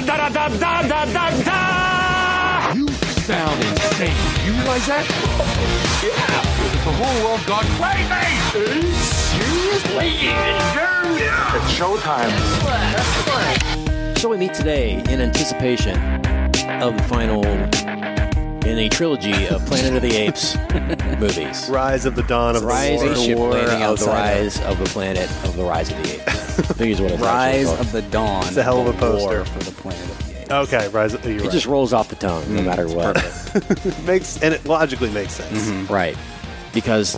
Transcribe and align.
da 0.00 0.16
da 0.16 0.28
da 0.28 0.48
da 0.48 0.82
da 0.82 1.04
da 1.06 1.30
da. 1.44 2.72
You 2.74 2.88
sound 2.88 3.64
insane. 3.64 4.16
You 4.44 4.52
realize 4.52 4.86
that? 4.86 5.04
Yeah. 6.02 6.42
The 6.84 6.92
whole 6.92 7.18
world 7.24 7.44
gone 7.46 7.66
crazy. 7.80 8.92
Seriously? 8.92 10.10
Yeah. 10.26 11.56
It's 11.56 11.70
showtime. 11.78 12.32
So 14.18 14.28
we 14.28 14.36
meet 14.36 14.54
today 14.54 15.02
in 15.08 15.20
anticipation 15.20 15.96
of 16.82 16.96
the 16.96 17.02
final 17.08 17.42
in 18.66 18.78
a 18.78 18.88
trilogy 18.88 19.46
of 19.48 19.64
Planet 19.66 19.94
of 19.96 20.02
the 20.02 20.16
Apes 20.16 20.56
movies. 21.20 21.68
Rise 21.68 22.04
of 22.04 22.16
the 22.16 22.22
Dawn 22.24 22.56
of 22.56 22.62
the 22.62 22.68
Rise 22.68 23.00
War. 23.00 23.10
of 23.12 23.16
the 23.16 23.34
War 23.36 23.50
landing 23.50 23.82
of 23.84 23.98
the 24.00 24.06
Rise 24.06 24.60
of 24.62 24.78
the 24.78 24.84
Planet 24.86 25.30
of 25.44 25.56
the 25.56 25.64
Rise 25.64 25.90
of 25.90 25.96
the 26.02 26.14
Apes. 26.14 26.58
I 26.58 26.62
think 26.74 26.90
is 26.92 27.00
what 27.00 27.12
it's 27.12 27.22
actually 27.22 27.64
Rise 27.64 27.80
of 27.80 27.92
the 27.92 28.02
Dawn. 28.02 28.46
It's 28.48 28.56
a 28.56 28.62
hell 28.62 28.86
of 28.86 28.94
a 28.94 28.98
poster. 28.98 29.44
for 29.44 29.58
the 29.60 29.70
planet 29.72 30.00
of 30.10 30.18
the 30.28 30.40
apes. 30.42 30.50
Okay, 30.50 30.88
Rise 30.88 31.14
of 31.14 31.24
you're 31.24 31.36
It 31.36 31.42
right. 31.42 31.50
just 31.52 31.66
rolls 31.66 31.92
off 31.92 32.08
the 32.08 32.16
tongue, 32.16 32.54
no 32.54 32.62
matter 32.62 32.88
what. 32.88 33.16
makes 34.04 34.42
and 34.42 34.52
it 34.52 34.64
logically 34.66 35.10
makes 35.10 35.34
sense. 35.34 35.68
Right. 35.90 36.16
Because 36.74 37.16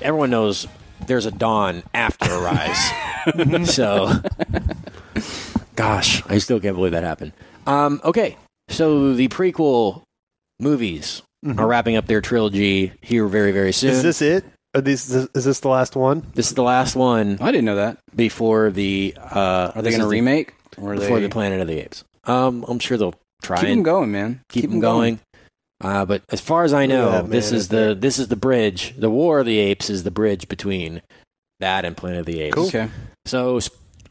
everyone 0.00 0.30
knows 0.30 0.66
there's 1.06 1.26
a 1.26 1.30
dawn 1.30 1.82
after 1.92 2.30
a 2.30 2.40
rise. 2.40 3.68
so, 3.68 4.12
gosh, 5.76 6.22
I 6.28 6.38
still 6.38 6.60
can't 6.60 6.76
believe 6.76 6.92
that 6.92 7.02
happened. 7.04 7.32
Um, 7.66 8.00
okay. 8.04 8.36
So 8.68 9.12
the 9.14 9.28
prequel 9.28 10.02
movies 10.60 11.22
are 11.58 11.66
wrapping 11.66 11.96
up 11.96 12.06
their 12.06 12.20
trilogy 12.20 12.92
here 13.02 13.26
very, 13.26 13.52
very 13.52 13.72
soon. 13.72 13.90
Is 13.90 14.02
this 14.02 14.22
it? 14.22 14.44
Are 14.74 14.80
these, 14.80 15.08
is 15.14 15.44
this 15.44 15.60
the 15.60 15.68
last 15.68 15.94
one? 15.94 16.26
This 16.34 16.48
is 16.48 16.54
the 16.54 16.62
last 16.62 16.96
one 16.96 17.38
I 17.40 17.52
didn't 17.52 17.64
know 17.66 17.76
that. 17.76 17.98
before 18.16 18.70
the. 18.70 19.14
Uh, 19.18 19.72
Are 19.74 19.82
they 19.82 19.90
going 19.90 20.00
to 20.02 20.08
remake? 20.08 20.54
Or 20.78 20.96
before 20.96 21.18
they 21.20 21.26
the 21.26 21.28
Planet 21.28 21.60
of 21.60 21.68
the 21.68 21.78
Apes? 21.80 22.02
Um, 22.24 22.64
I'm 22.66 22.78
sure 22.80 22.96
they'll 22.98 23.14
try 23.42 23.58
keep 23.58 23.68
and 23.68 23.78
them 23.78 23.82
going, 23.84 24.10
man? 24.10 24.40
keep, 24.48 24.68
them 24.70 24.80
going. 24.80 25.20
Uh, 25.80 26.04
but 26.04 26.22
as 26.30 26.40
far 26.40 26.64
as 26.64 26.72
I 26.72 26.86
know, 26.86 27.10
Yeah, 27.10 27.22
this 27.22 27.50
man, 27.52 27.58
is 27.58 27.68
the 27.68 27.76
they're- 27.76 27.94
this 27.94 28.18
is 28.18 28.28
the 28.28 28.36
bridge. 28.36 28.94
The 28.98 29.10
War 29.10 29.40
of 29.40 29.46
the 29.46 29.58
Apes 29.58 29.90
is 29.90 30.02
the 30.02 30.10
bridge 30.10 30.48
between 30.48 31.02
that 31.60 31.84
and 31.84 31.96
Planet 31.96 32.20
of 32.20 32.26
the 32.26 32.40
Apes. 32.40 32.54
Cool. 32.54 32.66
Okay. 32.66 32.88
So 33.26 33.60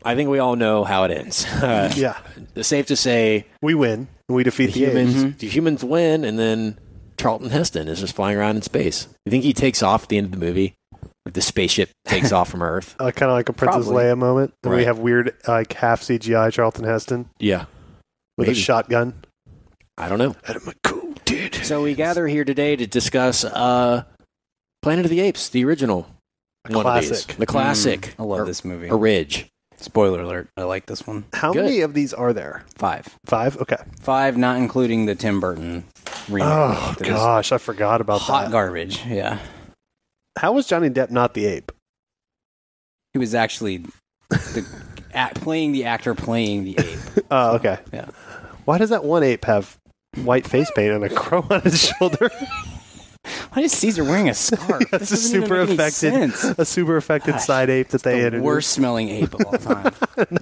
I 0.05 0.15
think 0.15 0.29
we 0.29 0.39
all 0.39 0.55
know 0.55 0.83
how 0.85 1.03
it 1.03 1.11
ends. 1.11 1.45
Uh, 1.45 1.91
Yeah, 1.97 2.17
It's 2.55 2.67
safe 2.69 2.85
to 2.87 2.95
say 2.95 3.47
we 3.61 3.73
win. 3.73 4.07
We 4.29 4.43
defeat 4.43 4.67
the 4.73 4.85
the, 4.85 4.85
apes. 4.85 5.11
humans 5.13 5.37
the 5.37 5.47
humans 5.47 5.83
win, 5.83 6.23
and 6.23 6.39
then 6.39 6.79
Charlton 7.17 7.49
Heston 7.49 7.87
is 7.87 7.99
just 7.99 8.15
flying 8.15 8.37
around 8.37 8.55
in 8.57 8.61
space. 8.61 9.07
You 9.25 9.29
think 9.31 9.43
he 9.43 9.53
takes 9.53 9.83
off 9.83 10.03
at 10.03 10.09
the 10.09 10.17
end 10.17 10.25
of 10.25 10.31
the 10.31 10.37
movie? 10.45 10.73
Like 11.25 11.33
the 11.33 11.41
spaceship 11.41 11.89
takes 12.05 12.31
off 12.31 12.49
from 12.49 12.61
Earth? 12.61 12.95
Uh, 12.99 13.11
kind 13.11 13.29
of 13.31 13.35
like 13.37 13.49
a 13.49 13.53
Princess 13.53 13.85
Probably. 13.85 14.05
Leia 14.05 14.17
moment. 14.17 14.53
And 14.63 14.73
we 14.73 14.85
have 14.85 14.99
weird, 14.99 15.35
like 15.47 15.73
half 15.73 16.01
CGI 16.01 16.51
Charlton 16.51 16.85
Heston 16.85 17.29
Yeah, 17.39 17.65
with 18.37 18.47
Maybe. 18.47 18.59
a 18.59 18.61
shotgun. 18.61 19.13
I 19.97 20.09
don't 20.09 20.17
know. 20.19 20.35
Adam 20.47 20.63
McCool 20.63 21.23
did. 21.25 21.55
So 21.55 21.83
we 21.83 21.93
gather 21.93 22.27
here 22.27 22.43
today 22.43 22.75
to 22.75 22.87
discuss 22.87 23.43
uh, 23.45 24.03
Planet 24.81 25.05
of 25.05 25.11
the 25.11 25.19
Apes, 25.21 25.49
the 25.49 25.63
original 25.65 26.07
one 26.67 26.85
of 26.85 27.01
these. 27.01 27.09
classic. 27.09 27.35
the 27.37 27.45
classic. 27.45 28.01
Mm, 28.01 28.13
I 28.19 28.23
love 28.23 28.39
or- 28.41 28.45
this 28.45 28.65
movie. 28.65 28.87
A 28.87 28.95
ridge. 28.95 29.47
Spoiler 29.83 30.21
alert. 30.21 30.47
I 30.55 30.63
like 30.63 30.85
this 30.85 31.05
one. 31.05 31.25
How 31.33 31.51
Good. 31.51 31.65
many 31.65 31.81
of 31.81 31.93
these 31.93 32.13
are 32.13 32.31
there? 32.31 32.63
Five. 32.75 33.07
Five. 33.25 33.57
Okay. 33.57 33.75
Five, 33.99 34.37
not 34.37 34.55
including 34.57 35.05
the 35.07 35.13
Tim 35.15 35.39
Burton 35.41 35.83
remake. 36.29 36.47
Oh 36.49 36.95
gosh, 36.99 37.51
I 37.51 37.57
forgot 37.57 37.99
about 37.99 38.21
Hot 38.21 38.45
that. 38.45 38.51
garbage. 38.51 39.05
Yeah. 39.05 39.39
How 40.37 40.53
was 40.53 40.65
Johnny 40.67 40.89
Depp 40.89 41.11
not 41.11 41.33
the 41.33 41.45
ape? 41.45 41.71
He 43.11 43.19
was 43.19 43.35
actually 43.35 43.83
the, 44.29 44.65
act, 45.13 45.41
playing 45.41 45.73
the 45.73 45.83
actor 45.83 46.15
playing 46.15 46.63
the 46.63 46.75
ape. 46.79 46.99
Oh, 47.31 47.55
okay. 47.55 47.77
Yeah. 47.91 48.07
Why 48.65 48.77
does 48.77 48.89
that 48.89 49.03
one 49.03 49.21
ape 49.23 49.45
have 49.45 49.77
white 50.23 50.47
face 50.47 50.71
paint 50.75 50.93
and 50.93 51.03
a 51.03 51.09
crow 51.09 51.45
on 51.49 51.61
his 51.61 51.89
shoulder? 51.89 52.29
Why 53.53 53.61
is 53.61 53.71
Caesar 53.73 54.03
wearing 54.03 54.29
a 54.29 54.33
scarf? 54.33 54.83
That's 54.91 55.11
a 55.11 55.17
super 55.17 55.59
affected, 55.61 56.13
a 56.57 56.65
super 56.65 56.97
affected 56.97 57.33
Gosh, 57.33 57.45
side 57.45 57.69
ape 57.69 57.89
that 57.89 58.03
they 58.03 58.13
the 58.19 58.25
introduced. 58.25 58.43
worst 58.45 58.69
smelling 58.71 59.09
ape 59.09 59.33
of 59.33 59.45
all 59.45 59.51
time. 59.59 59.93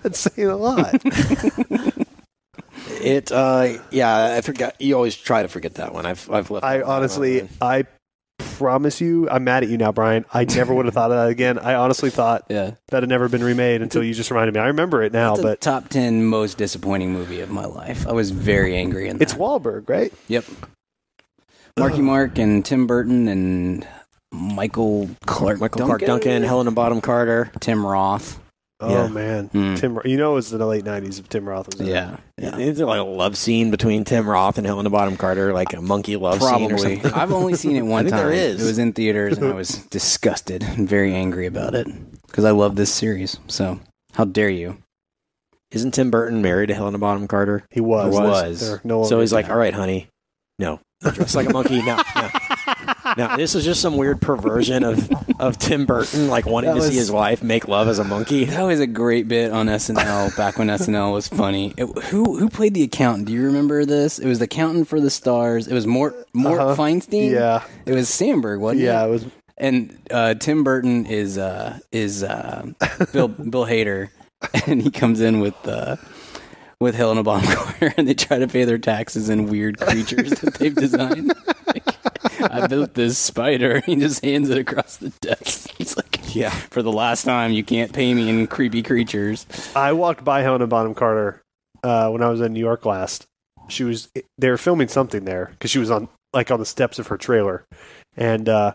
That's 0.02 0.20
saying 0.20 0.48
a 0.50 0.56
lot. 0.58 0.96
It, 3.04 3.32
uh, 3.32 3.80
yeah, 3.90 4.36
I 4.38 4.42
forgot. 4.42 4.80
You 4.80 4.96
always 4.96 5.16
try 5.16 5.42
to 5.42 5.48
forget 5.48 5.76
that 5.76 5.94
one. 5.94 6.06
I've, 6.06 6.30
I've 6.30 6.52
left. 6.52 6.64
I 6.64 6.78
that 6.78 6.86
one 6.86 6.92
out. 6.92 6.98
honestly, 6.98 7.50
I 7.60 7.86
promise 8.38 9.02
you, 9.02 9.28
I'm 9.30 9.44
mad 9.44 9.64
at 9.64 9.70
you 9.70 9.78
now, 9.78 9.92
Brian. 9.92 10.24
I 10.32 10.46
never 10.46 10.74
would 10.74 10.86
have 10.86 10.94
thought 10.94 11.12
of 11.12 11.18
that 11.18 11.30
again. 11.30 11.58
I 11.58 11.76
honestly 11.76 12.10
thought 12.12 12.46
yeah. 12.50 12.76
that 12.90 13.02
had 13.02 13.10
never 13.10 13.28
been 13.28 13.44
remade 13.44 13.82
until 13.82 14.04
you 14.04 14.14
just 14.14 14.30
reminded 14.30 14.54
me. 14.54 14.62
I 14.62 14.68
remember 14.68 15.02
it 15.04 15.14
now, 15.14 15.34
It's 15.34 15.42
but 15.42 15.62
top 15.62 15.90
ten 15.90 16.26
most 16.26 16.58
disappointing 16.58 17.12
movie 17.12 17.42
of 17.42 17.50
my 17.50 17.66
life. 17.66 18.08
I 18.08 18.12
was 18.12 18.30
very 18.32 18.76
angry 18.76 19.08
in 19.08 19.18
that. 19.18 19.24
it's 19.24 19.34
Wahlberg, 19.34 19.90
right? 19.90 20.14
Yep. 20.28 20.46
Marky 21.80 22.02
Mark 22.02 22.38
and 22.38 22.64
Tim 22.66 22.88
Burton 22.88 23.28
and 23.28 23.88
Michael 24.32 25.10
Clarke 25.26 25.60
Michael 25.60 25.86
Clarke 25.86 26.02
Duncan, 26.02 26.44
Helena 26.44 26.72
Bonham 26.72 27.02
Carter. 27.02 27.52
Tim 27.60 27.86
Roth. 27.86 28.40
Oh 28.84 28.90
Yeah. 28.90 29.08
man, 29.10 29.46
Hmm. 29.50 29.76
Tim. 29.76 30.00
You 30.06 30.18
know, 30.18 30.32
it 30.32 30.36
was 30.36 30.52
in 30.54 30.58
the 30.60 30.66
late 30.66 30.84
'90s 30.84 31.20
if 31.20 31.30
Tim 31.30 31.48
Roth 31.48 31.68
was 31.68 31.80
in 31.80 31.88
it. 31.88 31.92
Yeah. 31.92 32.18
Yeah. 32.40 32.58
Is 32.58 32.78
there 32.78 32.88
like 32.88 33.00
a 33.00 33.04
love 33.04 33.38
scene 33.38 33.70
between 33.70 34.04
Tim 34.06 34.28
Roth 34.28 34.58
and 34.58 34.66
Helena 34.66 34.90
Bonham 34.90 35.18
Carter, 35.18 35.54
like 35.54 35.74
a 35.74 35.82
monkey 35.82 36.16
love 36.16 36.42
scene 36.42 36.72
or 36.72 36.78
Probably. 36.78 36.96
something? 36.96 37.14
I've 37.20 37.32
only 37.32 37.54
seen 37.54 37.76
it 37.76 37.84
one 37.84 38.00
I 38.00 38.10
think 38.10 38.16
time. 38.16 38.26
there 38.26 38.34
is. 38.34 38.62
It 38.64 38.66
was 38.66 38.80
in 38.80 38.94
theaters 38.94 39.38
and 39.38 39.48
I 39.48 39.54
was 39.54 39.70
disgusted 39.92 40.64
and 40.64 40.90
very 40.90 41.14
angry 41.14 41.46
about 41.46 41.76
it 41.76 41.88
because 42.26 42.44
I 42.44 42.52
love 42.52 42.76
this 42.76 42.92
series. 42.92 43.38
So, 43.48 43.80
how 44.14 44.26
dare 44.26 44.50
you? 44.50 44.78
Isn't 45.70 45.94
Tim 45.94 46.10
Burton 46.10 46.42
married 46.42 46.68
to 46.68 46.74
Helena 46.74 46.98
Bonham 46.98 47.28
Carter? 47.28 47.64
He 47.70 47.82
was. 47.82 48.14
Was. 48.14 48.62
They're 48.62 48.82
no 48.84 49.04
So 49.04 49.12
longer 49.16 49.22
he's 49.22 49.34
like, 49.34 49.50
all 49.50 49.58
right, 49.58 49.74
honey, 49.76 50.08
no, 50.58 50.80
dress 51.02 51.36
like 51.36 51.50
a 51.50 51.54
monkey. 51.54 51.82
No, 51.82 52.02
no, 52.16 52.30
no. 53.18 53.38
This 53.38 53.56
is 53.56 53.66
just 53.66 53.82
some 53.82 53.98
weird 53.98 54.22
perversion 54.22 54.84
of 54.84 55.10
of 55.40 55.58
Tim 55.58 55.86
Burton, 55.86 56.28
like 56.28 56.46
wanting 56.46 56.70
That 56.70 56.76
to 56.76 56.82
see 56.82 56.88
was- 56.90 56.96
his 56.98 57.12
wife 57.12 57.42
make 57.44 57.68
love 57.68 57.88
as 57.88 58.00
a 58.00 58.04
monkey. 58.04 58.46
That 58.46 58.64
was 58.64 58.80
a 58.80 58.88
great 58.88 59.28
bit 59.28 59.52
on 59.52 59.68
SNL 59.68 60.36
back 60.38 60.58
when 60.60 60.68
SNL 60.68 61.12
was 61.14 61.28
funny. 61.28 61.74
It, 61.78 61.86
who 62.06 62.38
who 62.38 62.50
played 62.50 62.74
the 62.74 62.84
accountant? 62.84 63.28
Do 63.28 63.34
you 63.34 63.44
remember 63.46 63.86
this? 63.86 64.20
It 64.20 64.28
was 64.28 64.40
the 64.40 64.46
accountant 64.46 64.88
for 64.88 65.00
the 65.02 65.10
stars. 65.10 65.68
It 65.68 65.74
was 65.74 65.88
Mort 65.88 66.16
Mort 66.34 66.60
Uh-huh. 66.60 66.76
Feinstein. 66.76 67.32
Yeah, 67.32 67.64
It 67.86 67.94
was 67.94 68.08
Samberg, 68.10 68.60
wasn't 68.60 68.82
it? 68.82 68.86
yeah. 68.86 69.04
it? 69.04 69.08
It 69.08 69.12
was. 69.12 69.26
And 69.58 69.98
uh, 70.10 70.34
Tim 70.36 70.64
Burton 70.64 71.06
is 71.06 71.38
uh, 71.38 71.78
is 71.92 72.24
uh, 72.24 72.66
Bill 73.14 73.28
Bill 73.28 73.66
Hader, 73.66 74.10
and 74.68 74.82
he 74.82 74.90
comes 74.90 75.22
in 75.22 75.40
with 75.40 75.54
uh, 75.68 75.98
with 76.82 76.96
Helena 76.96 77.24
Bonham 77.24 77.50
Carter, 77.56 77.94
and 77.96 78.08
they 78.08 78.14
try 78.14 78.40
to 78.40 78.48
pay 78.48 78.66
their 78.66 78.78
taxes 78.78 79.30
in 79.30 79.46
weird 79.48 79.80
creatures 79.80 80.32
that 80.42 80.56
they've 80.56 80.76
designed. 80.76 81.32
Like, 81.68 81.84
I 82.52 82.68
built 82.68 82.96
this 82.96 83.18
spider. 83.18 83.82
He 83.86 83.96
just 83.96 84.24
hands 84.26 84.50
it 84.50 84.58
across 84.58 84.98
the 84.98 85.10
desk. 85.22 85.70
He's 85.78 85.96
like, 85.96 86.20
Yeah. 86.36 86.50
for 86.50 86.82
the 86.82 86.92
last 86.92 87.24
time, 87.24 87.52
you 87.52 87.64
can't 87.64 87.94
pay 87.94 88.14
me 88.14 88.30
in 88.30 88.48
creepy 88.48 88.82
creatures. 88.84 89.46
I 89.76 89.94
walked 89.94 90.24
by 90.26 90.42
Helena 90.42 90.68
Bonham 90.68 90.96
Carter 90.96 91.42
uh, 91.84 92.10
when 92.10 92.22
I 92.24 92.30
was 92.30 92.42
in 92.42 92.52
New 92.54 92.60
York 92.60 92.86
last. 92.86 93.26
She 93.70 93.84
was. 93.86 94.10
They 94.38 94.50
were 94.50 94.58
filming 94.58 94.88
something 94.90 95.24
there 95.24 95.50
because 95.52 95.72
she 95.72 95.80
was 95.80 95.92
on 95.92 96.10
like 96.34 96.52
on 96.52 96.60
the 96.60 96.66
steps 96.66 97.00
of 97.00 97.08
her 97.08 97.18
trailer, 97.18 97.64
and 98.18 98.50
uh, 98.50 98.74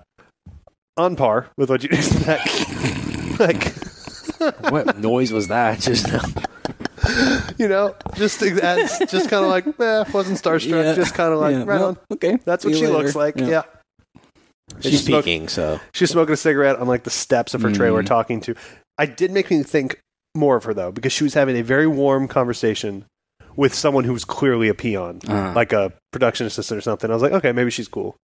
on 0.96 1.16
par 1.16 1.48
with 1.58 1.68
what 1.68 1.82
you 1.82 1.88
expect. 1.92 2.48
like 3.40 3.74
What 4.70 4.98
noise 4.98 5.32
was 5.32 5.48
that? 5.48 5.80
Just 5.80 6.06
you 7.58 7.68
know, 7.68 7.94
just 8.14 8.42
as, 8.42 8.98
just 9.10 9.30
kind 9.30 9.44
of 9.44 9.50
like 9.50 9.66
eh, 9.80 10.04
wasn't 10.12 10.38
starstruck. 10.42 10.84
Yeah. 10.84 10.94
Just 10.94 11.14
kind 11.14 11.32
of 11.32 11.38
like 11.40 11.52
Yeah, 11.52 11.58
right 11.64 11.80
well, 11.80 11.88
on. 11.88 11.98
Okay, 12.12 12.38
That's 12.44 12.64
what 12.64 12.74
see 12.74 12.80
she 12.80 12.86
you 12.86 12.92
looks 12.92 13.14
like. 13.14 13.36
Yeah. 13.36 13.62
she's 14.80 15.04
smoke- 15.04 15.22
speaking. 15.24 15.48
So 15.48 15.80
She's 15.94 16.10
smoking 16.10 16.34
a 16.34 16.36
cigarette 16.36 16.76
on 16.76 16.86
like 16.88 17.04
the 17.04 17.10
steps 17.10 17.54
of 17.54 17.62
her 17.62 17.72
trailer, 17.72 18.02
Mm. 18.02 18.06
talking 18.06 18.40
to. 18.42 18.54
I 18.98 19.06
did 19.06 19.30
make 19.30 19.50
me 19.50 19.62
think 19.62 20.00
more 20.34 20.56
of 20.56 20.64
her 20.64 20.74
though, 20.74 20.92
because 20.92 21.12
she 21.12 21.24
was 21.24 21.34
having 21.34 21.56
a 21.56 21.62
very 21.62 21.86
warm 21.86 22.28
conversation 22.28 23.04
with 23.56 23.74
someone 23.74 24.04
who 24.04 24.12
was 24.12 24.24
clearly 24.24 24.68
a 24.68 24.74
peon, 24.74 25.20
Uh-huh. 25.26 25.52
like 25.54 25.72
a 25.72 25.92
production 26.12 26.46
assistant 26.46 26.76
or 26.78 26.82
something. 26.82 27.10
I 27.10 27.14
was 27.14 27.22
like, 27.22 27.32
okay, 27.32 27.52
maybe 27.52 27.70
she's 27.70 27.88
cool. 27.88 28.16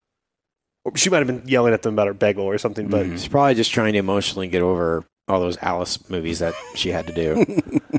Or 0.85 0.97
she 0.97 1.09
might 1.11 1.19
have 1.19 1.27
been 1.27 1.43
yelling 1.47 1.73
at 1.73 1.83
them 1.83 1.95
about 1.95 2.09
her 2.09 2.13
bagel 2.15 2.45
or 2.45 2.59
something, 2.59 2.89
but 2.89 3.07
Mhm. 3.07 3.13
she's 3.13 3.29
probably 3.29 3.55
just 3.55 3.71
trying 3.73 3.93
to 3.95 3.99
emotionally 3.99 4.49
get 4.49 4.63
over 4.63 5.05
all 5.29 5.41
those 5.41 5.57
Alice 5.63 6.09
movies 6.11 6.41
that 6.41 6.55
she 6.75 6.91
had 6.91 7.07
to 7.07 7.13
do. 7.13 7.45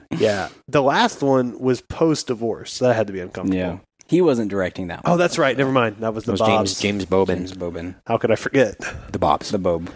yeah. 0.17 0.49
The 0.67 0.81
last 0.81 1.21
one 1.21 1.59
was 1.59 1.81
post 1.81 2.27
divorce. 2.27 2.79
That 2.79 2.95
had 2.95 3.07
to 3.07 3.13
be 3.13 3.19
uncomfortable. 3.19 3.57
Yeah, 3.57 3.77
he 4.07 4.21
wasn't 4.21 4.49
directing 4.51 4.87
that. 4.87 5.01
Oh, 5.05 5.11
one. 5.11 5.19
that's 5.19 5.37
right. 5.37 5.57
Never 5.57 5.71
mind. 5.71 5.97
That 5.99 6.13
was 6.13 6.23
It 6.23 6.27
the 6.27 6.31
was 6.33 6.41
Bobs. 6.41 6.79
James 6.81 6.81
James 6.81 7.05
Bobin, 7.05 7.37
James 7.39 7.53
Bobin, 7.53 7.95
How 8.07 8.17
could 8.17 8.31
I 8.31 8.35
forget? 8.35 8.77
the 9.11 9.19
Bobs. 9.19 9.49
the 9.51 9.57
Bob. 9.59 9.89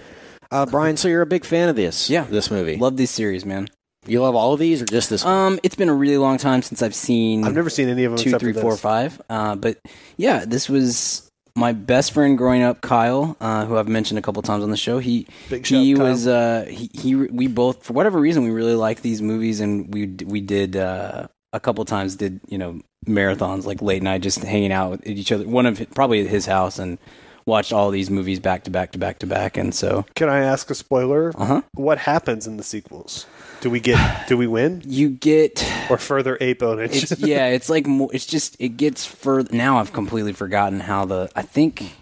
Uh, 0.50 0.66
Brian, 0.66 0.96
so 0.96 1.08
you're 1.10 1.22
a 1.22 1.26
big 1.28 1.44
fan 1.44 1.68
of 1.68 1.76
this? 1.76 2.10
Yeah. 2.10 2.24
this 2.24 2.50
movie. 2.50 2.78
Love 2.78 2.96
this 2.96 3.12
series, 3.12 3.46
man. 3.46 3.68
you 4.06 4.22
love 4.22 4.34
all 4.34 4.54
of 4.54 4.60
these, 4.60 4.82
or 4.82 4.86
just 4.86 5.10
this? 5.10 5.26
one? 5.26 5.34
Um, 5.34 5.60
it's 5.62 5.76
been 5.76 5.90
a 5.90 5.94
really 5.94 6.18
long 6.18 6.38
time 6.38 6.62
since 6.62 6.82
I've 6.82 6.96
seen 6.96 7.44
I've 7.44 7.54
never 7.54 7.70
seen 7.70 7.90
any 7.90 8.06
of 8.06 8.14
them 8.14 8.18
two, 8.20 8.30
except 8.30 8.42
three, 8.42 8.54
for 8.54 8.62
four, 8.62 8.78
five. 8.78 9.22
Uh, 9.30 9.56
but 9.58 9.78
yeah, 10.16 10.46
this 10.46 10.70
was 10.70 11.27
my 11.58 11.74
best 11.74 12.14
friend 12.14 12.38
growing 12.38 12.62
up, 12.62 12.82
Kyle, 12.82 13.36
uh, 13.42 13.66
who 13.66 13.78
I've 13.78 13.88
mentioned 13.88 14.20
a 14.20 14.22
couple 14.22 14.42
times 14.44 14.64
on 14.64 14.70
the 14.72 14.78
show. 14.78 15.00
He 15.00 15.28
Big 15.50 15.66
he 15.66 15.94
Kyle. 15.96 16.06
was 16.06 16.28
uh, 16.28 16.66
he, 16.70 16.90
he 16.94 17.16
we 17.16 17.48
both 17.48 17.84
for 17.84 17.94
whatever 17.94 18.20
reason 18.20 18.44
we 18.44 18.52
really 18.52 18.76
liked 18.76 19.02
these 19.02 19.22
movies 19.22 19.60
and 19.60 19.92
we 19.94 20.06
we 20.26 20.40
did 20.40 20.76
uh, 20.76 21.28
a 21.54 21.60
couple 21.60 21.84
times 21.86 22.16
did 22.16 22.40
you 22.48 22.58
know 22.58 22.80
marathons 23.08 23.66
like 23.66 23.82
late 23.82 24.04
night, 24.04 24.22
just 24.22 24.44
hanging 24.44 24.72
out 24.72 24.92
with 24.92 25.08
each 25.08 25.32
other. 25.32 25.48
One 25.48 25.66
of 25.66 25.82
probably 25.96 26.22
at 26.22 26.28
his 26.28 26.46
house 26.46 26.78
and 26.78 26.98
watched 27.46 27.72
all 27.74 27.90
these 27.90 28.10
movies 28.10 28.40
back 28.40 28.64
to 28.66 28.72
back 28.72 28.92
to 28.92 29.00
back 29.00 29.20
to 29.20 29.26
back. 29.28 29.58
And 29.58 29.74
so 29.74 30.06
Can 30.16 30.30
I 30.30 30.40
ask 30.40 30.70
a 30.70 30.76
spoiler? 30.76 31.32
Uh 31.36 31.46
huh. 31.46 31.62
What 31.74 31.98
happens 32.00 32.46
in 32.46 32.58
the 32.58 32.64
sequels? 32.64 33.26
Do 33.62 33.70
we 33.70 33.80
get? 33.80 34.28
Do 34.28 34.38
we 34.38 34.48
win 34.48 34.84
you 34.86 35.10
get 35.10 35.64
or 35.90 35.98
further 35.98 36.38
ownage? 36.60 37.12
it's 37.12 37.20
yeah, 37.20 37.48
it's 37.48 37.70
like. 37.70 37.86
It's 37.88 38.26
just 38.26 38.56
it 38.60 38.78
gets 38.78 39.06
further. 39.06 39.56
Now 39.56 39.80
I've 39.80 39.94
completely 39.94 40.34
forgotten 40.34 40.80
how 40.80 41.06
the. 41.06 41.30
I 41.36 41.42
think, 41.42 41.96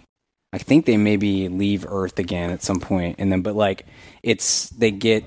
I 0.52 0.58
think 0.58 0.86
they 0.86 0.96
maybe 0.96 1.48
leave 1.48 1.86
Earth 1.88 2.18
again 2.18 2.50
at 2.50 2.62
some 2.62 2.80
point, 2.80 3.16
and 3.18 3.32
then 3.32 3.42
but 3.42 3.54
like 3.54 3.86
it's 4.22 4.68
they 4.70 4.90
get 4.90 5.24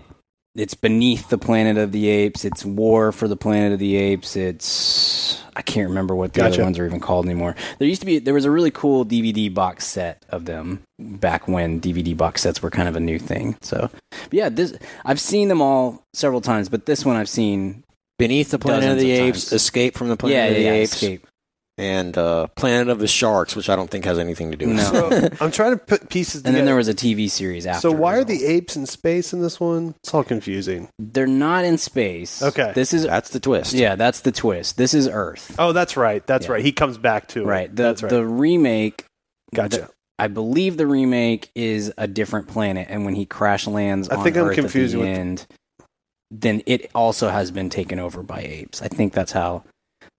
it's 0.55 0.73
beneath 0.73 1.29
the 1.29 1.37
planet 1.37 1.77
of 1.77 1.91
the 1.91 2.07
apes. 2.07 2.43
It's 2.43 2.65
war 2.65 3.11
for 3.11 3.27
the 3.27 3.37
planet 3.37 3.73
of 3.73 3.79
the 3.79 3.95
apes. 3.95 4.35
It's 4.35 5.41
I 5.55 5.61
can't 5.61 5.89
remember 5.89 6.15
what 6.15 6.33
the 6.33 6.39
Gotcha. 6.41 6.55
other 6.55 6.63
ones 6.63 6.79
are 6.79 6.85
even 6.85 6.99
called 6.99 7.25
anymore. 7.25 7.55
There 7.77 7.87
used 7.87 8.01
to 8.01 8.05
be 8.05 8.19
there 8.19 8.33
was 8.33 8.45
a 8.45 8.51
really 8.51 8.71
cool 8.71 9.05
DVD 9.05 9.53
box 9.53 9.85
set 9.85 10.25
of 10.29 10.45
them 10.45 10.81
back 10.97 11.47
when 11.47 11.79
DVD 11.79 12.15
box 12.15 12.41
sets 12.41 12.61
were 12.61 12.69
kind 12.71 12.87
of 12.89 12.95
a 12.95 12.99
new 12.99 13.19
thing. 13.19 13.57
So 13.61 13.89
but 14.11 14.33
yeah, 14.33 14.49
this 14.49 14.77
I've 15.05 15.19
seen 15.19 15.47
them 15.47 15.61
all 15.61 16.03
several 16.13 16.41
times, 16.41 16.69
but 16.69 16.85
this 16.85 17.05
one 17.05 17.15
I've 17.15 17.29
seen 17.29 17.83
Beneath 18.17 18.51
the 18.51 18.59
Planet 18.59 18.91
of 18.91 18.99
the 18.99 19.13
of 19.13 19.27
Apes, 19.27 19.45
times. 19.45 19.53
Escape 19.53 19.97
from 19.97 20.09
the 20.09 20.17
Planet 20.17 20.35
yeah, 20.35 20.45
of 20.45 20.55
the 20.55 20.61
yeah, 20.61 20.71
Apes, 20.71 20.93
Escape. 20.93 21.25
And 21.79 22.17
uh, 22.17 22.47
Planet 22.55 22.89
of 22.89 22.99
the 22.99 23.07
Sharks, 23.07 23.55
which 23.55 23.69
I 23.69 23.75
don't 23.75 23.89
think 23.89 24.05
has 24.05 24.19
anything 24.19 24.51
to 24.51 24.57
do 24.57 24.67
with 24.67 24.77
No. 24.77 25.09
So 25.09 25.29
I'm 25.45 25.51
trying 25.51 25.71
to 25.71 25.77
put 25.83 26.09
pieces 26.09 26.35
And 26.35 26.43
together. 26.43 26.57
then 26.57 26.65
there 26.65 26.75
was 26.75 26.87
a 26.87 26.93
TV 26.93 27.29
series 27.29 27.65
after. 27.65 27.81
so 27.81 27.91
why 27.91 28.15
are 28.17 28.23
the 28.23 28.45
apes 28.45 28.75
in 28.75 28.85
space 28.85 29.33
in 29.33 29.41
this 29.41 29.59
one? 29.59 29.95
It's 30.03 30.13
all 30.13 30.23
confusing. 30.23 30.89
They're 30.99 31.25
not 31.27 31.65
in 31.65 31.77
space. 31.77 32.43
Okay. 32.43 32.71
This 32.75 32.93
is 32.93 33.03
That's 33.05 33.29
the 33.29 33.39
twist. 33.39 33.73
yeah, 33.73 33.95
that's 33.95 34.21
the 34.21 34.31
twist. 34.31 34.77
This 34.77 34.93
is 34.93 35.07
Earth. 35.07 35.55
Oh, 35.57 35.71
that's 35.71 35.95
right. 35.97 36.25
That's 36.27 36.45
Yeah. 36.47 36.51
right. 36.53 36.63
He 36.65 36.71
comes 36.71 36.97
back 36.97 37.27
to 37.29 37.41
it. 37.41 37.45
right. 37.45 37.75
The 37.75 37.83
that's 37.83 38.03
right. 38.03 38.09
the 38.09 38.25
remake 38.25 39.05
gotcha. 39.55 39.77
the- 39.77 39.89
I 40.19 40.27
believe 40.27 40.75
the 40.75 40.85
remake 40.85 41.49
is 41.55 41.93
a 41.97 42.05
different 42.05 42.49
planet 42.49 42.87
and 42.89 43.05
when 43.05 43.15
he 43.15 43.25
crash 43.25 43.65
lands 43.67 44.09
I 44.09 44.17
on 44.17 44.23
think 44.25 44.35
I'm 44.35 44.45
Earth 44.47 44.55
confusing 44.55 44.99
at 44.99 45.03
the 45.05 45.09
with- 45.11 45.19
end, 45.19 45.47
then 46.31 46.61
it 46.65 46.91
also 46.93 47.29
has 47.29 47.51
been 47.51 47.69
taken 47.69 47.99
over 47.99 48.21
by 48.21 48.41
apes. 48.41 48.81
I 48.81 48.87
think 48.87 49.13
that's 49.13 49.31
how 49.31 49.63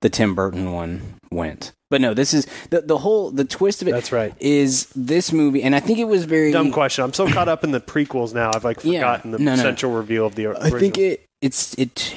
the 0.00 0.08
Tim 0.08 0.34
Burton 0.34 0.72
one 0.72 1.14
went. 1.30 1.72
But 1.90 2.00
no, 2.00 2.14
this 2.14 2.32
is 2.34 2.46
the 2.70 2.82
the 2.82 2.98
whole 2.98 3.30
the 3.30 3.44
twist 3.44 3.82
of 3.82 3.88
it. 3.88 3.92
that's 3.92 4.12
right. 4.12 4.32
Is 4.38 4.86
this 4.94 5.32
movie 5.32 5.62
and 5.62 5.74
I 5.74 5.80
think 5.80 5.98
it 5.98 6.04
was 6.04 6.24
very 6.24 6.52
Dumb 6.52 6.70
question. 6.72 7.04
I'm 7.04 7.12
so 7.12 7.28
caught 7.28 7.48
up 7.48 7.64
in 7.64 7.72
the 7.72 7.80
prequels 7.80 8.32
now. 8.32 8.50
I've 8.54 8.64
like 8.64 8.84
Yeah. 8.84 9.00
forgotten 9.00 9.30
the 9.32 9.38
No, 9.38 9.56
no. 9.56 9.62
central 9.62 9.92
reveal 9.92 10.26
of 10.26 10.34
the 10.36 10.48
I 10.48 10.70
think 10.70 10.98
it 10.98 11.24
it's 11.42 11.74
it 11.78 12.14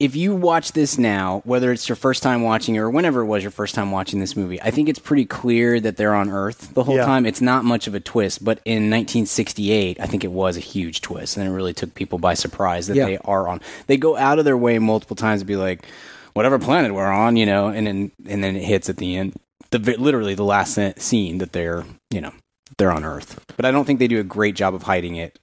if 0.00 0.14
you 0.16 0.34
watch 0.34 0.72
this 0.72 0.98
now, 0.98 1.40
whether 1.46 1.72
it's 1.72 1.88
your 1.88 1.94
first 1.96 2.22
time 2.22 2.42
watching 2.42 2.74
it 2.74 2.80
or 2.80 2.90
whenever 2.90 3.20
it 3.20 3.26
was 3.26 3.42
your 3.44 3.52
first 3.52 3.74
time 3.76 3.92
watching 3.92 4.18
this 4.20 4.36
movie, 4.36 4.60
I 4.60 4.70
think 4.72 4.88
it's 4.88 4.98
pretty 4.98 5.24
clear 5.24 5.78
that 5.80 5.96
they're 5.96 6.14
on 6.14 6.28
Earth 6.30 6.74
the 6.74 6.82
whole 6.82 6.96
Yeah. 6.96 7.06
time. 7.06 7.24
It's 7.24 7.40
not 7.40 7.64
much 7.64 7.86
of 7.86 7.94
a 7.94 8.00
twist, 8.00 8.44
but 8.44 8.58
in 8.64 8.90
1968, 8.90 9.98
I 10.00 10.06
think 10.06 10.24
it 10.24 10.32
was 10.32 10.56
a 10.56 10.60
huge 10.60 11.00
twist, 11.00 11.36
and 11.36 11.46
it 11.46 11.50
really 11.50 11.72
took 11.72 11.94
people 11.94 12.18
by 12.18 12.34
surprise 12.34 12.88
that 12.88 12.96
Yeah. 12.96 13.06
they 13.06 13.18
are 13.24 13.48
on. 13.48 13.60
They 13.86 13.96
go 13.96 14.16
out 14.16 14.38
of 14.40 14.44
their 14.44 14.56
way 14.58 14.78
multiple 14.80 15.16
times 15.16 15.40
to 15.42 15.46
be 15.46 15.56
like, 15.56 15.86
whatever 16.34 16.58
planet 16.58 16.92
we're 16.94 17.10
on, 17.10 17.36
you 17.36 17.46
know, 17.46 17.68
and 17.68 17.86
then 17.86 18.12
and 18.26 18.44
then 18.44 18.56
it 18.56 18.62
hits 18.64 18.88
at 18.88 18.98
the 18.98 19.16
end, 19.16 19.34
the 19.70 19.78
literally 19.98 20.34
the 20.34 20.44
last 20.44 20.78
scene 21.00 21.38
that 21.38 21.52
they're 21.52 21.84
you 22.10 22.20
know 22.20 22.32
they're 22.78 22.92
on 22.92 23.04
Earth. 23.04 23.42
But 23.56 23.64
I 23.64 23.70
don't 23.70 23.84
think 23.84 23.98
they 23.98 24.08
do 24.08 24.20
a 24.20 24.24
great 24.24 24.54
job 24.54 24.74
of 24.74 24.82
hiding 24.82 25.16
it 25.16 25.38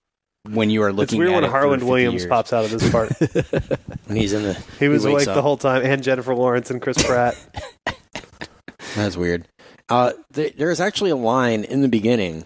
when 0.50 0.70
you 0.70 0.84
are 0.84 0.92
looking. 0.92 1.04
it's 1.04 1.12
looking. 1.14 1.20
weird 1.20 1.32
at 1.32 1.36
when 1.36 1.44
it 1.46 1.50
Harland 1.52 1.84
Williams 1.88 2.22
years. 2.24 2.30
pops 2.30 2.54
out 2.54 2.66
of 2.66 2.72
this 2.72 2.90
part. 2.92 3.12
And 4.08 4.18
he's 4.18 4.34
in 4.34 4.44
the. 4.44 4.54
He 4.78 4.90
was 4.90 5.06
wakes 5.06 5.14
awake 5.14 5.28
up. 5.30 5.36
the 5.36 5.42
whole 5.42 5.56
time, 5.56 5.84
and 5.86 6.04
Jennifer 6.04 6.36
Lawrence 6.36 6.70
and 6.70 6.82
Chris 6.82 7.02
Pratt. 7.02 7.38
That's 8.96 9.16
weird. 9.16 9.48
Uh, 9.88 10.12
th- 10.34 10.56
there's 10.58 10.82
actually 10.82 11.12
a 11.12 11.16
line 11.16 11.64
in 11.64 11.82
the 11.82 11.88
beginning 11.88 12.46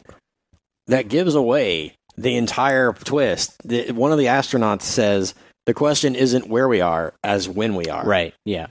that 0.86 1.08
gives 1.08 1.34
away 1.34 1.96
the 2.18 2.36
entire 2.36 2.94
twist. 2.94 3.56
The, 3.68 3.92
one 3.94 4.12
of 4.12 4.20
the 4.20 4.26
astronauts 4.26 4.84
says, 4.84 5.34
"The 5.66 5.74
question 5.74 6.16
isn't 6.16 6.48
where 6.48 6.68
we 6.68 6.82
are, 6.82 7.14
as 7.24 7.48
when 7.48 7.76
we 7.76 7.86
are." 7.86 8.06
Right. 8.06 8.34
Yeah. 8.46 8.68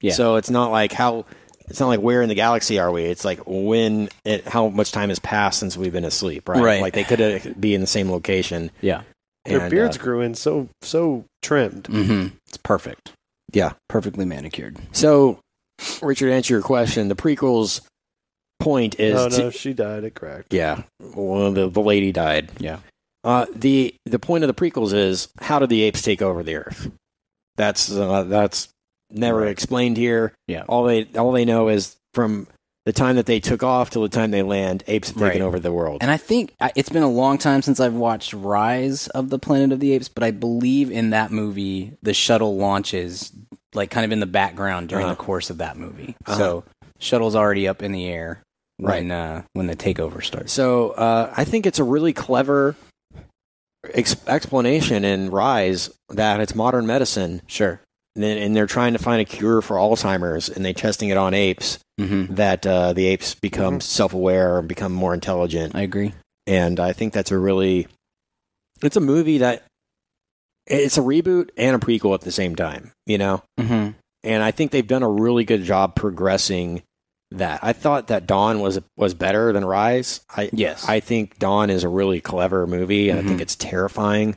Yeah. 0.00 0.12
So 0.12 0.36
it's 0.36 0.50
not 0.50 0.70
like 0.70 0.92
how. 0.92 1.26
It's 1.66 1.80
not 1.80 1.88
like 1.88 2.00
where 2.00 2.20
in 2.20 2.28
the 2.28 2.34
galaxy 2.34 2.78
are 2.78 2.92
we? 2.92 3.04
It's 3.04 3.24
like 3.24 3.40
when 3.46 4.10
it, 4.26 4.46
how 4.46 4.68
much 4.68 4.92
time 4.92 5.08
has 5.08 5.18
passed 5.18 5.58
since 5.58 5.78
we've 5.78 5.94
been 5.94 6.04
asleep, 6.04 6.46
right? 6.46 6.62
Right. 6.62 6.82
Like 6.82 6.92
they 6.92 7.04
could 7.04 7.58
be 7.58 7.74
in 7.74 7.80
the 7.80 7.86
same 7.86 8.10
location. 8.10 8.70
Yeah. 8.82 9.02
Their 9.46 9.60
and, 9.60 9.70
beards 9.70 9.96
uh, 9.96 10.02
grew 10.02 10.20
in 10.20 10.34
so 10.34 10.68
so 10.82 11.24
trimmed. 11.42 11.84
Mm-hmm. 11.84 12.36
It's 12.48 12.58
perfect. 12.58 13.12
Yeah. 13.52 13.72
Perfectly 13.88 14.26
manicured. 14.26 14.76
so, 14.92 15.38
Richard, 16.02 16.30
answer 16.30 16.52
your 16.52 16.62
question, 16.62 17.08
the 17.08 17.16
prequels 17.16 17.80
point 18.60 18.98
is 19.00 19.18
Oh 19.18 19.28
to- 19.28 19.38
no, 19.38 19.50
she 19.50 19.72
died. 19.72 20.04
It 20.04 20.14
cracked. 20.14 20.52
Yeah, 20.52 20.82
well, 21.00 21.52
the 21.52 21.68
the 21.68 21.80
lady 21.80 22.12
died. 22.12 22.50
Yeah. 22.58 22.78
Uh, 23.24 23.46
the 23.54 23.94
the 24.04 24.18
point 24.18 24.44
of 24.44 24.48
the 24.48 24.54
prequels 24.54 24.92
is 24.92 25.28
how 25.40 25.58
did 25.58 25.70
the 25.70 25.82
apes 25.82 26.02
take 26.02 26.20
over 26.22 26.42
the 26.42 26.56
Earth? 26.56 26.90
That's 27.56 27.90
uh, 27.90 28.24
that's 28.24 28.68
never 29.10 29.40
Right. 29.40 29.50
explained 29.50 29.96
here. 29.96 30.32
Yeah. 30.46 30.64
All 30.68 30.84
they 30.84 31.04
all 31.16 31.32
they 31.32 31.44
know 31.44 31.68
is 31.68 31.96
from 32.12 32.46
the 32.84 32.92
time 32.92 33.16
that 33.16 33.24
they 33.24 33.40
took 33.40 33.62
off 33.62 33.88
till 33.88 34.02
the 34.02 34.10
time 34.10 34.30
they 34.30 34.42
land, 34.42 34.84
apes 34.86 35.08
have 35.08 35.16
taken 35.18 35.40
Right. 35.40 35.46
over 35.46 35.58
the 35.58 35.72
world. 35.72 36.02
And 36.02 36.10
I 36.10 36.18
think 36.18 36.52
it's 36.76 36.90
been 36.90 37.02
a 37.02 37.08
long 37.10 37.38
time 37.38 37.62
since 37.62 37.80
I've 37.80 37.94
watched 37.94 38.34
Rise 38.34 39.08
of 39.08 39.30
the 39.30 39.38
Planet 39.38 39.72
of 39.72 39.80
the 39.80 39.92
Apes, 39.92 40.08
but 40.08 40.22
I 40.22 40.30
believe 40.32 40.90
in 40.90 41.10
that 41.10 41.30
movie 41.32 41.92
the 42.02 42.12
shuttle 42.12 42.56
launches 42.58 43.32
like 43.74 43.90
kind 43.90 44.04
of 44.04 44.12
in 44.12 44.20
the 44.20 44.26
background 44.26 44.90
during 44.90 45.06
Uh-huh. 45.06 45.14
the 45.14 45.22
course 45.22 45.48
of 45.48 45.58
that 45.58 45.78
movie. 45.78 46.14
Uh-huh. 46.26 46.36
So 46.38 46.64
shuttle's 46.98 47.34
already 47.34 47.66
up 47.66 47.82
in 47.82 47.92
the 47.92 48.06
air 48.06 48.42
when 48.76 49.10
uh, 49.10 49.42
when 49.54 49.66
the 49.66 49.76
takeover 49.76 50.22
starts. 50.22 50.52
so 50.52 50.90
uh, 50.90 51.32
I 51.34 51.44
think 51.44 51.64
it's 51.64 51.78
a 51.78 51.84
really 51.84 52.12
clever 52.12 52.76
ex- 53.92 54.16
explanation 54.26 55.04
in 55.04 55.30
Rise 55.30 55.90
that 56.08 56.40
it's 56.40 56.54
modern 56.54 56.86
medicine, 56.86 57.42
Sure. 57.46 57.80
and, 58.16 58.24
and 58.24 58.56
they're 58.56 58.66
trying 58.66 58.92
to 58.94 58.98
find 58.98 59.20
a 59.20 59.24
cure 59.24 59.60
for 59.62 59.76
Alzheimer's, 59.76 60.48
and 60.48 60.64
they're 60.64 60.72
testing 60.72 61.08
it 61.10 61.16
on 61.16 61.34
apes. 61.34 61.78
Mm-hmm. 62.00 62.34
That 62.34 62.66
uh, 62.66 62.92
the 62.92 63.06
apes 63.06 63.34
become 63.36 63.78
Mhm. 63.78 63.82
self-aware 63.82 64.58
and 64.58 64.66
become 64.68 64.92
more 64.92 65.14
intelligent. 65.14 65.74
I 65.76 65.82
agree. 65.82 66.12
and 66.46 66.78
I 66.80 66.92
think 66.92 67.12
that's 67.14 67.30
a 67.30 67.38
really 67.38 67.86
it's 68.82 68.96
a 68.96 69.00
movie 69.00 69.38
that 69.38 69.62
it's 70.66 70.98
a 70.98 71.00
reboot 71.02 71.50
and 71.56 71.76
a 71.76 71.78
prequel 71.78 72.12
at 72.14 72.22
the 72.22 72.32
same 72.32 72.56
time, 72.56 72.90
you 73.06 73.16
know. 73.18 73.42
Mm-hmm. 73.60 73.90
And 74.24 74.42
I 74.42 74.50
think 74.50 74.70
they've 74.72 74.86
done 74.86 75.02
a 75.02 75.08
really 75.08 75.44
good 75.44 75.62
job 75.62 75.94
progressing 75.94 76.82
that. 77.38 77.60
I 77.62 77.72
thought 77.72 78.08
that 78.08 78.26
Dawn 78.26 78.60
was 78.60 78.80
was 78.96 79.14
better 79.14 79.52
than 79.52 79.64
Rise. 79.64 80.20
I 80.34 80.50
Yes. 80.52 80.88
I 80.88 81.00
think 81.00 81.38
Dawn 81.38 81.70
is 81.70 81.84
a 81.84 81.88
really 81.88 82.20
clever 82.20 82.66
movie, 82.66 83.08
and 83.10 83.18
I 83.18 83.22
think 83.22 83.38
Mhm. 83.38 83.42
it's 83.42 83.56
terrifying 83.56 84.36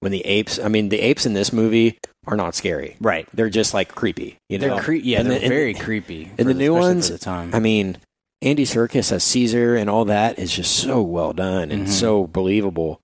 when 0.00 0.12
the 0.12 0.24
apes. 0.26 0.58
I 0.58 0.68
mean, 0.68 0.88
the 0.88 1.00
apes 1.00 1.26
in 1.26 1.34
this 1.34 1.52
movie 1.52 1.98
are 2.26 2.36
not 2.36 2.54
scary. 2.54 2.96
right. 3.00 3.26
They're 3.32 3.48
just 3.50 3.72
like 3.74 3.94
creepy, 3.94 4.36
you 4.48 4.58
know. 4.58 4.74
They're 4.74 4.82
cre- 4.82 4.92
yeah, 4.94 5.20
And 5.20 5.30
they're 5.30 5.38
the- 5.38 5.44
and- 5.46 5.52
very 5.54 5.74
creepy. 5.74 6.30
and 6.38 6.46
the 6.48 6.54
new 6.54 6.74
ones, 6.74 7.08
the 7.08 7.18
time. 7.18 7.50
I 7.54 7.60
mean, 7.60 7.96
Andy 8.42 8.64
Serkis 8.64 9.10
as 9.12 9.24
Caesar 9.24 9.74
and 9.76 9.88
all 9.90 10.04
that 10.06 10.38
is 10.38 10.52
just 10.54 10.74
so 10.76 11.02
well 11.02 11.32
done 11.32 11.70
and 11.70 11.86
Mhm. 11.86 11.90
so 11.90 12.26
believable. 12.26 13.00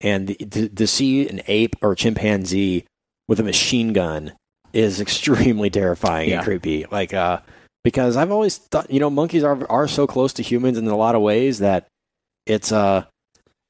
And 0.00 0.28
the, 0.28 0.34
to, 0.36 0.68
to 0.68 0.86
see 0.86 1.26
an 1.28 1.40
ape 1.48 1.76
or 1.82 1.94
chimpanzee 1.94 2.84
with 3.26 3.40
a 3.40 3.42
machine 3.42 3.92
gun 3.92 4.32
is 4.72 5.00
extremely 5.00 5.70
terrifying 5.70 6.28
Yeah. 6.28 6.36
and 6.36 6.44
creepy. 6.44 6.84
Like, 6.90 7.12
uh, 7.14 7.40
because 7.88 8.18
I've 8.18 8.30
always 8.30 8.58
thought, 8.58 8.90
you 8.90 9.00
know, 9.00 9.08
monkeys 9.08 9.42
are 9.42 9.66
are 9.70 9.88
so 9.88 10.06
close 10.06 10.34
to 10.34 10.42
humans 10.42 10.76
in 10.76 10.86
a 10.88 10.94
lot 10.96 11.14
of 11.14 11.22
ways 11.22 11.60
that 11.60 11.88
it's 12.44 12.70
uh, 12.70 13.04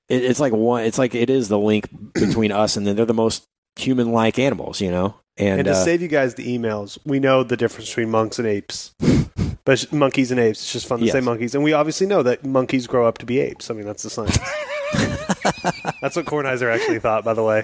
it, 0.08 0.24
it's 0.24 0.40
like 0.40 0.52
one, 0.52 0.82
it's 0.82 0.98
like 0.98 1.14
it 1.14 1.30
is 1.30 1.46
the 1.46 1.56
link 1.58 1.88
between 2.14 2.50
us 2.50 2.76
and 2.76 2.84
then 2.84 2.96
they're 2.96 3.06
the 3.06 3.14
most 3.14 3.44
human-like 3.76 4.36
animals, 4.40 4.80
you 4.80 4.90
know. 4.90 5.14
And, 5.36 5.60
And, 5.60 5.66
to 5.66 5.70
uh, 5.70 5.84
save 5.84 6.02
you 6.02 6.08
guys 6.08 6.34
the 6.34 6.58
emails, 6.58 6.98
we 7.04 7.20
know 7.20 7.44
the 7.44 7.56
difference 7.56 7.90
between 7.90 8.10
monks 8.10 8.40
and 8.40 8.48
apes. 8.48 8.92
but 9.64 9.92
monkeys 9.92 10.32
and 10.32 10.40
apes, 10.40 10.62
it's 10.62 10.72
just 10.72 10.88
fun 10.88 10.98
to 10.98 11.04
Yes. 11.04 11.12
say 11.12 11.20
monkeys. 11.20 11.54
And 11.54 11.62
we 11.62 11.72
obviously 11.72 12.08
know 12.08 12.24
that 12.24 12.44
monkeys 12.44 12.88
grow 12.88 13.06
up 13.06 13.18
to 13.18 13.26
be 13.26 13.38
apes. 13.38 13.70
I 13.70 13.74
mean, 13.74 13.86
that's 13.86 14.02
the 14.02 14.10
science. 14.10 14.36
that's 16.00 16.16
what 16.16 16.24
Kornheiser 16.24 16.72
actually 16.72 16.98
thought, 16.98 17.24
by 17.24 17.34
the 17.34 17.42
way. 17.44 17.62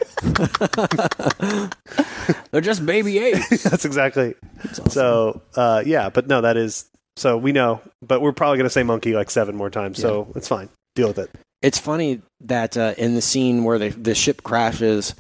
they're 2.51 2.61
just 2.61 2.85
baby 2.85 3.19
apes. 3.19 3.63
that's 3.65 3.85
exactly. 3.85 4.35
So, 4.91 5.43
uh, 5.57 5.83
yeah, 5.85 6.09
but 6.11 6.27
no, 6.27 6.41
that 6.41 6.57
is. 6.57 6.87
So 7.17 7.37
we 7.39 7.53
know, 7.53 7.81
but 8.03 8.21
we're 8.21 8.33
probably 8.33 8.59
going 8.59 8.67
to 8.67 8.71
say 8.71 8.83
monkey 8.83 9.15
like 9.15 9.31
seven 9.31 9.55
more 9.57 9.71
times. 9.71 10.01
So 10.01 10.33
it's 10.35 10.49
fine. 10.49 10.69
Deal 10.97 11.09
with 11.09 11.19
it. 11.19 11.31
it's 11.63 11.79
funny 11.79 12.23
that 12.41 12.77
uh, 12.77 12.95
in 12.99 13.15
the 13.15 13.23
scene 13.23 13.65
where 13.65 13.79
the, 13.79 13.89
the 13.91 14.15
ship 14.15 14.43
crashes, 14.43 15.15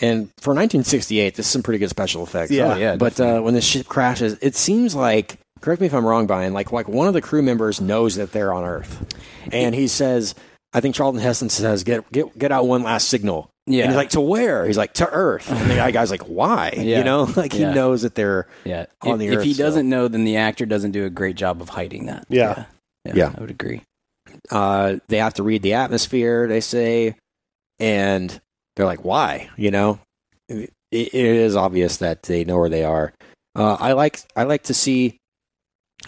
and 0.00 0.28
for 0.40 0.50
1968, 0.50 1.34
this 1.34 1.46
is 1.46 1.52
some 1.52 1.62
pretty 1.62 1.78
good 1.78 1.88
special 1.90 2.22
effects. 2.22 2.50
Yeah. 2.50 2.74
Oh, 2.74 2.76
yeah, 2.76 2.96
But 2.96 3.20
uh, 3.20 3.40
when 3.40 3.54
the 3.54 3.60
ship 3.60 3.86
crashes, 3.86 4.36
it 4.42 4.54
seems 4.54 4.94
like, 4.94 5.38
correct 5.60 5.80
me 5.80 5.86
if 5.86 5.94
I'm 5.94 6.04
wrong, 6.04 6.26
Brian, 6.26 6.52
like 6.52 6.72
like 6.72 6.88
one 6.88 7.08
of 7.08 7.14
the 7.14 7.22
crew 7.22 7.42
members 7.42 7.80
knows 7.80 8.16
that 8.16 8.32
they're 8.32 8.52
on 8.52 8.64
Earth, 8.64 9.04
and 9.52 9.74
he 9.74 9.86
says, 9.88 10.34
I 10.74 10.80
think 10.80 10.94
Charlton 10.94 11.20
Heston 11.20 11.48
says, 11.48 11.84
"Get 11.84 12.10
get 12.12 12.36
get 12.38 12.52
out 12.52 12.66
one 12.66 12.82
last 12.82 13.08
signal." 13.08 13.50
Yeah. 13.66 13.84
And 13.84 13.92
he's 13.92 13.96
like, 13.96 14.10
to 14.10 14.20
where? 14.20 14.66
He's 14.66 14.76
like, 14.76 14.92
to 14.94 15.08
Earth. 15.08 15.50
And 15.50 15.70
the 15.70 15.76
guy's 15.90 16.10
like, 16.10 16.24
why? 16.24 16.74
Yeah. 16.76 16.98
You 16.98 17.04
know, 17.04 17.22
like 17.36 17.54
he 17.54 17.64
knows 17.64 18.02
that 18.02 18.14
they're 18.14 18.46
yeah. 18.64 18.84
on 19.00 19.12
if, 19.12 19.18
the 19.20 19.28
Earth. 19.30 19.38
if 19.38 19.44
he 19.44 19.54
still. 19.54 19.66
doesn't 19.68 19.88
know, 19.88 20.06
then 20.06 20.24
the 20.24 20.36
actor 20.36 20.66
doesn't 20.66 20.90
do 20.90 21.06
a 21.06 21.10
great 21.10 21.36
job 21.36 21.62
of 21.62 21.70
hiding 21.70 22.04
that. 22.06 22.26
Yeah. 22.28 22.66
Yeah. 23.06 23.12
Yeah. 23.14 23.32
I 23.34 23.40
would 23.40 23.50
agree. 23.50 23.80
uh, 24.50 24.96
they 25.08 25.16
have 25.18 25.34
to 25.34 25.42
read 25.42 25.62
the 25.62 25.74
atmosphere, 25.74 26.46
they 26.46 26.60
say, 26.60 27.16
and 27.78 28.38
they're 28.76 28.86
like, 28.86 29.04
why? 29.04 29.48
You 29.56 29.70
know, 29.70 29.98
it, 30.48 30.70
it 30.90 31.14
is 31.14 31.56
obvious 31.56 31.98
that 31.98 32.24
they 32.24 32.44
know 32.44 32.58
where 32.58 32.68
they 32.68 32.84
are. 32.84 33.12
Uh, 33.56 33.74
I 33.80 33.92
like 33.92 34.20
I 34.36 34.42
like 34.42 34.64
to 34.64 34.74
see 34.74 35.16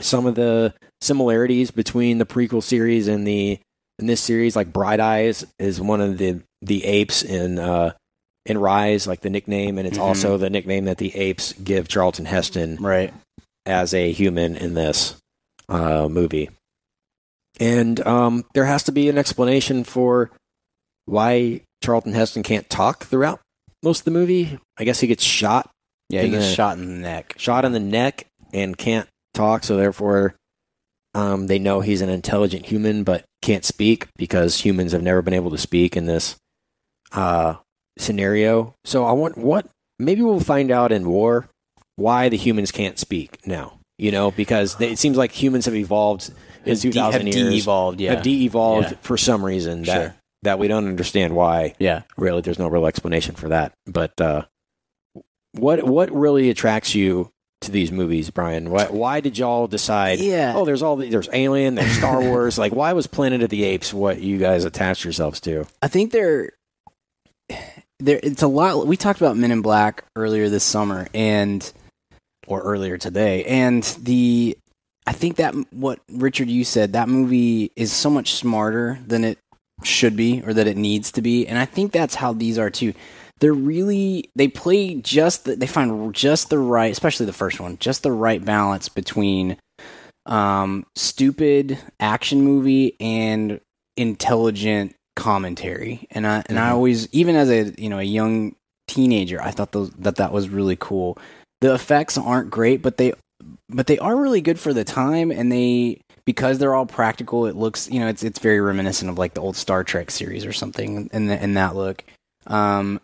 some 0.00 0.26
of 0.26 0.34
the 0.34 0.74
similarities 1.00 1.70
between 1.70 2.18
the 2.18 2.26
prequel 2.26 2.62
series 2.62 3.08
and 3.08 3.26
the 3.26 3.60
in 3.98 4.06
this 4.06 4.20
series. 4.20 4.56
Like 4.56 4.72
Bright 4.72 5.00
Eyes 5.00 5.44
is 5.58 5.80
one 5.80 6.00
of 6.00 6.18
the 6.18 6.40
the 6.62 6.84
apes 6.84 7.22
in 7.22 7.58
uh, 7.58 7.92
in 8.44 8.58
Rise, 8.58 9.06
like 9.06 9.20
the 9.20 9.30
nickname, 9.30 9.78
and 9.78 9.86
it's 9.86 9.98
Mhm. 9.98 10.02
also 10.02 10.36
the 10.38 10.50
nickname 10.50 10.84
that 10.86 10.98
the 10.98 11.14
apes 11.16 11.52
give 11.54 11.88
Charlton 11.88 12.24
Heston 12.26 12.76
Right. 12.80 13.12
as 13.64 13.92
a 13.94 14.12
human 14.12 14.56
in 14.56 14.74
this 14.74 15.16
uh, 15.68 16.08
movie. 16.08 16.50
And 17.58 18.04
um, 18.06 18.44
there 18.54 18.66
has 18.66 18.82
to 18.84 18.92
be 18.92 19.08
an 19.08 19.18
explanation 19.18 19.82
for 19.84 20.30
why 21.06 21.62
Charlton 21.82 22.12
Heston 22.12 22.42
can't 22.42 22.68
talk 22.68 23.04
throughout 23.04 23.40
most 23.82 24.00
of 24.00 24.04
the 24.04 24.10
movie. 24.10 24.58
I 24.76 24.84
guess 24.84 25.00
he 25.00 25.06
gets 25.06 25.24
shot, 25.24 25.70
Yeah, 26.10 26.22
he 26.22 26.30
gets 26.30 26.46
the- 26.48 26.54
shot 26.54 26.78
in 26.78 26.86
the 26.86 27.00
neck. 27.00 27.34
shot 27.38 27.64
in 27.64 27.72
the 27.72 27.80
neck, 27.80 28.26
and 28.52 28.76
can't 28.76 29.08
talk. 29.34 29.64
So 29.64 29.76
therefore, 29.76 30.34
um, 31.14 31.46
they 31.46 31.58
know 31.58 31.80
he's 31.80 32.02
an 32.02 32.10
intelligent 32.10 32.66
human, 32.66 33.02
but 33.04 33.24
can't 33.46 33.64
speak 33.64 34.08
because 34.16 34.60
humans 34.60 34.92
have 34.92 35.02
never 35.02 35.22
been 35.22 35.34
able 35.34 35.50
to 35.52 35.58
speak 35.58 35.96
in 35.96 36.06
this 36.06 36.36
uh, 37.12 37.54
scenario. 37.96 38.74
So 38.84 39.04
I 39.04 39.12
want 39.12 39.38
what 39.38 39.66
maybe 39.98 40.22
we'll 40.22 40.40
find 40.40 40.70
out 40.70 40.90
in 40.92 41.08
war 41.08 41.48
why 41.94 42.28
the 42.28 42.36
humans 42.36 42.72
can't 42.72 42.98
speak 42.98 43.38
now. 43.46 43.78
You 43.98 44.10
know, 44.12 44.30
because 44.30 44.74
they, 44.76 44.90
it 44.92 44.98
seems 44.98 45.16
like 45.16 45.32
humans 45.32 45.64
have 45.64 45.74
evolved 45.74 46.30
in 46.66 46.76
two 46.76 46.92
thousand 46.92 47.28
years, 47.28 47.36
de-evolved, 47.50 47.98
yeah. 47.98 48.14
have 48.14 48.22
de-evolved 48.22 48.90
Yeah. 48.90 48.96
for 49.00 49.16
some 49.16 49.42
reason 49.42 49.82
that 49.84 50.02
Sure. 50.02 50.14
that 50.42 50.58
we 50.58 50.68
don't 50.68 50.86
understand 50.86 51.34
why. 51.34 51.74
Yeah. 51.78 52.02
Really, 52.18 52.42
there's 52.42 52.58
no 52.58 52.68
real 52.68 52.84
explanation 52.86 53.36
for 53.36 53.48
that. 53.48 53.72
But 53.86 54.20
uh, 54.20 54.42
what 55.52 55.82
what 55.84 56.10
really 56.10 56.50
attracts 56.50 56.94
you 56.94 57.30
to 57.62 57.70
these 57.70 57.90
movies, 57.90 58.30
Brian? 58.30 58.70
Why, 58.70 58.84
why 58.86 59.20
did 59.20 59.38
y'all 59.38 59.66
decide? 59.66 60.18
Yeah. 60.18 60.54
Oh, 60.56 60.64
there's 60.64 60.82
all 60.82 60.96
the, 60.96 61.08
there's 61.08 61.28
Alien, 61.32 61.74
there's 61.74 61.92
Star 61.92 62.20
Wars. 62.22 62.58
like, 62.58 62.72
why 62.72 62.92
was 62.92 63.06
Planet 63.06 63.42
of 63.42 63.50
the 63.50 63.64
Apes 63.64 63.92
what 63.94 64.20
you 64.20 64.38
guys 64.38 64.64
attached 64.64 65.04
yourselves 65.04 65.40
to? 65.40 65.66
I 65.82 65.88
think 65.88 66.12
they're 66.12 66.50
there. 67.98 68.20
It's 68.22 68.42
a 68.42 68.48
lot. 68.48 68.86
We 68.86 68.96
talked 68.96 69.20
about 69.20 69.36
Men 69.36 69.50
in 69.52 69.62
Black 69.62 70.04
earlier 70.16 70.48
this 70.48 70.64
summer, 70.64 71.08
and 71.14 71.70
or 72.46 72.60
earlier 72.62 72.98
today, 72.98 73.44
and 73.44 73.82
the 74.00 74.56
I 75.06 75.12
think 75.12 75.36
that 75.36 75.54
what 75.72 76.00
Richard 76.12 76.48
you 76.48 76.64
said 76.64 76.92
that 76.92 77.08
movie 77.08 77.72
is 77.76 77.92
so 77.92 78.10
much 78.10 78.34
smarter 78.34 78.98
than 79.06 79.24
it 79.24 79.38
should 79.82 80.16
be 80.16 80.42
or 80.46 80.52
that 80.54 80.66
it 80.66 80.76
needs 80.76 81.12
to 81.12 81.22
be, 81.22 81.46
and 81.46 81.58
I 81.58 81.64
think 81.64 81.92
that's 81.92 82.14
how 82.14 82.32
these 82.32 82.58
are 82.58 82.70
too. 82.70 82.92
They're 83.38 83.52
really 83.52 84.30
they 84.34 84.48
play 84.48 84.94
just 84.94 85.44
the, 85.44 85.56
they 85.56 85.66
find 85.66 86.14
just 86.14 86.50
the 86.50 86.58
right, 86.58 86.90
especially 86.90 87.26
the 87.26 87.32
first 87.32 87.60
one, 87.60 87.78
just 87.78 88.02
the 88.02 88.12
right 88.12 88.42
balance 88.44 88.88
between 88.88 89.58
um, 90.26 90.86
stupid 90.94 91.78
action 92.00 92.42
movie 92.42 92.96
and 93.00 93.60
intelligent 93.96 94.94
commentary. 95.16 96.06
And 96.10 96.26
I 96.26 96.44
and 96.48 96.58
I 96.58 96.70
always, 96.70 97.12
even 97.12 97.36
as 97.36 97.50
a 97.50 97.72
you 97.78 97.88
know 97.88 97.98
a 97.98 98.04
young 98.04 98.54
teenager, 98.88 99.42
I 99.42 99.50
thought 99.50 99.72
those, 99.72 99.90
that 99.92 100.16
that 100.16 100.32
was 100.32 100.48
really 100.48 100.76
cool. 100.76 101.18
The 101.60 101.74
effects 101.74 102.18
aren't 102.18 102.50
great, 102.50 102.82
but 102.82 102.98
they 102.98 103.12
but 103.68 103.86
they 103.86 103.98
are 103.98 104.16
really 104.16 104.40
good 104.40 104.58
for 104.58 104.72
the 104.72 104.84
time, 104.84 105.30
and 105.30 105.50
they 105.50 106.00
because 106.24 106.58
they're 106.58 106.74
all 106.74 106.86
practical. 106.86 107.46
It 107.46 107.56
looks 107.56 107.90
you 107.90 108.00
know 108.00 108.08
it's 108.08 108.22
it's 108.22 108.38
very 108.38 108.60
reminiscent 108.60 109.10
of 109.10 109.18
like 109.18 109.34
the 109.34 109.42
old 109.42 109.56
Star 109.56 109.82
Trek 109.84 110.10
series 110.10 110.44
or 110.44 110.52
something 110.52 111.10
in 111.12 111.26
the, 111.26 111.42
in 111.42 111.54
that 111.54 111.74
look. 111.74 112.04
Um, 112.46 113.00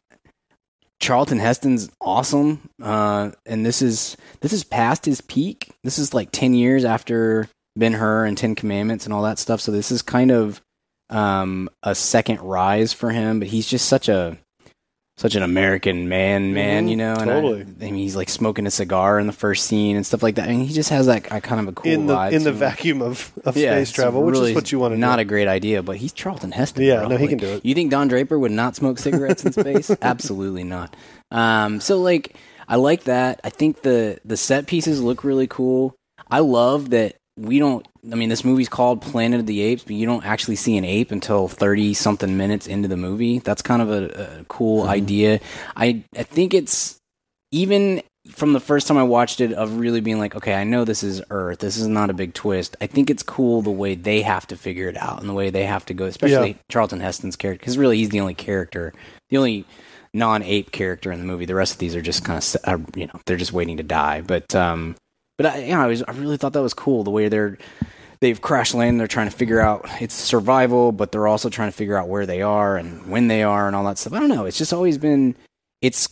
Charlton 1.02 1.40
Heston's 1.40 1.90
awesome, 2.00 2.70
uh, 2.80 3.32
and 3.44 3.66
this 3.66 3.82
is 3.82 4.16
this 4.40 4.52
is 4.52 4.62
past 4.62 5.04
his 5.04 5.20
peak. 5.20 5.68
This 5.82 5.98
is 5.98 6.14
like 6.14 6.30
ten 6.30 6.54
years 6.54 6.84
after 6.84 7.48
Ben 7.74 7.92
Hur 7.92 8.24
and 8.24 8.38
Ten 8.38 8.54
Commandments 8.54 9.04
and 9.04 9.12
all 9.12 9.22
that 9.22 9.40
stuff. 9.40 9.60
So 9.60 9.72
this 9.72 9.90
is 9.90 10.00
kind 10.00 10.30
of 10.30 10.62
um, 11.10 11.68
a 11.82 11.96
second 11.96 12.40
rise 12.40 12.92
for 12.92 13.10
him. 13.10 13.40
But 13.40 13.48
he's 13.48 13.66
just 13.66 13.88
such 13.88 14.08
a 14.08 14.38
such 15.18 15.34
an 15.34 15.42
American 15.42 16.08
man, 16.08 16.54
man, 16.54 16.86
Mhm, 16.86 16.90
you 16.90 16.96
know. 16.96 17.12
And 17.14 17.24
totally. 17.26 17.60
I, 17.62 17.64
mean, 17.84 17.94
he's 17.96 18.16
like 18.16 18.28
smoking 18.30 18.66
a 18.66 18.70
cigar 18.70 19.18
in 19.18 19.26
the 19.26 19.32
first 19.32 19.66
scene 19.66 19.94
and 19.96 20.04
stuff 20.06 20.22
like 20.22 20.36
that. 20.36 20.48
I 20.48 20.52
mean, 20.52 20.64
he 20.66 20.72
just 20.74 20.90
has 20.90 21.06
like 21.06 21.30
a 21.30 21.40
kind 21.40 21.60
of 21.60 21.68
a 21.68 21.72
cool 21.72 21.92
in 21.92 22.06
the 22.06 22.14
vibe 22.14 22.32
in 22.32 22.44
the 22.44 22.50
him. 22.50 22.56
vacuum 22.56 23.02
of, 23.02 23.30
of 23.44 23.56
Yeah, 23.56 23.72
space 23.72 23.92
travel, 23.92 24.22
which 24.22 24.36
is 24.38 24.54
what 24.54 24.72
you 24.72 24.78
want 24.78 24.94
to 24.94 24.98
Not 24.98 25.16
do. 25.16 25.20
a 25.22 25.24
great 25.24 25.48
idea, 25.48 25.82
but 25.82 25.96
he's 25.98 26.12
Charlton 26.12 26.50
Heston. 26.52 26.82
Yeah, 26.84 27.00
bro. 27.00 27.08
no, 27.08 27.16
he 27.16 27.22
Like, 27.24 27.28
can 27.30 27.38
do 27.38 27.54
it. 27.54 27.64
You 27.64 27.74
think 27.74 27.90
Don 27.90 28.08
Draper 28.08 28.38
would 28.38 28.52
not 28.52 28.74
smoke 28.74 28.98
cigarettes 28.98 29.44
in 29.44 29.52
space? 29.52 29.90
Absolutely 30.02 30.64
not. 30.64 30.96
Um, 31.30 31.80
so 31.80 32.00
like, 32.00 32.36
I 32.66 32.76
like 32.76 33.04
that. 33.04 33.40
I 33.44 33.50
think 33.50 33.82
the 33.82 34.18
the 34.24 34.36
set 34.36 34.66
pieces 34.66 35.02
look 35.02 35.24
really 35.24 35.46
cool. 35.46 35.94
I 36.30 36.38
love 36.38 36.90
that 36.90 37.16
we 37.42 37.58
don't. 37.58 37.86
I 38.10 38.14
mean, 38.14 38.28
this 38.28 38.44
movie's 38.44 38.68
called 38.68 39.02
Planet 39.02 39.40
of 39.40 39.46
the 39.46 39.60
Apes, 39.60 39.84
but 39.84 39.94
you 39.94 40.06
don't 40.06 40.24
actually 40.24 40.56
see 40.56 40.76
an 40.76 40.84
ape 40.84 41.10
until 41.10 41.48
thirty 41.48 41.94
something 41.94 42.36
minutes 42.36 42.66
into 42.66 42.88
the 42.88 42.96
movie. 42.96 43.40
That's 43.40 43.62
kind 43.62 43.82
of 43.82 43.90
a, 43.90 44.40
a 44.40 44.44
cool 44.44 44.88
idea. 44.88 45.40
I 45.76 46.02
I 46.16 46.22
think 46.22 46.54
it's 46.54 46.98
even 47.50 48.02
from 48.30 48.52
the 48.52 48.60
first 48.60 48.86
time 48.86 48.96
I 48.96 49.02
watched 49.02 49.40
it 49.40 49.52
of 49.52 49.78
really 49.78 50.00
being 50.00 50.18
like, 50.20 50.36
okay, 50.36 50.54
I 50.54 50.62
know 50.62 50.84
this 50.84 51.02
is 51.02 51.20
Earth. 51.30 51.58
This 51.58 51.76
is 51.76 51.88
not 51.88 52.08
a 52.08 52.14
big 52.14 52.34
twist. 52.34 52.76
I 52.80 52.86
think 52.86 53.10
it's 53.10 53.22
cool 53.22 53.62
the 53.62 53.70
way 53.70 53.96
they 53.96 54.22
have 54.22 54.46
to 54.46 54.56
figure 54.56 54.88
it 54.88 54.96
out 54.96 55.20
and 55.20 55.28
the 55.28 55.32
way 55.34 55.50
they 55.50 55.64
have 55.64 55.84
to 55.86 55.94
go, 55.94 56.04
especially 56.04 56.50
Yeah. 56.50 56.56
Charlton 56.70 57.00
Heston's 57.00 57.34
character, 57.34 57.58
because 57.58 57.76
really 57.76 57.96
he's 57.96 58.10
the 58.10 58.20
only 58.20 58.34
character, 58.34 58.94
the 59.28 59.38
only 59.38 59.64
non-ape 60.14 60.70
character 60.70 61.10
in 61.10 61.18
the 61.18 61.26
movie. 61.26 61.46
The 61.46 61.56
rest 61.56 61.72
of 61.72 61.78
these 61.78 61.96
are 61.96 62.00
just 62.00 62.24
kind 62.24 62.38
of, 62.38 62.56
uh, 62.64 62.78
you 62.94 63.08
know, 63.08 63.20
they're 63.26 63.36
just 63.36 63.52
waiting 63.52 63.78
to 63.78 63.82
die. 63.82 64.20
But, 64.20 64.54
um, 64.54 64.94
but 65.42 65.54
I, 65.54 65.64
yeah, 65.64 65.82
I 65.82 65.86
was, 65.88 66.02
I 66.02 66.12
really 66.12 66.36
thought 66.36 66.52
that 66.52 66.62
was 66.62 66.74
cool 66.74 67.02
the 67.02 67.10
way 67.10 67.28
they're, 67.28 67.58
they've 68.20 68.40
crash 68.40 68.74
landed. 68.74 69.00
They're 69.00 69.08
trying 69.08 69.28
to 69.28 69.36
figure 69.36 69.60
out 69.60 69.88
it's 70.00 70.14
survival, 70.14 70.92
but 70.92 71.10
they're 71.10 71.26
also 71.26 71.48
trying 71.48 71.70
to 71.70 71.76
figure 71.76 71.96
out 71.96 72.08
where 72.08 72.26
they 72.26 72.42
are 72.42 72.76
and 72.76 73.10
when 73.10 73.28
they 73.28 73.42
are 73.42 73.66
and 73.66 73.74
all 73.74 73.84
that 73.84 73.98
stuff. 73.98 74.12
I 74.12 74.20
don't 74.20 74.28
know. 74.28 74.44
It's 74.44 74.58
just 74.58 74.72
always 74.72 74.98
been 74.98 75.34
it's 75.80 76.08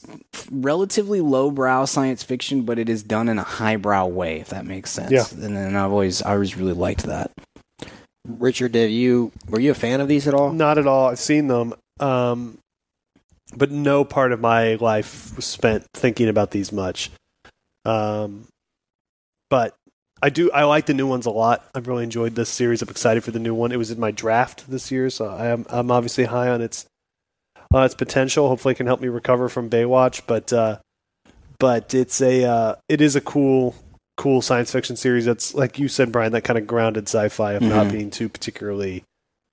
relatively 0.50 1.20
lowbrow 1.20 1.84
science 1.84 2.25
fiction, 2.25 2.62
but 2.62 2.78
it 2.78 2.88
is 2.88 3.04
done 3.04 3.28
in 3.28 3.38
a 3.38 3.44
highbrow 3.44 4.06
way, 4.06 4.40
if 4.40 4.49
that 4.49 4.66
makes 4.66 4.90
sense. 4.90 5.12
Yeah. 5.12 5.25
And 5.44 5.56
then 5.56 5.76
I've 5.76 5.92
always 5.92 6.22
I 6.22 6.32
always 6.32 6.56
really 6.56 6.72
liked 6.72 7.04
that. 7.04 7.30
Richard, 8.26 8.72
did 8.72 8.90
you 8.90 9.30
were 9.49 9.60
you 9.60 9.70
a 9.70 9.75
fan 9.75 10.00
of 10.00 10.08
these 10.08 10.26
at 10.26 10.34
all? 10.34 10.52
Not 10.52 10.76
at 10.76 10.88
all. 10.88 11.10
I've 11.10 11.20
seen 11.20 11.46
them, 11.46 11.75
um, 12.00 12.58
but 13.56 13.70
no 13.70 14.04
part 14.04 14.32
of 14.32 14.40
my 14.40 14.75
life 14.75 15.34
was 15.37 15.44
spent 15.44 15.87
thinking 15.94 16.28
about 16.28 16.50
these 16.50 16.72
much. 16.72 17.12
Um, 17.84 18.49
but 19.50 19.75
I 20.23 20.30
do. 20.30 20.50
I 20.52 20.64
like 20.64 20.87
the 20.87 20.95
new 20.95 21.07
ones 21.07 21.26
a 21.26 21.30
lot. 21.30 21.64
I've 21.75 21.88
really 21.88 22.04
enjoyed 22.04 22.35
this 22.35 22.49
series. 22.49 22.83
I'm 22.83 22.88
excited 22.88 23.25
for 23.25 23.30
the 23.30 23.38
new 23.38 23.54
one. 23.54 23.73
It 23.73 23.78
was 23.78 23.90
in 23.90 23.99
my 24.00 24.11
draft 24.11 24.71
this 24.71 24.90
year, 24.90 25.11
so 25.11 25.26
I 25.28 25.47
am. 25.49 25.66
I'm 25.71 25.90
obviously 25.90 26.25
high 26.25 26.49
on 26.49 26.61
its 26.61 26.87
on 27.73 27.85
its 27.85 27.95
potential. 27.95 28.49
Hopefully, 28.49 28.73
it 28.73 28.76
can 28.76 28.87
help 28.87 29.00
me 29.00 29.09
recover 29.09 29.49
from 29.49 29.71
Baywatch. 29.71 30.23
But 30.26 30.52
uh, 30.52 30.78
but 31.59 31.95
it's 31.95 32.21
a 32.21 32.45
uh, 32.45 32.75
it 32.88 33.00
is 33.00 33.16
a 33.16 33.21
cool 33.21 33.75
cool 34.19 34.42
science 34.42 34.71
fiction 34.71 34.97
series. 34.97 35.25
That's 35.25 35.54
like 35.54 35.78
you 35.78 35.88
said, 35.88 36.12
Brian. 36.12 36.33
That 36.33 36.42
kind 36.45 36.59
of 36.59 36.66
grounded 36.66 37.04
sci-fi 37.09 37.52
of 37.54 37.62
not 37.62 37.87
Mhm. 37.87 37.92
being 37.92 38.11
too 38.11 38.28
particularly 38.28 39.04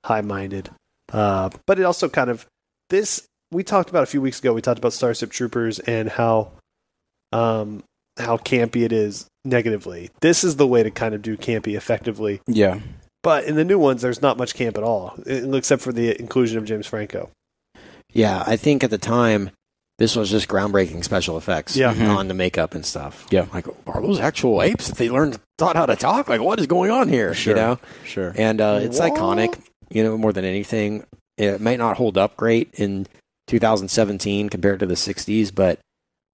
high 0.06 0.22
minded. 0.22 0.70
Uh, 1.14 1.50
but 1.66 1.80
it 1.80 1.84
also 1.84 2.10
kind 2.10 2.30
of 2.30 2.46
this 2.90 3.24
we 3.54 3.64
talked 3.64 3.90
about 3.90 4.04
a 4.04 4.08
few 4.08 4.20
weeks 4.22 4.40
ago. 4.40 4.52
We 4.52 4.62
talked 4.62 4.80
about 4.80 4.92
Starship 4.92 5.32
Troopers 5.32 5.80
and 5.80 6.10
how 6.10 6.52
um, 7.32 7.84
how 8.20 8.36
campy 8.36 8.84
it 8.84 8.92
is 8.92 9.26
negatively. 9.48 10.10
This 10.22 10.44
is 10.44 10.56
the 10.58 10.68
way 10.68 10.84
to 10.84 10.92
kind 10.92 11.16
of 11.16 11.22
do 11.22 11.38
campy 11.38 11.76
effectively. 11.76 12.42
Yeah. 12.48 12.80
But 13.24 13.46
in 13.46 13.56
the 13.56 13.66
new 13.66 13.80
ones, 13.80 14.02
there's 14.02 14.22
not 14.22 14.38
much 14.38 14.54
camp 14.54 14.78
at 14.78 14.84
all, 14.84 15.16
except 15.26 15.82
for 15.82 15.92
the 15.92 16.18
inclusion 16.20 16.58
of 16.58 16.66
James 16.66 16.88
Franco. 16.88 17.30
Yeah, 18.14 18.44
I 18.48 18.56
think 18.58 18.84
at 18.84 18.90
the 18.90 18.98
time 18.98 19.50
this 19.98 20.16
was 20.16 20.30
just 20.30 20.48
groundbreaking 20.48 21.04
special 21.04 21.38
effects 21.38 21.76
Yeah. 21.76 21.94
Mhm. 21.94 22.16
on 22.16 22.28
the 22.28 22.34
makeup 22.34 22.76
and 22.76 22.86
stuff. 22.86 23.26
Yeah. 23.32 23.48
like 23.54 23.66
are 23.88 24.02
those 24.02 24.20
actual 24.20 24.62
apes? 24.62 24.90
If 24.90 24.98
they 24.98 25.10
learned 25.10 25.40
taught 25.58 25.76
how 25.76 25.88
to 25.88 25.96
talk, 25.96 26.30
like 26.30 26.40
what 26.42 26.60
is 26.60 26.68
going 26.68 26.92
on 26.92 27.10
here? 27.10 27.34
Sure. 27.34 27.56
You 27.56 27.62
know, 27.62 27.80
Sure. 28.06 28.34
and 28.38 28.62
uh, 28.62 28.80
it's 28.82 29.00
What? 29.00 29.14
iconic. 29.14 29.58
You 29.90 30.04
know, 30.04 30.18
more 30.18 30.32
than 30.34 30.46
anything, 30.46 31.04
it 31.38 31.60
might 31.62 31.80
not 31.80 31.98
hold 31.98 32.18
up 32.18 32.38
great 32.38 32.70
in 32.76 33.08
2017 33.48 34.50
compared 34.50 34.80
to 34.82 34.86
the 34.86 34.96
60s, 34.96 35.50
but 35.54 35.80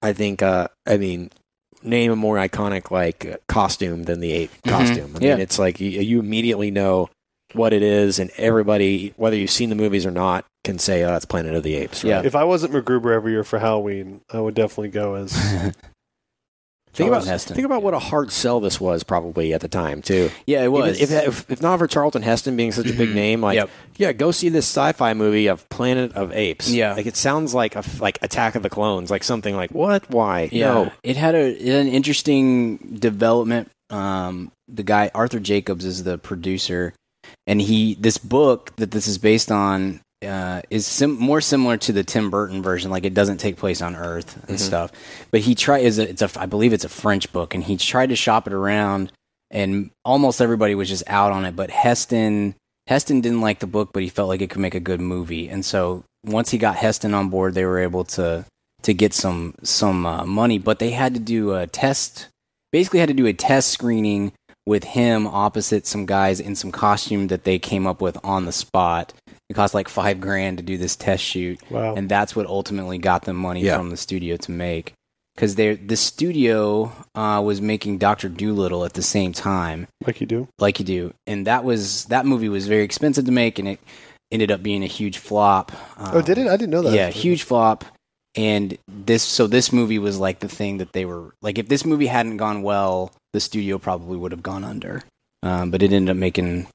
I 0.02 0.12
think, 0.12 0.42
uh, 0.42 0.68
I 0.86 0.96
mean, 0.96 1.30
name 1.84 2.10
a 2.10 2.16
more 2.16 2.36
iconic 2.36 2.90
like 2.90 3.26
uh, 3.26 3.36
costume 3.48 4.04
than 4.04 4.20
the 4.20 4.32
ape 4.32 4.50
Mhm. 4.64 4.70
costume. 4.70 5.16
I 5.20 5.24
Yeah. 5.24 5.30
mean, 5.34 5.42
it's 5.42 5.58
like 5.58 5.80
you, 5.80 5.90
you 5.90 6.18
immediately 6.18 6.70
know 6.70 7.08
what 7.52 7.72
it 7.72 7.82
is, 7.82 8.18
and 8.18 8.30
everybody, 8.36 9.12
whether 9.16 9.36
you've 9.36 9.50
seen 9.50 9.68
the 9.68 9.76
movies 9.76 10.04
or 10.04 10.10
not, 10.10 10.44
can 10.64 10.78
say, 10.78 11.04
"Oh, 11.04 11.08
that's 11.08 11.24
Planet 11.24 11.54
of 11.54 11.62
the 11.62 11.74
Apes." 11.76 12.02
Right? 12.02 12.10
Yeah. 12.10 12.22
If 12.24 12.34
I 12.34 12.42
wasn't 12.44 12.72
MacGruber 12.72 13.14
every 13.14 13.32
year 13.32 13.44
for 13.44 13.58
Halloween, 13.60 14.22
I 14.32 14.40
would 14.40 14.54
definitely 14.54 14.88
go 14.88 15.14
as. 15.14 15.32
Think 16.94 17.08
Charlton 17.10 17.22
about 17.22 17.26
Heston. 17.32 17.54
think 17.56 17.66
about 17.66 17.82
what 17.82 17.92
a 17.94 17.98
hard 17.98 18.30
sell 18.32 18.60
this 18.60 18.80
was 18.80 19.02
probably 19.02 19.52
at 19.52 19.60
the 19.60 19.68
time 19.68 20.00
too. 20.00 20.30
Yeah, 20.46 20.60
it 20.60 20.62
Even 20.62 20.72
was. 20.72 21.00
if, 21.00 21.10
if 21.10 21.50
if 21.50 21.60
not 21.62 21.78
for 21.78 21.86
Charlton 21.86 22.22
Heston 22.22 22.56
being 22.56 22.72
such 22.72 22.86
a 22.88 22.92
big 22.92 23.14
name, 23.14 23.40
like 23.40 23.56
Yep. 23.56 23.70
yeah, 23.96 24.12
go 24.12 24.30
see 24.30 24.48
this 24.48 24.66
sci-fi 24.66 25.12
movie 25.14 25.48
of 25.48 25.68
Planet 25.70 26.12
of 26.12 26.32
Apes. 26.32 26.70
Yeah. 26.70 26.94
like 26.94 27.06
it 27.06 27.16
sounds 27.16 27.52
like 27.54 27.74
a 27.76 27.82
like 28.00 28.18
Attack 28.22 28.54
of 28.54 28.62
the 28.62 28.70
Clones, 28.70 29.10
like 29.10 29.24
something 29.24 29.56
like 29.56 29.70
what? 29.72 30.08
Why? 30.10 30.48
Yeah, 30.52 30.66
No. 30.72 30.92
it 31.02 31.16
had 31.16 31.34
a 31.34 31.78
an 31.80 31.88
interesting 31.88 32.76
development. 32.98 33.70
Um, 33.90 34.50
the 34.68 34.82
guy 34.82 35.10
Arthur 35.14 35.40
Jacobs 35.40 35.84
is 35.84 36.04
the 36.04 36.16
producer, 36.18 36.94
and 37.46 37.60
he 37.60 37.94
this 37.96 38.18
book 38.18 38.74
that 38.76 38.92
this 38.92 39.06
is 39.06 39.18
based 39.18 39.50
on 39.52 40.00
uh, 40.26 40.62
is 40.70 40.86
sim- 40.86 41.18
more 41.18 41.40
similar 41.40 41.76
to 41.78 41.92
the 41.92 42.04
Tim 42.04 42.30
Burton 42.30 42.62
version. 42.62 42.90
Like 42.90 43.04
it 43.04 43.14
doesn't 43.14 43.38
take 43.38 43.56
place 43.56 43.82
on 43.82 43.96
Earth 43.96 44.42
and 44.48 44.58
stuff, 44.58 44.92
but 45.30 45.40
he 45.40 45.54
tried 45.54 45.80
is 45.80 45.98
a, 45.98 46.08
it's 46.08 46.22
a 46.22 46.30
I 46.36 46.46
believe 46.46 46.72
it's 46.72 46.84
a 46.84 46.88
French 46.88 47.32
book, 47.32 47.54
and 47.54 47.62
he 47.62 47.76
tried 47.76 48.08
to 48.08 48.16
shop 48.16 48.46
it 48.46 48.52
around, 48.52 49.12
and 49.50 49.90
almost 50.04 50.40
everybody 50.40 50.74
was 50.74 50.88
just 50.88 51.04
out 51.06 51.32
on 51.32 51.44
it. 51.44 51.56
But 51.56 51.70
Heston 51.70 52.54
Heston 52.86 53.20
didn't 53.20 53.40
like 53.40 53.60
the 53.60 53.66
book, 53.66 53.90
but 53.92 54.02
he 54.02 54.08
felt 54.08 54.28
like 54.28 54.42
it 54.42 54.50
could 54.50 54.60
make 54.60 54.74
a 54.74 54.80
good 54.80 55.00
movie, 55.00 55.48
and 55.48 55.64
so 55.64 56.04
once 56.24 56.50
he 56.50 56.58
got 56.58 56.76
Heston 56.76 57.14
on 57.14 57.28
board, 57.28 57.54
they 57.54 57.64
were 57.64 57.78
able 57.78 58.04
to 58.04 58.44
to 58.82 58.94
get 58.94 59.14
some 59.14 59.54
some 59.62 60.06
uh, 60.06 60.24
money, 60.24 60.58
but 60.58 60.78
they 60.78 60.90
had 60.90 61.14
to 61.14 61.20
do 61.20 61.54
a 61.54 61.66
test. 61.66 62.28
Basically, 62.72 63.00
had 63.00 63.08
to 63.08 63.14
do 63.14 63.26
a 63.26 63.32
test 63.32 63.70
screening 63.70 64.32
with 64.66 64.84
him 64.84 65.26
opposite 65.26 65.86
some 65.86 66.06
guys 66.06 66.40
in 66.40 66.54
some 66.54 66.72
costume 66.72 67.28
that 67.28 67.44
they 67.44 67.58
came 67.58 67.86
up 67.86 68.00
with 68.00 68.18
on 68.24 68.46
the 68.46 68.52
spot. 68.52 69.12
It 69.50 69.54
cost 69.54 69.74
like 69.74 69.88
five 69.88 70.20
grand 70.20 70.56
to 70.58 70.64
do 70.64 70.78
this 70.78 70.96
test 70.96 71.22
shoot, 71.22 71.60
Wow. 71.70 71.94
and 71.94 72.08
that's 72.08 72.34
what 72.34 72.46
ultimately 72.46 72.98
got 72.98 73.22
them 73.24 73.36
money 73.36 73.62
Yeah. 73.62 73.76
from 73.76 73.90
the 73.90 73.96
studio 73.96 74.36
to 74.38 74.50
make. 74.50 74.92
Because 75.34 75.56
they 75.56 75.74
the 75.74 75.96
studio 75.96 76.92
uh, 77.14 77.42
was 77.44 77.60
making 77.60 77.98
Doctor 77.98 78.28
Dolittle 78.28 78.84
at 78.84 78.94
the 78.94 79.02
same 79.02 79.32
time, 79.32 79.88
like 80.06 80.20
you 80.20 80.26
do. 80.26 80.48
like 80.58 80.78
you 80.78 80.84
do, 80.84 81.12
and 81.26 81.46
that 81.46 81.64
was 81.64 82.04
that 82.06 82.24
movie 82.24 82.48
was 82.48 82.68
very 82.68 82.84
expensive 82.84 83.24
to 83.26 83.32
make, 83.32 83.58
and 83.58 83.66
it 83.68 83.80
ended 84.30 84.50
up 84.52 84.62
being 84.62 84.82
a 84.84 84.86
huge 84.86 85.18
flop. 85.18 85.72
Oh, 85.98 86.22
did 86.22 86.38
it? 86.38 86.46
I 86.46 86.56
didn't 86.56 86.70
know 86.70 86.82
that. 86.82 86.94
Yeah, 86.94 87.10
huge 87.10 87.42
flop. 87.42 87.84
And 88.36 88.78
this, 88.88 89.22
so 89.22 89.46
this 89.46 89.72
movie 89.72 89.98
was 90.00 90.18
like 90.18 90.40
the 90.40 90.48
thing 90.48 90.78
that 90.78 90.92
they 90.92 91.04
were 91.04 91.34
like. 91.42 91.58
If 91.58 91.68
this 91.68 91.84
movie 91.84 92.06
hadn't 92.06 92.36
gone 92.38 92.62
well, 92.62 93.12
the 93.32 93.40
studio 93.40 93.78
probably 93.78 94.16
would 94.16 94.32
have 94.32 94.42
gone 94.42 94.64
under. 94.64 95.02
Um, 95.42 95.70
but 95.70 95.82
it 95.82 95.92
ended 95.92 96.10
up 96.10 96.16
making 96.16 96.66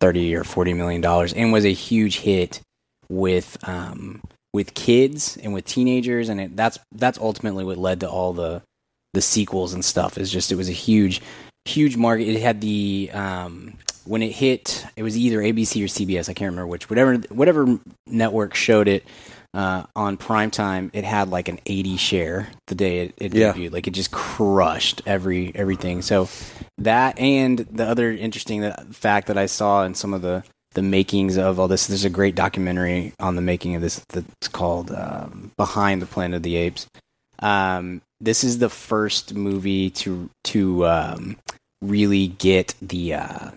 thirty 0.00 0.34
or 0.34 0.44
forty 0.44 0.72
million 0.72 1.00
dollars, 1.00 1.32
and 1.32 1.52
was 1.52 1.64
a 1.64 1.72
huge 1.72 2.20
hit 2.20 2.60
with 3.08 3.56
um, 3.68 4.20
with 4.52 4.74
kids 4.74 5.36
and 5.42 5.52
with 5.52 5.64
teenagers, 5.64 6.28
and 6.28 6.40
it, 6.40 6.56
that's 6.56 6.78
that's 6.92 7.18
ultimately 7.18 7.64
what 7.64 7.76
led 7.76 8.00
to 8.00 8.08
all 8.10 8.32
the 8.32 8.62
the 9.14 9.22
sequels 9.22 9.72
and 9.72 9.84
stuff. 9.84 10.18
Is 10.18 10.30
just 10.30 10.52
it 10.52 10.56
was 10.56 10.68
a 10.68 10.72
huge 10.72 11.20
huge 11.64 11.96
market. 11.96 12.28
It 12.28 12.40
had 12.40 12.60
the 12.60 13.10
um, 13.12 13.74
when 14.04 14.22
it 14.22 14.32
hit, 14.32 14.86
it 14.96 15.02
was 15.02 15.16
either 15.16 15.38
ABC 15.38 15.82
or 15.82 15.88
CBS. 15.88 16.28
I 16.28 16.34
can't 16.34 16.50
remember 16.50 16.68
which. 16.68 16.88
Whatever 16.88 17.16
whatever 17.30 17.78
network 18.06 18.54
showed 18.54 18.88
it 18.88 19.04
uh, 19.54 19.84
on 19.94 20.16
primetime, 20.16 20.90
it 20.92 21.04
had 21.04 21.28
like 21.30 21.48
an 21.48 21.58
80 21.66 21.96
share 21.96 22.48
the 22.66 22.74
day 22.74 23.00
it, 23.00 23.14
it 23.18 23.34
Yeah. 23.34 23.52
debuted. 23.52 23.72
Like 23.72 23.86
it 23.86 23.92
just 23.92 24.10
crushed 24.10 25.02
every 25.06 25.52
everything. 25.54 26.02
So 26.02 26.28
that 26.78 27.18
and 27.18 27.58
the 27.58 27.84
other 27.86 28.12
interesting 28.12 28.60
that, 28.62 28.94
fact 28.94 29.28
that 29.28 29.38
I 29.38 29.46
saw 29.46 29.84
in 29.84 29.94
some 29.94 30.12
of 30.14 30.22
the 30.22 30.44
the 30.74 30.82
makings 30.82 31.38
of 31.38 31.58
all 31.58 31.68
this. 31.68 31.86
There's 31.86 32.04
a 32.04 32.10
great 32.10 32.34
documentary 32.34 33.14
on 33.18 33.34
the 33.34 33.40
making 33.42 33.74
of 33.76 33.80
this 33.82 34.04
that's 34.10 34.48
called 34.48 34.90
um, 34.92 35.50
"Behind 35.56 36.02
the 36.02 36.06
Planet 36.06 36.36
of 36.36 36.42
the 36.42 36.56
Apes." 36.56 36.86
Um, 37.38 38.02
this 38.20 38.44
is 38.44 38.58
the 38.58 38.68
first 38.68 39.34
movie 39.34 39.88
to 39.90 40.28
to 40.44 40.86
um, 40.86 41.36
really 41.80 42.26
get 42.28 42.74
the 42.82 43.14
uh, 43.14 43.50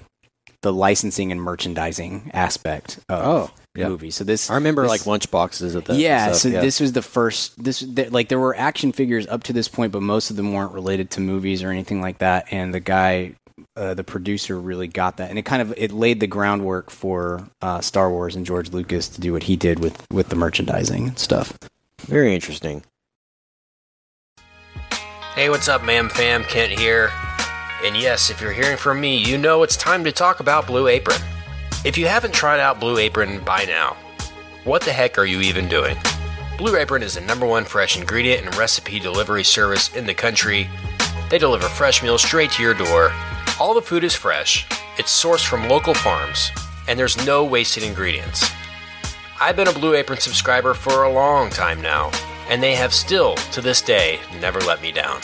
the 0.61 0.71
licensing 0.71 1.31
and 1.31 1.41
merchandising 1.41 2.31
aspect 2.33 2.99
of 3.09 3.25
Oh, 3.25 3.51
yeah. 3.79 3.89
movie. 3.89 4.11
So 4.11 4.23
this 4.23 4.49
I 4.49 4.55
remember 4.55 4.83
this- 4.83 4.89
like 4.89 5.05
lunch 5.05 5.31
boxes 5.31 5.75
at 5.75 5.85
the 5.85 5.95
yeah, 5.95 6.27
stuff, 6.31 6.37
so 6.37 6.49
this 6.49 6.79
was 6.79 6.93
the 6.93 7.01
first. 7.01 7.61
This 7.63 7.79
th- 7.79 8.11
like 8.11 8.29
there 8.29 8.39
were 8.39 8.55
action 8.55 8.91
figures 8.91 9.25
up 9.27 9.43
to 9.43 9.53
this 9.53 9.67
point, 9.67 9.91
but 9.91 10.01
most 10.01 10.29
of 10.29 10.35
them 10.35 10.53
weren't 10.53 10.73
related 10.73 11.09
to 11.11 11.21
movies 11.21 11.63
or 11.63 11.69
anything 11.69 12.01
like 12.01 12.19
that. 12.19 12.45
And 12.51 12.73
the 12.73 12.79
guy, 12.79 13.33
uh, 13.75 13.93
the 13.93 14.03
producer, 14.03 14.59
really 14.59 14.87
got 14.87 15.17
that, 15.17 15.29
and 15.29 15.39
it 15.39 15.45
kind 15.45 15.61
of 15.61 15.73
it 15.77 15.91
laid 15.91 16.19
the 16.19 16.27
groundwork 16.27 16.91
for 16.91 17.47
uh, 17.61 17.81
Star 17.81 18.09
Wars 18.11 18.35
and 18.35 18.45
George 18.45 18.71
Lucas 18.71 19.07
to 19.09 19.21
do 19.21 19.33
what 19.33 19.43
he 19.43 19.55
did 19.55 19.79
with 19.79 20.05
with 20.11 20.29
the 20.29 20.35
merchandising 20.35 21.07
and 21.07 21.19
stuff. 21.19 21.57
very 22.01 22.33
interesting. 22.35 22.83
Hey, 25.35 25.49
what's 25.49 25.67
up, 25.69 25.83
ma'am 25.85 26.09
fam? 26.09 26.43
Kent 26.43 26.77
here. 26.77 27.11
And 27.85 27.95
yes, 27.95 28.29
if 28.29 28.41
you're 28.41 28.51
hearing 28.51 28.75
from 28.75 28.99
me, 28.99 29.17
you 29.17 29.37
know 29.37 29.63
it's 29.63 29.77
time 29.77 30.03
to 30.03 30.11
talk 30.11 30.41
about 30.41 30.67
Blue 30.67 30.87
Apron. 30.87 31.21
If 31.85 31.97
you 31.97 32.07
haven't 32.07 32.33
tried 32.33 32.59
out 32.59 32.81
Blue 32.81 32.97
Apron 32.97 33.41
by 33.45 33.63
now, 33.63 33.95
what 34.65 34.81
the 34.81 34.91
heck 34.91 35.17
are 35.17 35.25
you 35.25 35.39
even 35.39 35.69
doing? 35.69 35.95
Blue 36.57 36.75
Apron 36.75 37.01
is 37.01 37.13
the 37.13 37.21
number 37.21 37.45
one 37.45 37.63
fresh 37.63 37.97
ingredient 37.97 38.45
and 38.45 38.53
recipe 38.57 38.99
delivery 38.99 39.45
service 39.45 39.95
in 39.95 40.05
the 40.05 40.13
country. 40.13 40.69
They 41.29 41.37
deliver 41.37 41.69
fresh 41.69 42.03
meals 42.03 42.21
straight 42.21 42.51
to 42.51 42.63
your 42.63 42.73
door. 42.73 43.13
All 43.61 43.73
the 43.73 43.81
food 43.81 44.03
is 44.03 44.13
fresh, 44.13 44.67
it's 44.97 45.23
sourced 45.23 45.47
from 45.47 45.69
local 45.69 45.93
farms, 45.93 46.51
and 46.89 46.99
there's 46.99 47.25
no 47.25 47.45
wasted 47.45 47.83
ingredients. 47.83 48.45
I've 49.39 49.55
been 49.55 49.69
a 49.69 49.73
Blue 49.73 49.95
Apron 49.95 50.19
subscriber 50.19 50.73
for 50.73 51.03
a 51.03 51.13
long 51.13 51.49
time 51.49 51.81
now, 51.81 52.11
and 52.49 52.61
they 52.61 52.75
have 52.75 52.93
still, 52.93 53.35
to 53.53 53.61
this 53.61 53.81
day, 53.81 54.19
never 54.41 54.59
let 54.59 54.81
me 54.81 54.91
down. 54.91 55.21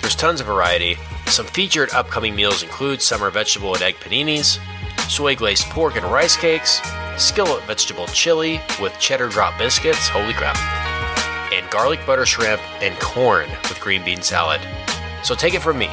There's 0.00 0.14
tons 0.14 0.40
of 0.40 0.46
variety. 0.46 0.96
Some 1.26 1.46
featured 1.46 1.90
upcoming 1.92 2.36
meals 2.36 2.62
include 2.62 3.02
summer 3.02 3.30
vegetable 3.30 3.74
and 3.74 3.82
egg 3.82 3.96
paninis, 3.96 4.60
soy 5.08 5.34
glazed 5.34 5.64
pork 5.64 5.96
and 5.96 6.04
rice 6.04 6.36
cakes, 6.36 6.80
skillet 7.16 7.64
vegetable 7.64 8.06
chili 8.08 8.60
with 8.80 8.98
cheddar 8.98 9.28
drop 9.28 9.58
biscuits, 9.58 10.08
holy 10.08 10.32
crap, 10.32 10.56
and 11.52 11.68
garlic 11.70 12.04
butter 12.06 12.26
shrimp 12.26 12.60
and 12.82 12.98
corn 13.00 13.48
with 13.68 13.80
green 13.80 14.04
bean 14.04 14.22
salad. 14.22 14.60
So 15.22 15.34
take 15.34 15.54
it 15.54 15.62
from 15.62 15.78
me. 15.78 15.88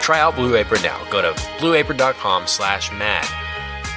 Try 0.00 0.20
out 0.20 0.36
Blue 0.36 0.56
Apron 0.56 0.82
now. 0.82 1.02
Go 1.10 1.20
to 1.22 1.32
blueapron.com 1.58 2.46
slash 2.46 2.90
mad. 2.92 3.26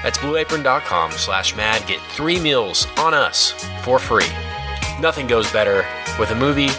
That's 0.03 0.17
blueapron.com 0.17 1.11
slash 1.11 1.55
mad. 1.55 1.87
Get 1.87 2.01
three 2.01 2.39
meals 2.39 2.87
on 2.97 3.13
us 3.13 3.51
for 3.83 3.99
free. 3.99 4.27
Nothing 4.99 5.27
goes 5.27 5.51
better 5.51 5.85
with 6.19 6.31
a 6.31 6.35
movie 6.35 6.69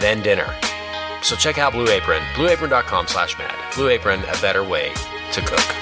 than 0.00 0.22
dinner. 0.22 0.52
So 1.22 1.36
check 1.36 1.58
out 1.58 1.72
Blue 1.72 1.88
Apron, 1.88 2.22
blueapron.com 2.34 3.06
slash 3.06 3.38
mad. 3.38 3.54
Blue 3.74 3.88
Apron, 3.88 4.20
a 4.24 4.40
better 4.40 4.64
way 4.64 4.92
to 5.32 5.40
cook. 5.40 5.81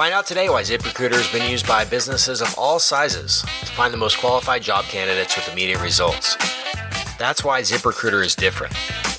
Find 0.00 0.14
out 0.14 0.24
today 0.24 0.48
why 0.48 0.62
ZipRecruiter 0.62 1.12
has 1.12 1.30
been 1.30 1.50
used 1.50 1.68
by 1.68 1.84
businesses 1.84 2.40
of 2.40 2.54
all 2.56 2.78
sizes 2.78 3.42
to 3.42 3.66
find 3.66 3.92
the 3.92 3.98
most 3.98 4.16
qualified 4.16 4.62
job 4.62 4.86
candidates 4.86 5.36
with 5.36 5.52
immediate 5.52 5.82
results. 5.82 6.36
That's 7.18 7.44
why 7.44 7.60
ZipRecruiter 7.60 8.24
is 8.24 8.34
different. 8.34 8.72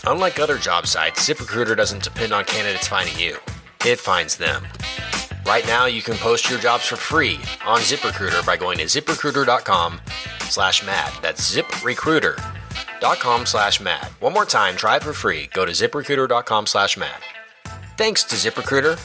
Unlike 0.07 0.39
other 0.39 0.57
job 0.57 0.87
sites, 0.87 1.29
ZipRecruiter 1.29 1.77
doesn't 1.77 2.01
depend 2.01 2.33
on 2.33 2.45
candidates 2.45 2.87
finding 2.87 3.15
you. 3.19 3.37
It 3.85 3.99
finds 3.99 4.37
them. 4.37 4.65
Right 5.45 5.67
now, 5.67 5.85
you 5.85 6.01
can 6.01 6.15
post 6.15 6.49
your 6.49 6.57
jobs 6.57 6.87
for 6.87 6.95
free 6.95 7.35
on 7.63 7.81
ZipRecruiter 7.81 8.43
by 8.43 8.57
going 8.57 8.79
to 8.79 8.85
ziprecruiter.com 8.85 10.01
slash 10.49 10.83
mad. 10.83 11.13
That's 11.21 11.55
ziprecruiter.com 11.55 13.45
slash 13.45 13.81
mad. 13.81 14.07
One 14.19 14.33
more 14.33 14.45
time, 14.45 14.75
try 14.75 14.95
it 14.95 15.03
for 15.03 15.13
free. 15.13 15.47
Go 15.53 15.63
to 15.63 15.73
ziprecruiter.com 15.73 16.65
slash 16.65 16.97
mad. 16.97 17.21
Thanks 17.97 18.23
to 18.23 18.35
ZipRecruiter 18.35 18.99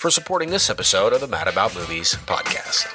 for 0.00 0.10
supporting 0.10 0.48
this 0.48 0.70
episode 0.70 1.12
of 1.12 1.20
the 1.20 1.28
Mad 1.28 1.46
About 1.46 1.74
Movies 1.74 2.16
podcast. 2.24 2.86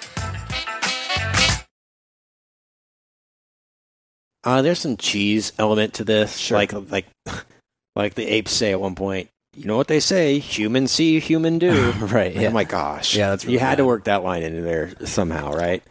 Uh, 4.44 4.64
there's 4.64 4.80
some 4.80 4.98
cheese 4.98 5.54
element 5.60 5.94
to 5.96 6.04
this, 6.04 6.50
like 6.50 6.74
like 6.74 7.06
like 7.96 8.16
the 8.16 8.26
apes 8.26 8.52
say 8.52 8.72
at 8.72 8.82
one 8.82 8.96
point. 8.96 9.30
You 9.56 9.66
know 9.66 9.78
what 9.78 9.88
they 9.88 10.00
say? 10.00 10.40
Human 10.40 10.88
see, 10.88 11.20
human 11.20 11.60
do. 11.60 11.92
right? 12.00 12.34
Like, 12.34 12.42
Yeah. 12.42 12.50
Oh 12.50 12.52
my 12.52 12.64
gosh. 12.64 13.16
Yeah, 13.16 13.30
that's 13.30 13.44
you 13.44 13.52
really 13.52 13.60
had 13.60 13.78
to 13.78 13.86
work 13.86 14.06
that 14.06 14.24
line 14.24 14.42
into 14.42 14.62
there 14.62 14.92
somehow, 15.06 15.52
right? 15.54 15.84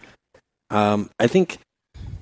Um, 0.71 1.11
I 1.21 1.29
think 1.29 1.59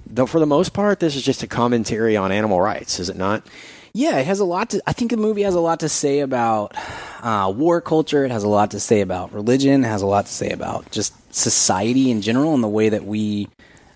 though 0.06 0.26
for 0.26 0.38
the 0.38 0.46
most 0.46 0.74
part, 0.74 1.00
this 1.00 1.16
is 1.16 1.22
just 1.22 1.42
a 1.42 1.46
commentary 1.46 2.14
on 2.14 2.30
animal 2.30 2.60
rights, 2.60 3.00
is 3.00 3.08
it 3.08 3.16
not? 3.16 3.46
Yeah, 3.94 4.18
it 4.18 4.26
has 4.26 4.40
a 4.40 4.44
lot 4.44 4.70
to. 4.70 4.82
I 4.86 4.92
think 4.92 5.10
the 5.10 5.16
movie 5.16 5.42
has 5.42 5.54
a 5.54 5.60
lot 5.60 5.80
to 5.80 5.88
say 5.88 6.20
about 6.20 6.74
uh, 7.22 7.52
war 7.54 7.80
culture. 7.80 8.24
It 8.24 8.30
has 8.30 8.42
a 8.42 8.48
lot 8.48 8.70
to 8.70 8.80
say 8.80 9.00
about 9.02 9.32
religion. 9.32 9.84
It 9.84 9.88
has 9.88 10.02
a 10.02 10.06
lot 10.06 10.26
to 10.26 10.32
say 10.32 10.50
about 10.50 10.90
just 10.90 11.14
society 11.34 12.10
in 12.10 12.22
general 12.22 12.54
and 12.54 12.62
the 12.62 12.68
way 12.68 12.88
that 12.88 13.04
we. 13.04 13.48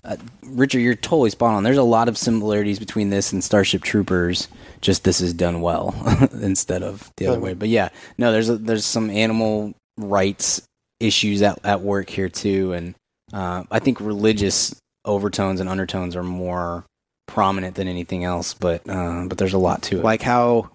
Uh, 0.05 0.15
Richard, 0.45 0.79
you're 0.79 0.95
totally 0.95 1.31
spot 1.31 1.55
on. 1.55 1.63
There's 1.63 1.77
a 1.77 1.83
lot 1.83 2.07
of 2.07 2.17
similarities 2.17 2.79
between 2.79 3.09
this 3.09 3.33
and 3.33 3.43
Starship 3.43 3.83
Troopers. 3.83 4.47
Just 4.79 5.03
this 5.03 5.19
is 5.19 5.33
done 5.33 5.61
well 5.61 5.95
instead 6.41 6.83
of 6.83 7.11
the 7.17 7.27
other 7.27 7.39
way. 7.39 7.53
But 7.53 7.69
yeah, 7.69 7.89
no, 8.17 8.31
there's 8.31 8.49
a, 8.49 8.57
there's 8.57 8.85
some 8.85 9.09
animal 9.09 9.73
rights 9.97 10.61
issues 10.99 11.41
at, 11.41 11.59
at 11.65 11.81
work 11.81 12.09
here 12.09 12.29
too, 12.29 12.73
and 12.73 12.95
uh, 13.33 13.63
I 13.71 13.79
think 13.79 13.99
religious 13.99 14.75
overtones 15.03 15.59
and 15.59 15.69
undertones 15.69 16.15
are 16.15 16.23
more 16.23 16.85
prominent 17.27 17.75
than 17.75 17.87
anything 17.87 18.23
else. 18.23 18.53
But 18.53 18.87
uh, 18.89 19.25
but 19.27 19.37
there's 19.37 19.53
a 19.53 19.57
lot 19.59 19.83
to 19.83 19.99
it. 19.99 20.03
Like 20.03 20.21
how, 20.21 20.69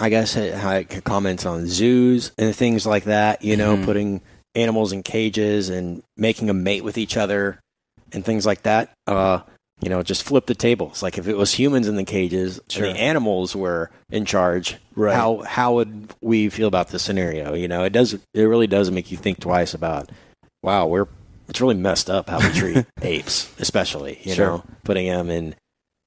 I 0.00 0.08
guess, 0.08 0.34
how 0.34 0.72
it 0.72 0.88
could 0.90 1.04
comment 1.04 1.46
on 1.46 1.66
zoos 1.66 2.32
and 2.38 2.54
things 2.54 2.86
like 2.86 3.04
that. 3.04 3.42
You 3.44 3.56
know, 3.56 3.76
Mhm. 3.76 3.84
putting 3.84 4.20
animals 4.54 4.92
in 4.92 5.02
cages 5.04 5.68
and 5.68 6.02
making 6.16 6.48
them 6.48 6.62
mate 6.64 6.82
with 6.82 6.98
each 6.98 7.16
other 7.16 7.60
and 8.12 8.24
things 8.24 8.44
like 8.44 8.62
that. 8.64 8.90
Uh, 9.06 9.40
you 9.80 9.88
know, 9.88 10.02
just 10.02 10.24
flip 10.24 10.44
the 10.46 10.54
tables. 10.54 11.02
Like 11.02 11.16
if 11.16 11.26
it 11.28 11.36
was 11.38 11.54
humans 11.54 11.86
in 11.88 11.96
the 11.96 12.04
cages 12.04 12.60
Sure. 12.68 12.84
and 12.86 12.96
the 12.96 13.00
animals 13.00 13.54
were 13.56 13.90
in 14.10 14.24
charge, 14.26 14.76
Right. 14.96 15.14
how 15.14 15.38
how 15.46 15.74
would 15.74 16.12
we 16.20 16.48
feel 16.50 16.68
about 16.68 16.88
this 16.88 17.02
scenario? 17.02 17.54
You 17.54 17.68
know, 17.68 17.84
it 17.84 17.90
does. 17.92 18.14
It 18.14 18.42
really 18.42 18.66
does 18.66 18.90
make 18.90 19.10
you 19.10 19.16
think 19.16 19.38
twice 19.40 19.72
about. 19.72 20.10
Wow, 20.62 20.86
we're 20.88 21.06
it's 21.48 21.60
really 21.60 21.74
messed 21.76 22.10
up 22.10 22.28
how 22.28 22.38
we 22.38 22.52
treat 22.52 22.84
apes, 23.02 23.48
especially. 23.58 24.18
You 24.22 24.34
Sure. 24.34 24.46
know, 24.48 24.64
putting 24.84 25.06
them 25.06 25.30
in 25.30 25.54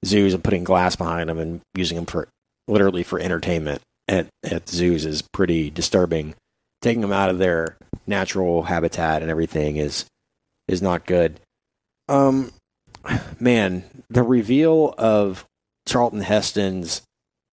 zoos 0.04 0.34
and 0.34 0.44
putting 0.44 0.64
glass 0.64 0.96
behind 0.96 1.30
them 1.30 1.40
and 1.40 1.62
using 1.76 1.96
them 1.96 2.06
for 2.06 2.28
literally 2.68 3.04
for 3.04 3.20
entertainment 3.20 3.82
at 4.08 4.28
at 4.44 4.68
zoos 4.70 5.06
is 5.06 5.22
pretty 5.34 5.70
disturbing. 5.70 6.36
Taking 6.82 7.02
them 7.02 7.14
out 7.14 7.30
of 7.30 7.38
their 7.38 7.78
natural 8.08 8.64
habitat 8.64 9.22
and 9.22 9.32
everything 9.32 9.78
is 9.78 10.06
is 10.68 10.82
not 10.82 11.06
good. 11.06 11.40
Um, 12.10 12.52
man, 13.40 13.84
the 14.10 14.24
reveal 14.24 14.94
of 14.98 15.46
Charlton 15.88 16.22
Heston's 16.22 17.02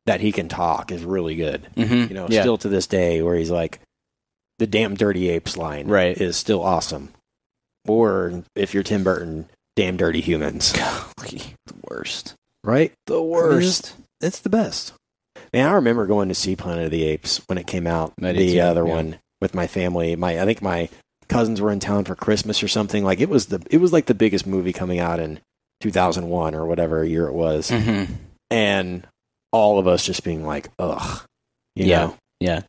that 0.07 0.21
he 0.21 0.33
can 0.33 0.49
talk 0.49 0.91
is 0.91 1.05
really 1.05 1.37
good. 1.37 1.69
Mhm. 1.77 2.09
You 2.09 2.15
know, 2.15 2.27
yeah. 2.29 2.41
still 2.43 2.59
to 2.59 2.69
this 2.69 2.87
day, 2.87 3.23
where 3.23 3.37
he's 3.37 3.51
like, 3.51 3.81
the 4.59 4.67
damn 4.67 4.95
dirty 4.95 5.29
apes 5.29 5.57
line, 5.57 5.87
Right. 5.89 6.17
is 6.17 6.37
still 6.37 6.63
awesome. 6.63 7.11
Or 7.87 8.43
if 8.57 8.75
you're 8.75 8.83
Tim 8.83 9.05
Burton, 9.05 9.49
damn 9.77 9.97
dirty 9.97 10.21
humans, 10.21 10.73
Golly, 10.73 11.55
the 11.67 11.75
worst. 11.91 12.35
Right? 12.65 12.93
The 13.07 13.23
worst. 13.23 13.95
It's 14.21 14.41
the 14.41 14.51
best. 14.51 14.93
Man, 15.53 15.69
I 15.69 15.73
remember 15.73 16.07
going 16.07 16.29
to 16.29 16.35
see 16.35 16.55
Planet 16.57 16.87
of 16.87 16.91
the 16.91 17.05
Apes 17.05 17.41
when 17.47 17.59
it 17.59 17.67
came 17.67 17.87
out. 17.87 18.13
I 18.23 18.33
the 18.33 18.55
too, 18.55 18.61
other 18.61 18.87
yeah. 18.87 18.95
one 18.95 19.19
with 19.41 19.55
my 19.55 19.67
family. 19.67 20.15
My 20.17 20.41
I 20.41 20.45
think 20.45 20.63
my 20.63 20.89
cousins 21.29 21.61
were 21.61 21.71
in 21.73 21.81
town 21.81 22.05
for 22.05 22.15
Christmas 22.15 22.63
or 22.63 22.69
something. 22.69 23.05
Like 23.05 23.21
it 23.21 23.29
was 23.29 23.47
the 23.47 23.65
it 23.71 23.79
was 23.79 23.93
like 23.93 24.07
the 24.07 24.15
biggest 24.15 24.47
movie 24.47 24.73
coming 24.73 24.99
out 24.99 25.19
in 25.21 25.41
2001 25.81 26.55
or 26.55 26.67
whatever 26.67 27.05
year 27.05 27.27
it 27.27 27.33
was, 27.33 27.71
Mm-hmm. 27.71 28.13
and 28.51 29.07
all 29.53 29.79
of 29.79 29.87
us 29.89 30.05
just 30.05 30.23
being 30.23 30.47
like, 30.47 30.69
ugh, 30.79 31.23
you 31.75 31.87
Yeah. 31.87 31.99
know. 32.07 32.17
Yeah. 32.41 32.61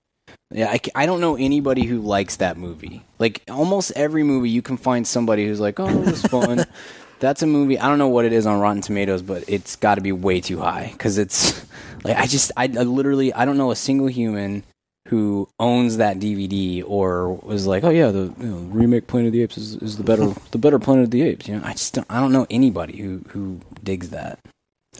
Yeah, 0.53 0.75
I 0.95 1.05
don't 1.05 1.21
know 1.21 1.35
anybody 1.37 1.83
who 1.85 1.99
likes 2.01 2.37
that 2.37 2.57
movie. 2.57 3.03
Like 3.19 3.41
almost 3.49 3.91
every 3.95 4.23
movie, 4.23 4.49
you 4.49 4.61
can 4.61 4.75
find 4.77 5.05
somebody 5.07 5.45
who's 5.45 5.59
like, 5.61 5.79
"Oh, 5.79 5.87
it 5.87 6.05
was 6.05 6.21
fun." 6.23 6.65
That's 7.21 7.41
a 7.41 7.47
movie. 7.47 7.79
I 7.79 7.87
don't 7.87 7.97
know 7.99 8.09
what 8.09 8.25
it 8.25 8.33
is 8.33 8.45
on 8.45 8.59
Rotten 8.59 8.81
Tomatoes, 8.81 9.21
but 9.21 9.45
it's 9.47 9.77
got 9.77 9.95
to 9.95 10.01
be 10.01 10.11
way 10.11 10.41
too 10.41 10.59
high 10.59 10.89
because 10.91 11.17
it's 11.17 11.65
like 12.03 12.17
I 12.17 12.27
just 12.27 12.51
I, 12.57 12.63
I 12.63 12.83
literally 12.83 13.33
I 13.33 13.45
don't 13.45 13.57
know 13.57 13.71
a 13.71 13.75
single 13.75 14.07
human 14.07 14.63
who 15.07 15.47
owns 15.59 15.97
that 15.97 16.19
DVD 16.19 16.83
or 16.85 17.33
was 17.33 17.65
like, 17.67 17.83
"Oh 17.85 17.89
yeah, 17.89 18.11
the 18.11 18.33
you 18.39 18.45
know, 18.47 18.57
remake 18.57 19.07
Planet 19.07 19.27
of 19.27 19.33
the 19.33 19.43
Apes 19.43 19.57
is, 19.57 19.75
is 19.77 19.97
the 19.97 20.03
better 20.03 20.33
the 20.51 20.57
better 20.57 20.79
Planet 20.79 21.05
of 21.05 21.11
the 21.11 21.21
Apes." 21.21 21.47
You 21.47 21.55
know, 21.55 21.61
I 21.63 21.71
just 21.71 21.93
don't, 21.93 22.07
I 22.09 22.19
don't 22.19 22.33
know 22.33 22.47
anybody 22.49 22.97
who 22.97 23.23
who 23.29 23.61
digs 23.83 24.09
that. 24.09 24.39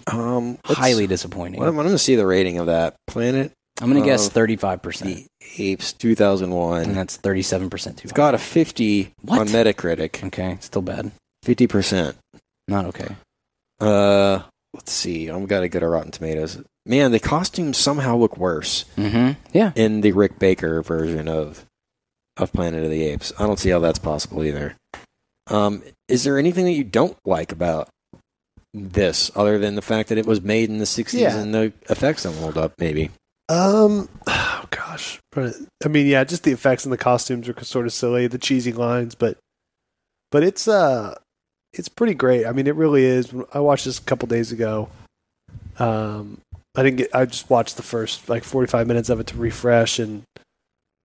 Um, 0.07 0.57
Highly 0.63 1.05
disappointing. 1.05 1.60
Well, 1.60 1.67
I'm 1.69 1.75
going 1.75 1.88
to 1.89 1.97
see 1.97 2.15
the 2.15 2.25
rating 2.25 2.57
of 2.60 2.67
that 2.67 2.95
Planet 3.07 3.51
I'm 3.81 3.91
gonna 3.91 4.05
guess 4.05 4.29
thirty 4.29 4.55
five 4.57 4.81
percent, 4.81 5.15
the 5.15 5.27
Apes 5.57 5.93
2001. 5.93 6.84
and 6.84 6.95
that's 6.95 7.17
thirty 7.17 7.41
seven 7.41 7.69
percent 7.69 7.97
too. 7.97 8.03
It's 8.05 8.12
high. 8.12 8.17
got 8.17 8.36
a 8.36 8.38
50 8.38 9.13
What? 9.23 9.39
on 9.39 9.47
Metacritic. 9.47 10.23
Okay, 10.27 10.57
still 10.60 10.84
bad. 10.84 11.12
50%. 11.45 12.15
Not 12.67 12.86
okay. 12.86 13.15
Uh, 13.80 14.41
let's 14.73 14.91
see. 14.91 15.27
I'm 15.27 15.45
got 15.45 15.62
to 15.62 15.67
get 15.67 15.84
a 15.84 15.88
Rotten 15.88 16.12
Tomatoes. 16.12 16.63
Man, 16.86 17.12
the 17.12 17.19
costumes 17.19 17.77
somehow 17.77 18.15
look 18.17 18.38
worse 18.38 18.86
Mm-hmm. 18.97 19.39
Yeah. 19.54 19.71
in 19.75 20.01
the 20.01 20.12
Rick 20.13 20.39
Baker 20.39 20.82
version 20.82 21.27
of 21.27 21.65
of 22.38 22.51
Planet 22.54 22.84
of 22.84 22.89
the 22.89 23.04
Apes. 23.04 23.34
I 23.38 23.45
don't 23.45 23.60
see 23.60 23.69
how 23.69 23.80
that's 23.80 23.99
possible 23.99 24.43
either. 24.43 24.75
Um, 25.47 25.84
is 26.08 26.23
there 26.23 26.39
anything 26.39 26.65
that 26.65 26.71
you 26.71 26.84
don't 26.86 27.17
like 27.25 27.51
about 27.51 27.89
this, 28.73 29.30
other 29.36 29.60
than 29.60 29.75
the 29.75 29.82
fact 29.82 30.10
that 30.10 30.17
it 30.17 30.25
was 30.25 30.41
made 30.41 30.69
in 30.69 30.77
the 30.77 30.86
'60s 30.86 31.19
Yeah. 31.19 31.38
and 31.38 31.54
the 31.54 31.73
effects 31.89 32.23
don't 32.23 32.38
hold 32.38 32.58
up? 32.58 32.73
Maybe. 32.80 33.12
Um, 33.49 34.08
oh 34.27 34.65
gosh, 34.69 35.19
but 35.34 35.54
I 35.84 35.89
mean, 35.89 36.08
yeah, 36.08 36.23
just 36.23 36.43
the 36.43 36.54
effects 36.54 36.86
and 36.86 36.93
the 36.93 36.97
costumes 36.97 37.49
are 37.49 37.63
sort 37.63 37.86
of 37.86 37.91
silly, 37.93 38.27
the 38.27 38.38
cheesy 38.38 38.71
lines, 38.71 39.13
but 39.13 39.38
but 40.32 40.41
it's 40.41 40.67
uh, 40.69 41.15
it's 41.73 41.89
pretty 41.89 42.13
great. 42.13 42.45
I 42.45 42.51
mean, 42.51 42.67
it 42.67 42.75
really 42.75 43.03
is. 43.03 43.34
I 43.53 43.60
watched 43.60 43.86
this 43.86 43.99
a 43.99 44.03
couple 44.03 44.27
days 44.27 44.51
ago. 44.51 44.89
Um, 45.79 46.41
I 46.75 46.84
didn't 46.84 46.97
get. 46.97 47.15
I 47.15 47.25
just 47.25 47.49
watched 47.49 47.77
the 47.77 47.84
first 47.84 48.29
like 48.29 48.43
forty 48.43 48.69
five 48.69 48.88
minutes 48.88 49.10
of 49.10 49.19
it 49.19 49.27
to 49.27 49.38
refresh, 49.38 49.99
and 49.99 50.23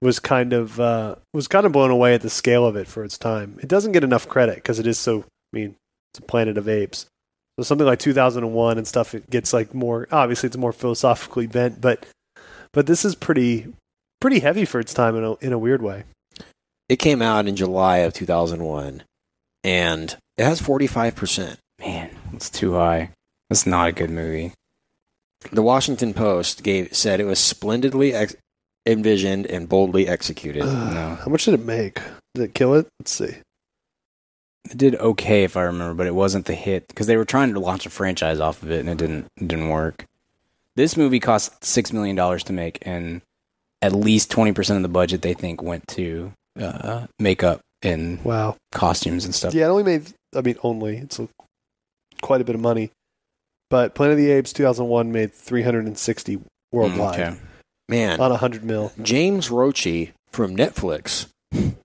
was 0.03 0.19
kind 0.19 0.53
of 0.53 0.79
uh, 0.81 1.17
was 1.33 1.49
kind 1.49 1.67
of 1.67 1.73
blown 1.73 1.91
away 1.91 2.15
at 2.15 2.23
the 2.23 2.31
scale 2.31 2.67
of 2.67 2.77
it 2.77 2.87
for 2.87 3.05
its 3.05 3.19
time. 3.19 3.59
It 3.63 3.69
doesn't 3.69 3.93
get 3.93 4.05
enough 4.05 4.29
credit 4.29 4.57
because 4.57 4.79
it 4.79 4.87
is 4.87 4.99
so. 4.99 5.21
I 5.21 5.57
mean, 5.57 5.77
it's 6.13 6.19
a 6.19 6.23
Planet 6.23 6.59
of 6.59 6.69
Apes. 6.69 7.07
So 7.59 7.63
something 7.63 7.87
like 7.87 7.99
2001 7.99 8.77
and 8.77 8.87
stuff, 8.87 9.15
it 9.15 9.31
gets 9.31 9.53
like 9.53 9.73
more. 9.73 10.07
Obviously, 10.13 10.49
it's 10.49 10.57
more 10.57 10.73
philosophically 10.73 11.47
bent, 11.47 11.81
but 11.81 12.07
but 12.73 12.87
this 12.87 13.05
is 13.05 13.15
pretty 13.15 13.73
pretty 14.21 14.41
heavy 14.41 14.65
for 14.65 14.81
its 14.81 14.93
time 14.93 15.17
in 15.17 15.25
a 15.25 15.35
in 15.37 15.53
a 15.53 15.59
weird 15.59 15.83
way. 15.83 16.05
It 16.89 16.97
came 16.97 17.23
out 17.23 17.47
in 17.47 17.57
July 17.57 17.99
of 17.99 18.13
2001, 18.13 19.03
and 19.65 20.17
it 20.39 20.45
has 20.45 20.61
45 20.61 21.15
percent. 21.17 21.59
Man, 21.79 22.11
it's 22.33 22.51
too 22.51 22.75
high. 22.75 23.11
That's 23.51 23.67
not 23.67 23.89
a 23.89 23.93
good 23.93 24.11
movie. 24.11 24.53
The 25.53 25.63
Washington 25.63 26.15
Post 26.15 26.63
gave 26.63 26.95
said 26.97 27.21
it 27.21 27.25
was 27.25 27.39
splendidly 27.39 28.13
ex- 28.15 28.35
envisioned 28.87 29.47
and 29.47 29.69
boldly 29.69 30.09
executed. 30.09 30.65
No. 30.65 31.19
How 31.23 31.27
much 31.31 31.45
did 31.45 31.55
it 31.55 31.65
make? 31.65 32.01
Did 32.35 32.45
it 32.45 32.55
kill 32.55 32.75
it? 32.75 32.87
Let's 32.99 33.13
see. 33.13 33.37
It 34.71 34.77
did 34.79 34.97
okay 34.97 35.45
if 35.45 35.57
I 35.57 35.63
remember, 35.63 35.95
but 35.95 36.07
it 36.09 36.15
wasn't 36.15 36.47
the 36.47 36.55
hit 36.55 36.89
because 36.89 37.07
they 37.07 37.17
were 37.17 37.25
trying 37.25 37.55
to 37.55 37.61
launch 37.61 37.87
a 37.87 37.91
franchise 37.91 38.41
off 38.41 38.63
of 38.63 38.71
it 38.73 38.81
and 38.81 38.89
it 38.89 38.99
didn't 38.99 39.27
it 39.37 39.47
didn't 39.47 39.69
work. 39.69 40.05
This 40.75 40.97
movie 40.97 41.21
cost 41.21 41.65
six 41.65 41.93
million 41.93 42.17
dollars 42.17 42.43
to 42.45 42.53
make, 42.53 42.79
and 42.83 43.21
at 43.81 43.93
least 43.93 44.31
twenty 44.31 44.53
percent 44.53 44.77
of 44.79 44.83
the 44.83 44.89
budget 44.89 45.23
they 45.23 45.35
think 45.35 45.63
went 45.63 45.87
to 45.89 46.33
uh, 46.61 47.07
makeup 47.21 47.61
and 47.83 48.23
Wow. 48.25 48.57
costumes 48.73 49.25
and 49.25 49.35
stuff. 49.35 49.55
Yeah, 49.55 49.67
it 49.67 49.71
only 49.71 49.85
made. 49.85 50.13
I 50.37 50.41
mean, 50.43 50.57
only 50.63 50.99
it's 50.99 51.19
a, 51.19 51.29
quite 52.23 52.41
a 52.41 52.45
bit 52.45 52.55
of 52.55 52.61
money. 52.61 52.91
But 53.71 53.95
Planet 53.95 54.13
of 54.13 54.19
the 54.19 54.31
Apes 54.31 54.53
2001 54.53 55.11
made 55.13 55.33
360 55.33 56.37
Mm, 56.37 56.43
worldwide 56.73 57.21
okay. 57.21 57.37
Man, 57.89 58.21
on 58.21 58.31
100 58.31 58.65
mil. 58.65 58.93
James 59.03 59.49
Rocchi 59.49 60.11
from 60.31 60.57
Netflix 60.57 61.27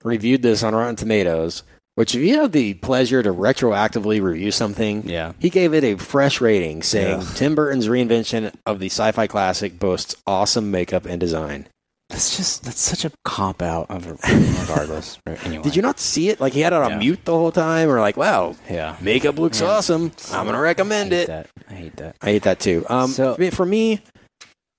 reviewed 0.04 0.42
this 0.42 0.62
on 0.62 0.74
Rotten 0.74 0.96
Tomatoes. 0.96 1.62
Which, 1.94 2.14
if 2.14 2.22
you 2.22 2.40
have 2.40 2.52
the 2.52 2.74
pleasure 2.74 3.22
to 3.22 3.32
retroactively 3.32 4.20
review 4.22 4.50
something, 4.50 5.06
Yeah. 5.06 5.32
he 5.38 5.50
gave 5.50 5.74
it 5.74 5.84
a 5.84 5.96
fresh 5.98 6.40
rating, 6.40 6.82
saying 6.82 7.20
Yeah. 7.20 7.28
Tim 7.34 7.54
Burton's 7.54 7.86
reinvention 7.86 8.54
of 8.64 8.78
the 8.80 8.86
sci-fi 8.86 9.26
classic 9.26 9.78
boasts 9.78 10.16
awesome 10.26 10.70
makeup 10.70 11.04
and 11.04 11.20
design. 11.20 11.68
That's 12.12 12.36
just 12.36 12.64
that's 12.64 12.80
such 12.80 13.04
a 13.04 13.10
cop 13.24 13.62
out 13.62 13.90
of 13.90 14.06
it, 14.06 14.16
regardless. 14.60 15.18
Anyway. 15.26 15.62
Did 15.62 15.74
you 15.74 15.82
not 15.82 15.98
see 15.98 16.28
it? 16.28 16.40
Like 16.40 16.52
he 16.52 16.60
had 16.60 16.72
it 16.72 16.76
on 16.76 16.90
Yeah. 16.92 16.98
mute 16.98 17.24
the 17.24 17.32
whole 17.32 17.50
time, 17.52 17.88
or 17.90 18.00
like, 18.00 18.16
wow, 18.16 18.54
Yeah. 18.70 18.96
makeup 19.00 19.38
looks 19.38 19.60
Yeah. 19.60 19.68
awesome. 19.68 20.12
I'm 20.30 20.46
gonna 20.46 20.58
I 20.58 20.60
recommend 20.60 21.12
hate 21.12 21.20
it. 21.22 21.26
that. 21.28 21.46
I 21.70 21.74
hate 21.74 21.96
that. 21.96 22.16
I 22.20 22.26
hate 22.26 22.42
that 22.44 22.60
too. 22.60 22.84
Um, 22.88 23.10
So- 23.10 23.34
I 23.34 23.38
mean, 23.38 23.50
for 23.50 23.66
me, 23.66 24.02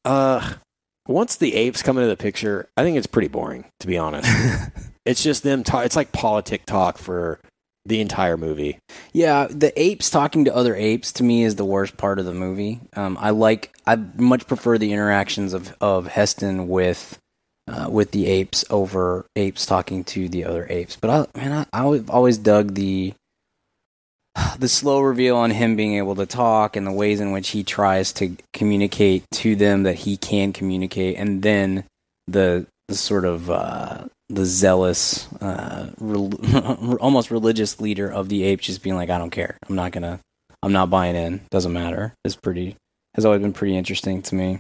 uh, 0.06 0.54
once 1.08 1.36
the 1.36 1.56
apes 1.56 1.82
come 1.82 1.98
into 1.98 2.08
the 2.10 2.16
picture, 2.18 2.70
I 2.78 2.84
think 2.84 2.98
it's 2.98 3.08
pretty 3.08 3.28
boring. 3.28 3.66
To 3.82 3.88
be 3.88 3.98
honest, 3.98 4.30
it's 5.06 5.24
just 5.24 5.44
them. 5.44 5.64
Ta- 5.64 5.82
it's 5.82 5.96
like 5.96 6.12
politic 6.12 6.66
talk 6.66 6.98
for 6.98 7.40
the 7.86 8.00
entire 8.00 8.38
movie. 8.38 8.78
Yeah, 9.12 9.48
the 9.50 9.74
apes 9.82 10.10
talking 10.10 10.46
to 10.46 10.56
other 10.56 10.74
apes 10.76 11.12
to 11.14 11.24
me 11.24 11.44
is 11.44 11.56
the 11.56 11.66
worst 11.66 11.98
part 11.98 12.20
of 12.20 12.26
the 12.26 12.34
movie. 12.34 12.80
Um, 12.96 13.18
I 13.20 13.32
like, 13.32 13.74
I 13.86 13.98
much 13.98 14.48
prefer 14.48 14.78
the 14.78 14.94
interactions 14.94 15.54
of 15.54 15.76
of 15.82 16.08
Heston 16.08 16.70
with 16.70 17.18
uh, 17.68 17.88
with 17.90 18.12
the 18.12 18.28
apes 18.28 18.66
over 18.70 19.26
apes 19.36 19.66
talking 19.66 20.04
to 20.04 20.28
the 20.30 20.46
other 20.46 20.68
apes. 20.70 20.96
But 20.96 21.10
I, 21.10 21.40
man, 21.40 21.68
I, 21.74 21.88
I've 21.88 22.10
always 22.10 22.38
dug 22.38 22.76
the 22.76 23.14
the 24.60 24.68
slow 24.68 25.02
reveal 25.02 25.36
on 25.38 25.52
him 25.52 25.76
being 25.76 25.96
able 25.96 26.16
to 26.16 26.26
talk 26.26 26.76
and 26.76 26.86
the 26.86 26.92
ways 26.92 27.20
in 27.20 27.32
which 27.32 27.50
he 27.50 27.64
tries 27.64 28.12
to 28.14 28.36
communicate 28.54 29.24
to 29.32 29.56
them 29.56 29.84
that 29.84 29.96
he 29.96 30.18
can 30.18 30.54
communicate, 30.54 31.18
and 31.18 31.42
then 31.42 31.86
the 32.28 32.66
the 32.88 32.96
sort 32.96 33.26
of 33.26 33.50
uh, 33.50 34.06
the 34.30 34.46
zealous, 34.46 35.32
uh, 35.42 35.90
rel- 36.00 36.98
almost 37.00 37.32
religious 37.32 37.80
leader 37.80 38.12
of 38.12 38.30
the 38.30 38.44
apes 38.44 38.66
just 38.66 38.84
being 38.84 38.96
like, 38.96 39.10
"I 39.10 39.18
don't 39.18 39.32
care. 39.32 39.58
I'm 39.70 39.76
not 39.76 39.92
gonna. 39.92 40.20
I'm 40.62 40.74
not 40.74 40.90
buying 40.90 41.16
in. 41.16 41.42
Doesn't 41.50 41.74
matter." 41.74 42.14
It's 42.26 42.36
pretty 42.36 42.76
has 43.16 43.26
always 43.26 43.42
been 43.42 43.54
pretty 43.54 43.78
interesting 43.78 44.22
to 44.24 44.36
me. 44.36 44.60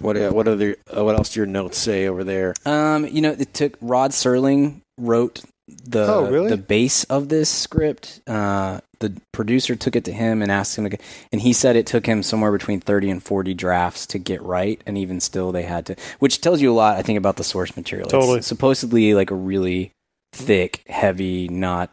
What 0.00 0.16
uh, 0.16 0.30
what 0.30 0.48
other 0.48 0.76
uh, 0.96 1.04
what 1.04 1.16
else 1.16 1.34
do 1.34 1.40
your 1.40 1.46
notes 1.46 1.78
say 1.78 2.06
over 2.06 2.24
there? 2.24 2.54
Um, 2.66 3.06
you 3.06 3.20
know, 3.20 3.32
it 3.32 3.54
took 3.54 3.76
Rod 3.80 4.10
Serling 4.12 4.80
wrote 4.98 5.42
the 5.66 6.06
Oh, 6.06 6.30
really? 6.30 6.50
the 6.50 6.56
base 6.56 7.04
of 7.04 7.28
this 7.28 7.48
script. 7.50 8.20
Uh, 8.26 8.80
the 9.00 9.14
producer 9.32 9.76
took 9.76 9.96
it 9.96 10.04
to 10.04 10.12
him 10.12 10.40
and 10.42 10.50
asked 10.50 10.76
him 10.78 10.88
to, 10.88 10.98
and 11.32 11.40
he 11.40 11.52
said 11.52 11.76
it 11.76 11.86
took 11.86 12.06
him 12.06 12.22
somewhere 12.22 12.52
between 12.52 12.80
thirty 12.80 13.10
and 13.10 13.22
forty 13.22 13.54
drafts 13.54 14.06
to 14.06 14.18
get 14.18 14.42
right, 14.42 14.80
and 14.86 14.96
even 14.98 15.20
still 15.20 15.52
they 15.52 15.62
had 15.62 15.86
to, 15.86 15.96
which 16.18 16.40
tells 16.40 16.60
you 16.60 16.72
a 16.72 16.74
lot, 16.74 16.96
I 16.96 17.02
think, 17.02 17.18
about 17.18 17.36
the 17.36 17.44
source 17.44 17.76
material. 17.76 18.08
Totally. 18.08 18.38
it's 18.38 18.46
supposedly 18.46 19.14
like 19.14 19.30
a 19.30 19.34
really 19.34 19.90
thick, 20.32 20.82
heavy, 20.88 21.48
not 21.48 21.90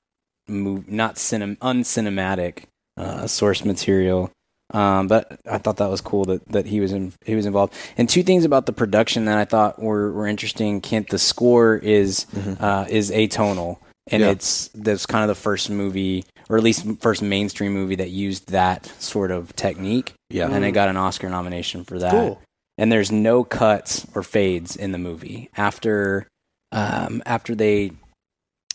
move, 0.47 0.89
not 0.89 1.15
cinem- 1.15 1.57
uncinematic 1.57 2.63
uh, 2.97 3.27
source 3.27 3.63
material. 3.65 4.31
Um, 4.71 5.07
but 5.07 5.39
I 5.45 5.57
thought 5.57 5.77
that 5.77 5.89
was 5.89 6.01
cool 6.01 6.25
that, 6.25 6.45
that 6.49 6.65
he 6.65 6.79
was 6.79 6.91
in, 6.93 7.13
he 7.25 7.35
was 7.35 7.45
involved. 7.45 7.73
And 7.97 8.07
two 8.09 8.23
things 8.23 8.45
about 8.45 8.65
the 8.65 8.73
production 8.73 9.25
that 9.25 9.37
I 9.37 9.45
thought 9.45 9.81
were, 9.81 10.11
were 10.11 10.27
interesting. 10.27 10.81
Kent, 10.81 11.09
the 11.09 11.19
score 11.19 11.75
is 11.75 12.25
uh, 12.59 12.85
is 12.89 13.11
atonal, 13.11 13.79
and 14.07 14.21
Yeah. 14.21 14.29
it's 14.31 14.69
that's 14.73 15.05
kind 15.05 15.23
of 15.23 15.27
the 15.27 15.41
first 15.41 15.69
movie, 15.69 16.23
or 16.49 16.57
at 16.57 16.63
least 16.63 16.85
first 17.01 17.21
mainstream 17.21 17.73
movie 17.73 17.95
that 17.95 18.09
used 18.11 18.49
that 18.51 18.85
sort 18.99 19.31
of 19.31 19.55
technique. 19.55 20.13
Yeah. 20.29 20.49
and 20.49 20.63
it 20.63 20.71
got 20.71 20.87
an 20.87 20.95
Oscar 20.97 21.29
nomination 21.29 21.83
for 21.83 21.99
that. 21.99 22.11
Cool. 22.11 22.41
And 22.77 22.89
there's 22.91 23.11
no 23.11 23.43
cuts 23.43 24.07
or 24.15 24.23
fades 24.23 24.77
in 24.77 24.93
the 24.93 24.97
movie 24.97 25.49
after 25.57 26.27
um, 26.71 27.21
after 27.25 27.53
they 27.53 27.91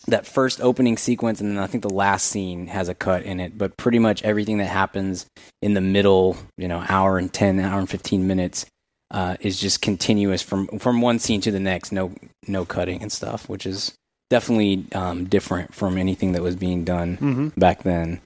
that 0.07 0.25
first 0.25 0.61
opening 0.61 0.97
sequence 0.97 1.41
and 1.41 1.51
then 1.51 1.63
I 1.63 1.67
think 1.67 1.81
the 1.83 1.89
last 1.93 2.27
scene 2.27 2.67
has 2.67 2.87
a 2.89 2.95
cut 2.95 3.23
in 3.23 3.39
it, 3.39 3.57
but 3.57 3.75
pretty 3.77 3.99
much 3.99 4.23
everything 4.23 4.57
that 4.59 4.67
happens 4.67 5.25
in 5.61 5.73
the 5.73 5.81
middle, 5.81 6.37
you 6.57 6.67
know, 6.67 6.83
hour 6.87 7.17
and 7.17 7.31
10, 7.31 7.59
hour 7.59 7.79
and 7.79 7.89
15 7.89 8.25
minutes 8.25 8.65
uh, 9.11 9.35
is 9.39 9.59
just 9.59 9.81
continuous 9.81 10.41
from 10.41 10.67
from 10.79 11.01
one 11.01 11.19
scene 11.19 11.41
to 11.41 11.51
the 11.51 11.59
next, 11.59 11.91
no 11.91 12.11
no 12.47 12.65
cutting 12.65 13.01
and 13.01 13.11
stuff, 13.11 13.47
which 13.49 13.65
is 13.65 13.93
definitely 14.29 14.85
um, 14.93 15.25
different 15.25 15.73
from 15.73 15.97
anything 15.97 16.33
that 16.33 16.41
was 16.41 16.55
being 16.55 16.83
done 16.83 17.17
Mm-hmm. 17.17 17.47
back 17.59 17.83
then. 17.83 18.19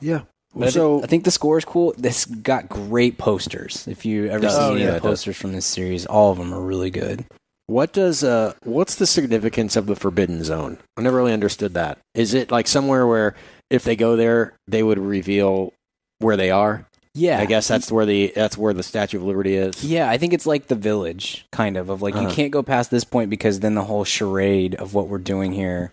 Yeah. 0.00 0.22
But 0.54 0.68
I 0.68 0.70
so 0.70 1.02
I 1.02 1.06
think 1.06 1.24
the 1.24 1.30
score 1.30 1.58
is 1.58 1.64
cool. 1.64 1.92
This 1.98 2.24
got 2.24 2.68
great 2.68 3.18
posters. 3.18 3.86
If 3.86 4.04
you 4.06 4.26
ever 4.28 4.46
Oh, 4.48 4.72
any 4.74 4.82
yeah, 4.82 4.88
of 4.90 4.94
the 4.94 5.00
posters 5.08 5.36
from 5.36 5.52
this 5.52 5.66
series, 5.66 6.06
all 6.06 6.32
of 6.32 6.38
them 6.38 6.54
are 6.54 6.60
really 6.60 6.90
good. 6.90 7.24
What 7.68 7.92
does 7.92 8.24
uh 8.24 8.54
what's 8.64 8.96
the 8.96 9.06
significance 9.06 9.76
of 9.76 9.86
the 9.86 9.94
forbidden 9.94 10.42
zone? 10.42 10.78
I 10.96 11.02
never 11.02 11.16
really 11.18 11.32
understood 11.32 11.74
that. 11.74 11.98
Is 12.14 12.34
it 12.34 12.50
like 12.50 12.66
somewhere 12.66 13.06
where 13.06 13.34
if 13.70 13.84
they 13.84 13.94
go 13.94 14.16
there, 14.16 14.54
they 14.66 14.82
would 14.82 14.98
reveal 14.98 15.72
where 16.18 16.36
they 16.36 16.50
are? 16.50 16.84
Yeah, 17.14 17.40
I 17.40 17.46
guess 17.46 17.66
that's 17.68 17.90
where 17.90 18.06
the 18.06 18.32
that's 18.34 18.56
where 18.56 18.72
the 18.72 18.82
Statue 18.82 19.16
of 19.18 19.24
Liberty 19.24 19.54
is. 19.56 19.84
Yeah, 19.84 20.08
I 20.08 20.18
think 20.18 20.32
it's 20.32 20.46
like 20.46 20.68
the 20.68 20.74
village, 20.76 21.46
kind 21.52 21.76
of, 21.76 21.88
of 21.90 22.00
like 22.00 22.14
you 22.14 22.20
Uh-huh. 22.20 22.30
can't 22.34 22.52
go 22.52 22.62
past 22.62 22.90
this 22.90 23.04
point 23.04 23.28
because 23.28 23.60
then 23.60 23.74
the 23.74 23.84
whole 23.84 24.04
charade 24.04 24.74
of 24.76 24.94
what 24.94 25.08
we're 25.08 25.18
doing 25.18 25.52
here 25.52 25.92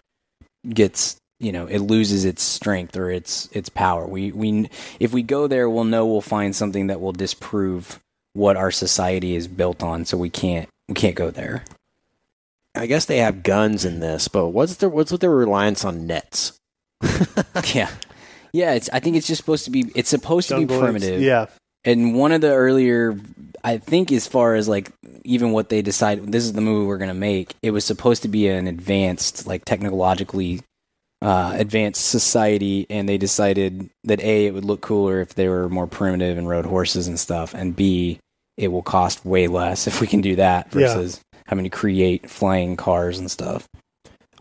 gets, 0.69 1.15
you 1.39 1.51
know, 1.51 1.65
it 1.65 1.79
loses 1.79 2.25
its 2.25 2.43
strength 2.43 2.95
or 2.95 3.09
its 3.09 3.49
its 3.53 3.69
power. 3.69 4.05
We 4.05 4.31
we 4.31 4.69
if 4.99 5.13
we 5.13 5.23
go 5.23 5.47
there, 5.47 5.69
we'll 5.69 5.83
know 5.83 6.05
we'll 6.05 6.21
find 6.21 6.55
something 6.55 6.87
that 6.87 7.01
will 7.01 7.11
disprove 7.13 7.99
what 8.33 8.55
our 8.55 8.71
society 8.71 9.35
is 9.35 9.47
built 9.47 9.81
on. 9.81 10.05
So 10.05 10.17
we 10.17 10.29
can't 10.29 10.69
we 10.87 10.95
can't 10.95 11.15
go 11.15 11.31
there. 11.31 11.63
I 12.75 12.87
guess 12.87 13.05
they 13.05 13.17
have 13.17 13.43
guns 13.43 13.85
in 13.85 13.99
this, 13.99 14.27
but 14.27 14.49
what's 14.49 14.75
their 14.75 14.89
what's 14.89 15.11
with 15.11 15.21
their 15.21 15.31
reliance 15.31 15.85
on 15.85 16.07
nets? 16.07 16.59
yeah, 17.73 17.89
yeah. 18.53 18.73
It's 18.73 18.89
I 18.91 18.99
think 18.99 19.15
it's 19.15 19.27
just 19.27 19.39
supposed 19.39 19.65
to 19.65 19.71
be. 19.71 19.91
It's 19.95 20.09
supposed 20.09 20.49
to 20.49 20.55
be 20.55 20.61
Jungle 20.65 20.81
primitive. 20.81 21.21
Yeah. 21.21 21.47
And 21.85 22.15
one 22.15 22.31
of 22.31 22.41
the 22.41 22.51
earlier, 22.51 23.17
I 23.63 23.77
think, 23.77 24.11
as 24.11 24.27
far 24.27 24.55
as 24.55 24.67
like 24.67 24.91
even 25.23 25.51
what 25.51 25.69
they 25.69 25.81
decide, 25.81 26.31
this 26.31 26.43
is 26.43 26.53
the 26.53 26.61
movie 26.61 26.87
we're 26.87 26.97
going 26.97 27.09
to 27.09 27.13
make. 27.13 27.53
It 27.61 27.71
was 27.71 27.85
supposed 27.85 28.23
to 28.23 28.27
be 28.27 28.47
an 28.47 28.67
advanced, 28.67 29.47
like 29.47 29.65
technologically 29.65 30.61
uh, 31.21 31.53
advanced 31.55 32.07
society, 32.07 32.87
and 32.89 33.07
they 33.07 33.17
decided 33.17 33.89
that 34.03 34.21
a 34.21 34.47
it 34.47 34.53
would 34.53 34.65
look 34.65 34.81
cooler 34.81 35.21
if 35.21 35.35
they 35.35 35.47
were 35.47 35.69
more 35.69 35.87
primitive 35.87 36.37
and 36.37 36.49
rode 36.49 36.65
horses 36.65 37.07
and 37.07 37.19
stuff, 37.19 37.53
and 37.53 37.75
b 37.75 38.19
it 38.57 38.69
will 38.69 38.81
cost 38.83 39.25
way 39.25 39.47
less 39.47 39.87
if 39.87 39.99
we 40.01 40.07
can 40.07 40.21
do 40.21 40.35
that 40.37 40.67
Yeah. 40.67 40.87
versus 40.93 41.21
having 41.47 41.63
to 41.65 41.69
create 41.69 42.29
flying 42.29 42.75
cars 42.75 43.19
and 43.19 43.29
stuff. 43.29 43.67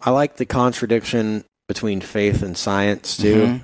I 0.02 0.10
like 0.10 0.36
the 0.36 0.46
contradiction 0.46 1.44
between 1.68 2.00
faith 2.00 2.42
and 2.42 2.56
science 2.56 3.16
too. 3.16 3.46
Mhm. 3.46 3.60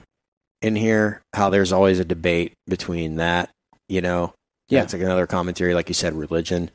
in 0.63 0.77
here 0.77 1.23
how 1.33 1.49
there's 1.49 1.73
always 1.73 1.99
a 2.01 2.05
debate 2.05 2.53
between 2.69 3.17
that 3.17 3.49
you 3.89 4.01
know 4.03 4.35
Yeah. 4.69 4.83
It's 4.83 4.93
like 4.93 5.01
another 5.03 5.27
commentary 5.27 5.73
like 5.75 5.89
you 5.89 5.95
said 5.95 6.13
religion 6.15 6.71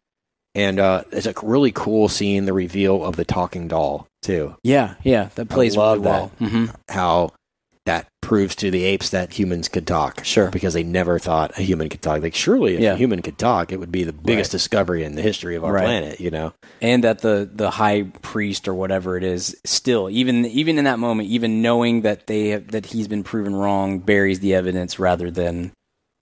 and 0.55 0.79
uh 0.79 1.03
it's 1.11 1.27
a 1.27 1.33
really 1.43 1.71
cool 1.71 2.09
scene 2.09 2.45
the 2.45 2.53
reveal 2.53 3.05
of 3.05 3.15
the 3.15 3.25
talking 3.25 3.67
doll 3.67 4.07
too 4.23 4.55
Yeah, 4.63 4.95
yeah, 5.03 5.29
that 5.35 5.49
plays 5.49 5.77
love 5.77 5.99
really 5.99 6.07
well. 6.09 6.31
hmm 6.39 6.65
how 6.89 7.31
that 7.85 8.07
proves 8.21 8.55
to 8.55 8.71
the 8.71 8.83
apes 8.83 9.09
that 9.11 9.33
humans 9.33 9.67
could 9.69 9.85
talk 9.85 10.23
Sure. 10.25 10.49
because 10.49 10.73
they 10.73 10.83
never 10.83 11.19
thought 11.19 11.57
a 11.57 11.61
human 11.61 11.89
could 11.89 12.01
talk 12.01 12.21
like 12.21 12.33
surely 12.33 12.75
if 12.75 12.81
Yeah. 12.81 12.93
a 12.93 12.97
human 12.97 13.21
could 13.21 13.37
talk 13.37 13.71
it 13.71 13.79
would 13.79 13.91
be 13.91 14.03
the 14.03 14.13
biggest 14.13 14.51
discovery 14.51 15.03
in 15.03 15.15
the 15.15 15.21
history 15.21 15.55
of 15.55 15.63
our 15.63 15.71
Right. 15.73 15.83
planet 15.85 16.19
you 16.19 16.31
know 16.31 16.53
and 16.81 17.03
that 17.03 17.19
the 17.19 17.47
the 17.53 17.69
high 17.71 18.03
priest 18.23 18.67
or 18.67 18.73
whatever 18.73 19.15
it 19.17 19.23
is 19.23 19.55
still 19.65 20.09
even 20.09 20.45
even 20.45 20.79
in 20.79 20.85
that 20.85 20.97
moment 20.97 21.29
even 21.29 21.61
knowing 21.61 22.01
that 22.01 22.25
they 22.27 22.47
have, 22.49 22.71
that 22.71 22.87
he's 22.87 23.07
been 23.07 23.23
proven 23.23 23.55
wrong 23.55 23.99
buries 23.99 24.39
the 24.39 24.55
evidence 24.55 24.97
rather 24.97 25.29
than 25.29 25.71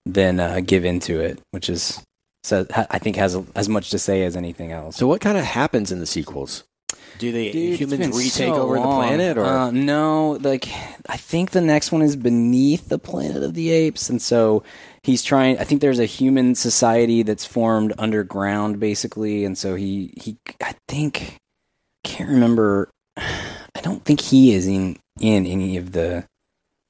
than 0.04 0.38
uh, 0.38 0.60
give 0.64 0.84
into 0.84 1.18
it 1.20 1.38
which 1.52 1.70
is 1.70 2.02
so 2.42 2.66
I 2.74 2.98
think 2.98 3.16
has 3.16 3.38
as 3.56 3.70
much 3.70 3.88
to 3.88 3.98
say 3.98 4.22
as 4.24 4.36
anything 4.36 4.70
else. 4.70 4.96
so 4.96 5.06
what 5.06 5.22
kind 5.22 5.38
of 5.38 5.44
happens 5.44 5.90
in 5.90 5.98
the 6.00 6.06
sequels 6.06 6.64
do 7.18 7.30
the 7.32 7.52
Dude, 7.52 7.78
humans 7.80 8.16
retake 8.16 8.32
so 8.54 8.54
over 8.54 8.76
the 8.76 8.82
planet 8.82 9.38
or? 9.38 9.44
Uh, 9.44 9.70
no 9.70 10.32
like 10.42 10.66
i 11.08 11.16
think 11.16 11.50
the 11.52 11.60
next 11.60 11.92
one 11.92 12.02
is 12.02 12.16
beneath 12.16 12.88
the 12.88 12.98
planet 12.98 13.42
of 13.42 13.54
the 13.54 13.70
apes 13.70 14.08
and 14.10 14.20
so 14.20 14.62
he's 15.02 15.22
trying 15.22 15.58
i 15.58 15.64
think 15.64 15.80
there's 15.80 15.98
a 15.98 16.06
human 16.06 16.54
society 16.54 17.22
that's 17.22 17.44
formed 17.46 17.92
underground 17.98 18.80
basically 18.80 19.44
and 19.44 19.56
so 19.58 19.74
he 19.74 20.12
he 20.16 20.36
i 20.62 20.74
think 20.88 21.36
can't 22.02 22.30
remember 22.30 22.90
i 23.16 23.80
don't 23.82 24.04
think 24.04 24.20
he 24.20 24.54
is 24.54 24.66
in 24.66 24.96
in 25.20 25.46
any 25.46 25.76
of 25.76 25.92
the 25.92 26.24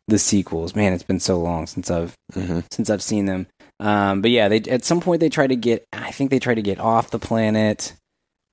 the 0.08 0.18
sequels. 0.18 0.74
Man 0.76 0.92
it's 0.92 1.02
been 1.02 1.20
so 1.20 1.38
long 1.40 1.66
since 1.66 1.90
i've 1.90 2.14
Mhm. 2.34 2.64
since 2.70 2.90
i've 2.90 3.02
seen 3.02 3.24
them. 3.26 3.46
Um 3.80 4.20
but 4.20 4.30
yeah 4.30 4.48
they 4.48 4.60
at 4.60 4.84
some 4.84 5.00
point 5.00 5.20
they 5.20 5.30
try 5.30 5.46
to 5.46 5.56
get 5.56 5.84
i 5.94 6.10
think 6.10 6.30
they 6.30 6.38
try 6.38 6.54
to 6.54 6.60
get 6.62 6.78
off 6.78 7.10
the 7.10 7.18
planet 7.18 7.94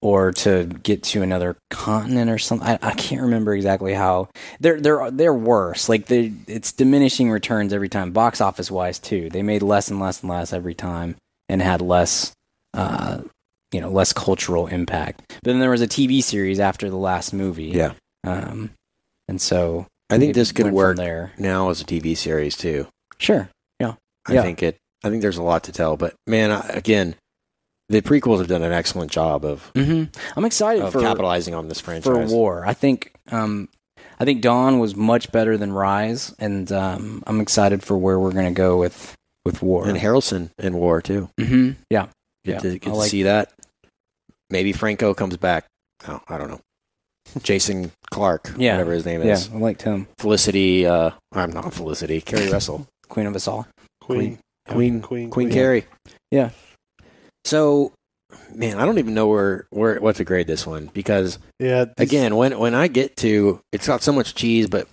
or 0.02 0.32
to 0.32 0.66
get 0.66 1.04
to 1.04 1.22
another 1.22 1.56
continent 1.70 2.30
or 2.32 2.38
something. 2.40 2.68
I, 2.68 2.80
I 2.82 2.94
can't 2.94 3.22
remember 3.22 3.54
exactly 3.54 3.94
how. 3.94 4.30
They're 4.60 4.80
they're 4.82 5.12
they're 5.12 5.34
worse. 5.34 5.88
Like 5.90 6.08
they, 6.08 6.34
it's 6.48 6.72
diminishing 6.72 7.30
returns 7.30 7.72
every 7.74 7.90
time. 7.90 8.12
Box 8.12 8.42
office 8.42 8.72
wise 8.72 9.00
too, 9.00 9.30
they 9.30 9.44
made 9.44 9.62
less 9.62 9.90
and 9.90 10.00
less 10.00 10.22
and 10.22 10.30
less 10.30 10.54
every 10.54 10.74
time, 10.74 11.16
and 11.50 11.62
had 11.62 11.82
less, 11.82 12.32
uh, 12.74 13.22
you 13.72 13.80
know, 13.82 13.90
less 13.92 14.12
cultural 14.14 14.68
impact. 14.68 15.22
But 15.30 15.44
then 15.52 15.60
there 15.60 15.70
was 15.70 15.82
a 15.82 15.88
TV 15.88 16.24
series 16.24 16.60
after 16.60 16.90
the 16.90 16.98
last 16.98 17.32
movie. 17.34 17.66
yeah 17.66 17.94
Um, 18.24 18.72
and 19.28 19.40
so 19.42 19.86
i 20.10 20.18
think 20.18 20.36
this 20.36 20.52
could 20.52 20.74
work 20.74 20.98
there. 20.98 21.32
now 21.38 21.70
as 21.70 21.80
a 21.80 21.86
tv 21.86 22.18
series 22.18 22.58
too 22.58 22.86
Sure. 23.18 23.50
Yeah. 23.80 23.94
I 24.28 24.34
Yeah. 24.34 24.42
think 24.42 24.62
it. 24.64 24.76
I 25.06 25.10
think 25.10 25.22
there's 25.22 25.38
a 25.38 25.44
lot 25.44 25.64
to 25.66 25.72
tell, 25.72 25.96
but 25.96 26.14
man, 26.28 26.52
I, 26.52 26.68
again, 26.70 27.16
the 27.92 28.02
prequels 28.02 28.40
have 28.40 28.48
done 28.48 28.64
an 28.64 28.72
excellent 28.72 29.12
job 29.12 29.46
of, 29.46 29.72
hmm 29.76 30.06
I'm 30.36 30.46
excited 30.46 30.82
of 30.84 30.94
for 30.94 31.02
capitalizing 31.02 31.54
on 31.54 31.68
this 31.68 31.80
franchise 31.80 32.06
for 32.06 32.16
franchise. 32.16 32.34
War. 32.34 32.66
I 32.66 32.74
think 32.74 33.12
um, 33.32 33.70
I 34.20 34.26
think 34.26 34.42
Dawn 34.42 34.80
was 34.80 34.96
much 34.96 35.32
better 35.32 35.58
than 35.58 35.72
Rise, 35.74 36.34
and 36.40 36.72
um, 36.72 37.24
I'm 37.28 37.40
excited 37.42 37.84
for 37.84 37.98
where 37.98 38.20
we're 38.20 38.32
gonna 38.32 38.52
go 38.52 38.78
with 38.78 39.16
with 39.46 39.62
War. 39.62 39.88
and 39.88 39.98
Harrelson 39.98 40.50
in 40.58 40.76
War 40.76 41.02
too. 41.02 41.30
hmm 41.40 41.72
Yeah, 41.90 42.08
Get 42.46 42.54
Yeah, 42.56 42.60
to 42.60 42.72
get 42.80 42.84
to 42.84 42.94
like- 42.94 43.10
see 43.10 43.24
that. 43.24 43.52
Maybe 44.50 44.74
Franco 44.74 45.14
comes 45.14 45.38
back. 45.38 45.66
Oh, 46.08 46.20
I 46.28 46.38
don't 46.38 46.50
know. 46.50 46.60
Jason 47.42 47.92
Clarke, 48.12 48.54
Yeah. 48.58 48.74
whatever 48.74 48.92
his 48.94 49.06
name 49.06 49.22
is. 49.22 49.28
yeah, 49.28 49.34
is. 49.34 49.50
I 49.54 49.58
liked 49.58 49.82
him. 49.84 50.08
Felicity. 50.18 50.86
Uh, 50.86 51.12
I'm 51.32 51.52
not 51.52 51.74
Felicity. 51.74 52.20
Keri 52.22 52.50
Russell. 52.52 52.88
Queen 53.10 53.26
of 53.28 53.36
us 53.36 53.48
all. 53.48 53.68
Queen. 54.02 54.40
Queen. 54.68 55.02
Queen. 55.02 55.30
Queen 55.30 55.50
Keri. 55.50 55.86
Yeah. 56.32 56.50
So, 57.46 57.92
man, 58.54 58.80
I 58.80 58.86
don't 58.86 59.00
even 59.00 59.14
know 59.14 59.28
where 59.28 59.68
where 59.72 60.00
what 60.00 60.16
to 60.18 60.24
grade 60.24 60.48
this 60.48 60.66
one 60.68 60.90
because 60.94 61.40
Yeah. 61.60 61.86
this- 61.86 61.94
again 62.10 62.36
when 62.36 62.58
when 62.60 62.74
i 62.76 62.88
get 62.88 63.18
to 63.18 63.60
it's 63.72 63.88
got 63.88 64.04
so 64.04 64.12
much 64.14 64.36
cheese 64.36 64.68
but 64.68 64.88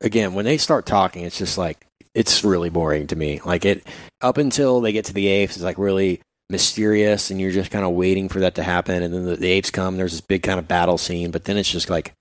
again, 0.00 0.34
when 0.34 0.44
they 0.44 0.58
start 0.58 0.86
talking, 0.86 1.24
it's 1.24 1.38
just 1.38 1.58
like 1.58 1.84
it's 2.14 2.44
really 2.44 2.70
boring 2.70 3.06
to 3.08 3.16
me. 3.16 3.40
Like 3.44 3.64
it 3.64 3.84
up 4.20 4.38
until 4.38 4.80
they 4.80 4.92
get 4.92 5.06
to 5.06 5.12
the 5.12 5.26
apes, 5.26 5.56
it's 5.56 5.64
like 5.64 5.76
really 5.78 6.20
mysterious, 6.50 7.30
and 7.30 7.40
you're 7.40 7.50
just 7.50 7.70
kind 7.72 7.84
of 7.84 7.92
waiting 7.92 8.28
for 8.28 8.40
that 8.40 8.54
to 8.56 8.62
happen. 8.62 9.02
And 9.02 9.12
then 9.12 9.24
the, 9.24 9.36
the 9.36 9.50
apes 9.50 9.70
come. 9.70 9.96
There's 9.96 10.12
this 10.12 10.20
big 10.20 10.42
kind 10.44 10.58
of 10.58 10.68
battle 10.68 10.98
scene, 10.98 11.30
but 11.32 11.44
then 11.44 11.56
it's 11.56 11.70
just 11.70 11.90
like 11.90 12.12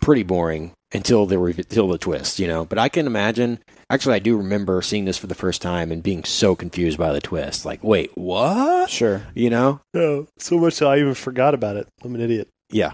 pretty 0.00 0.22
boring 0.24 0.72
until 0.92 1.26
the 1.26 1.40
until 1.40 1.88
the 1.88 1.98
twist, 1.98 2.38
you 2.38 2.46
know. 2.46 2.64
But 2.64 2.78
I 2.78 2.88
can 2.88 3.06
imagine. 3.06 3.58
Actually, 3.88 4.16
I 4.16 4.20
do 4.20 4.36
remember 4.36 4.82
seeing 4.82 5.04
this 5.04 5.18
for 5.18 5.26
the 5.26 5.34
first 5.34 5.60
time 5.60 5.90
and 5.90 6.02
being 6.02 6.22
so 6.22 6.54
confused 6.54 6.96
by 6.98 7.12
the 7.12 7.20
twist. 7.20 7.64
Like, 7.64 7.82
wait, 7.82 8.10
what? 8.16 8.88
Sure. 8.88 9.22
You 9.34 9.50
know? 9.50 9.80
No, 9.94 10.28
so 10.38 10.58
much 10.58 10.74
so 10.74 10.88
I 10.88 10.98
even 10.98 11.14
forgot 11.14 11.54
about 11.54 11.76
it. 11.76 11.88
I'm 12.04 12.14
an 12.14 12.20
idiot. 12.20 12.48
Yeah. 12.70 12.92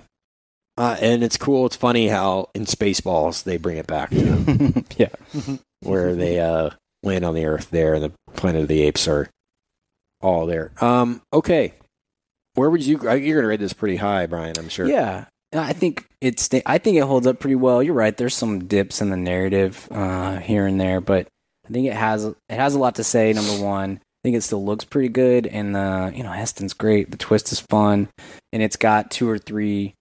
Uh, 0.78 0.96
and 1.00 1.22
it's 1.22 1.36
cool. 1.36 1.66
It's 1.66 1.76
funny 1.76 2.08
how 2.08 2.48
in 2.54 2.64
Spaceballs 2.64 3.44
they 3.44 3.56
bring 3.58 3.76
it 3.76 3.86
back 3.86 4.10
to 4.10 4.84
yeah. 4.96 5.08
where 5.80 6.14
they 6.14 6.40
uh, 6.40 6.70
land 7.02 7.24
on 7.24 7.34
the 7.34 7.46
Earth 7.46 7.70
there, 7.70 7.94
and 7.94 8.04
the 8.04 8.12
Planet 8.34 8.62
of 8.62 8.68
the 8.68 8.82
Apes 8.82 9.08
are 9.08 9.28
all 10.20 10.46
there. 10.46 10.72
Um, 10.80 11.22
okay, 11.32 11.74
where 12.54 12.68
would 12.68 12.84
you? 12.84 12.98
You're 13.02 13.18
going 13.18 13.22
to 13.22 13.46
rate 13.46 13.60
this 13.60 13.72
pretty 13.72 13.96
high, 13.96 14.26
Brian. 14.26 14.58
I'm 14.58 14.68
sure. 14.68 14.86
Yeah, 14.86 15.26
I 15.52 15.72
think 15.72 16.06
it's. 16.20 16.48
I 16.66 16.78
think 16.78 16.96
it 16.96 17.04
holds 17.04 17.26
up 17.26 17.38
pretty 17.38 17.54
well. 17.54 17.82
You're 17.82 17.94
right. 17.94 18.16
There's 18.16 18.34
some 18.34 18.66
dips 18.66 19.00
in 19.00 19.10
the 19.10 19.16
narrative 19.16 19.88
uh, 19.90 20.38
here 20.38 20.66
and 20.66 20.80
there, 20.80 21.00
but 21.00 21.28
I 21.68 21.72
think 21.72 21.86
it 21.86 21.94
has 21.94 22.24
it 22.24 22.36
has 22.50 22.74
a 22.74 22.78
lot 22.78 22.96
to 22.96 23.04
say. 23.04 23.32
Number 23.32 23.62
one, 23.64 24.00
I 24.00 24.18
think 24.22 24.36
it 24.36 24.42
still 24.42 24.64
looks 24.64 24.84
pretty 24.84 25.08
good, 25.08 25.46
and 25.46 25.74
the 25.74 26.12
you 26.14 26.22
know 26.22 26.32
Heston's 26.32 26.72
great. 26.72 27.10
The 27.10 27.16
twist 27.16 27.52
is 27.52 27.60
fun, 27.60 28.08
and 28.52 28.62
it's 28.62 28.76
got 28.76 29.10
two 29.10 29.28
or 29.28 29.38
three. 29.38 29.94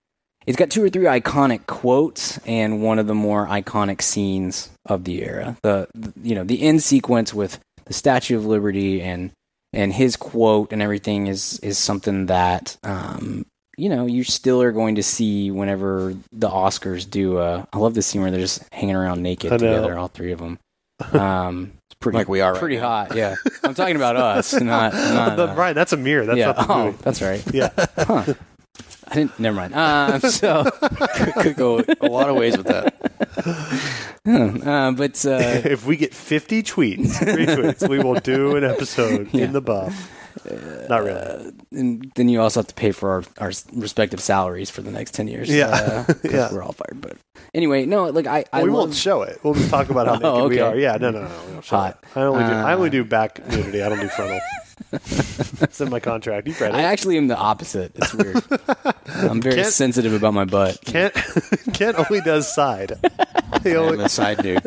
It's 0.46 0.58
got 0.58 0.70
two 0.70 0.84
or 0.84 0.90
three 0.90 1.06
iconic 1.06 1.66
quotes 1.66 2.38
and 2.40 2.84
one 2.84 3.00
of 3.00 3.08
the 3.08 3.16
more 3.16 3.48
iconic 3.48 4.02
scenes 4.02 4.70
of 4.86 5.04
the 5.04 5.24
era. 5.24 5.58
The, 5.64 5.88
the 5.94 6.14
you 6.22 6.36
know 6.36 6.44
the 6.44 6.62
end 6.62 6.84
sequence 6.84 7.34
with 7.34 7.60
the 7.86 7.94
Statue 7.94 8.38
of 8.38 8.46
Liberty 8.46 9.02
and 9.02 9.32
and 9.74 9.94
his 9.94 10.16
quote 10.16 10.72
and 10.72 10.82
everything 10.82 11.28
is 11.28 11.60
is 11.60 11.78
something 11.78 12.28
that 12.28 12.78
um, 12.84 13.46
you 13.78 13.90
know 13.90 14.06
you 14.06 14.24
still 14.24 14.62
are 14.62 14.72
going 14.72 14.96
to 14.96 15.04
see 15.04 15.52
whenever 15.52 16.16
the 16.32 16.50
Oscars 16.50 17.10
do. 17.10 17.38
Uh, 17.38 17.66
I 17.74 17.78
love 17.78 17.94
the 17.94 18.02
scene 18.02 18.22
where 18.22 18.32
they're 18.32 18.40
just 18.40 18.64
hanging 18.74 18.96
around 18.96 19.22
naked 19.24 19.52
together, 19.52 19.98
all 19.98 20.08
three 20.08 20.32
of 20.32 20.40
them. 20.40 20.60
Um, 21.14 21.74
it's 21.90 21.96
pretty 22.00 22.18
Like 22.18 22.30
we 22.30 22.42
are 22.42 22.54
right 22.54 22.60
pretty 22.60 22.78
now. 22.78 22.88
hot. 22.88 23.16
Yeah, 23.16 23.36
I'm 23.64 23.74
talking 23.74 23.96
about 23.98 24.16
us, 24.16 24.54
not, 24.60 24.94
not 24.94 25.40
uh, 25.40 25.54
Brian, 25.56 25.76
that's 25.76 25.94
a 25.94 25.98
mirror. 25.98 26.26
That's 26.26 26.38
yeah. 26.40 26.48
not 26.54 26.68
the 26.68 26.74
Oh, 26.74 26.86
movie. 26.86 26.98
that's 27.02 27.22
right. 27.22 27.44
Yeah. 27.54 27.70
Huh. 27.98 28.34
I 29.08 29.14
didn't. 29.14 29.40
Never 29.40 29.56
mind. 29.56 29.76
Um, 29.76 30.20
so, 30.20 30.64
could, 31.16 31.34
could 31.36 31.56
go 31.56 31.84
a 32.02 32.08
lot 32.08 32.28
of 32.28 32.36
ways 32.36 32.58
with 32.58 32.66
that. 32.66 32.96
uh, 34.26 34.92
but 34.94 35.24
uh, 35.26 35.62
if 35.70 35.86
we 35.86 35.96
get 35.96 36.14
50 36.14 36.64
tweets, 36.64 37.14
retweets, 37.20 37.88
we 37.88 38.00
will 38.00 38.16
do 38.16 38.56
an 38.56 38.64
episode 38.64 39.34
in 39.36 39.54
the 39.54 39.62
buff. 39.62 40.12
Not 40.90 41.04
really. 41.04 41.20
Uh, 41.20 41.52
and 41.72 42.12
then 42.16 42.30
you 42.30 42.42
also 42.42 42.60
have 42.60 42.68
to 42.68 42.74
pay 42.76 42.92
for 42.92 43.10
our, 43.12 43.24
our 43.40 43.52
respective 43.74 44.20
salaries 44.20 44.70
for 44.70 44.82
the 44.82 44.92
next 44.92 45.14
10 45.14 45.28
years. 45.28 45.50
Yeah. 45.50 45.68
Uh, 46.08 46.14
Yeah. 46.24 46.54
We're 46.54 46.62
all 46.64 46.74
fired. 46.74 47.00
But 47.02 47.18
anyway, 47.54 47.86
no, 47.86 48.06
like 48.10 48.28
I, 48.28 48.46
I 48.54 48.64
we 48.64 48.70
love, 48.70 48.80
won't 48.90 48.96
show 48.96 49.22
it. 49.24 49.40
We'll 49.44 49.54
just 49.54 49.70
talk 49.70 49.90
about 49.90 50.08
how 50.08 50.14
naked 50.16 50.26
Oh, 50.26 50.48
we 50.48 50.60
are. 50.60 50.76
Yeah, 50.76 50.98
no, 51.00 51.12
no, 51.12 51.22
no. 51.24 51.30
We 51.48 51.54
won't 51.54 51.66
show 51.66 51.78
Hot. 51.78 52.00
it. 52.04 52.18
I 52.18 52.22
only 52.24 52.44
do. 52.44 52.52
I 52.52 52.74
only 52.74 52.88
Uh, 52.90 52.92
do 52.92 53.04
back 53.06 53.48
nudity. 53.50 53.82
I 53.82 53.90
don't 53.90 54.00
do 54.00 54.10
frontal. 54.10 54.40
it's 54.92 55.80
in 55.82 55.90
my 55.90 56.00
contract. 56.00 56.48
You've 56.48 56.60
read 56.60 56.74
I 56.76 56.82
actually 56.84 57.18
am 57.18 57.28
the 57.28 57.38
opposite. 57.38 57.92
It's 57.96 58.14
weird. 58.14 58.44
I'm 59.08 59.42
very 59.42 59.56
Can't- 59.56 59.68
sensitive 59.68 60.14
about 60.14 60.34
my 60.34 60.46
butt. 60.46 60.80
Kent 60.86 61.14
Kent 61.74 61.98
only 62.10 62.22
does 62.22 62.54
side. 62.54 62.94
He 63.64 63.72
I'm 63.72 63.78
only 63.78 64.04
a 64.06 64.10
side 64.10 64.44
dude. 64.44 64.62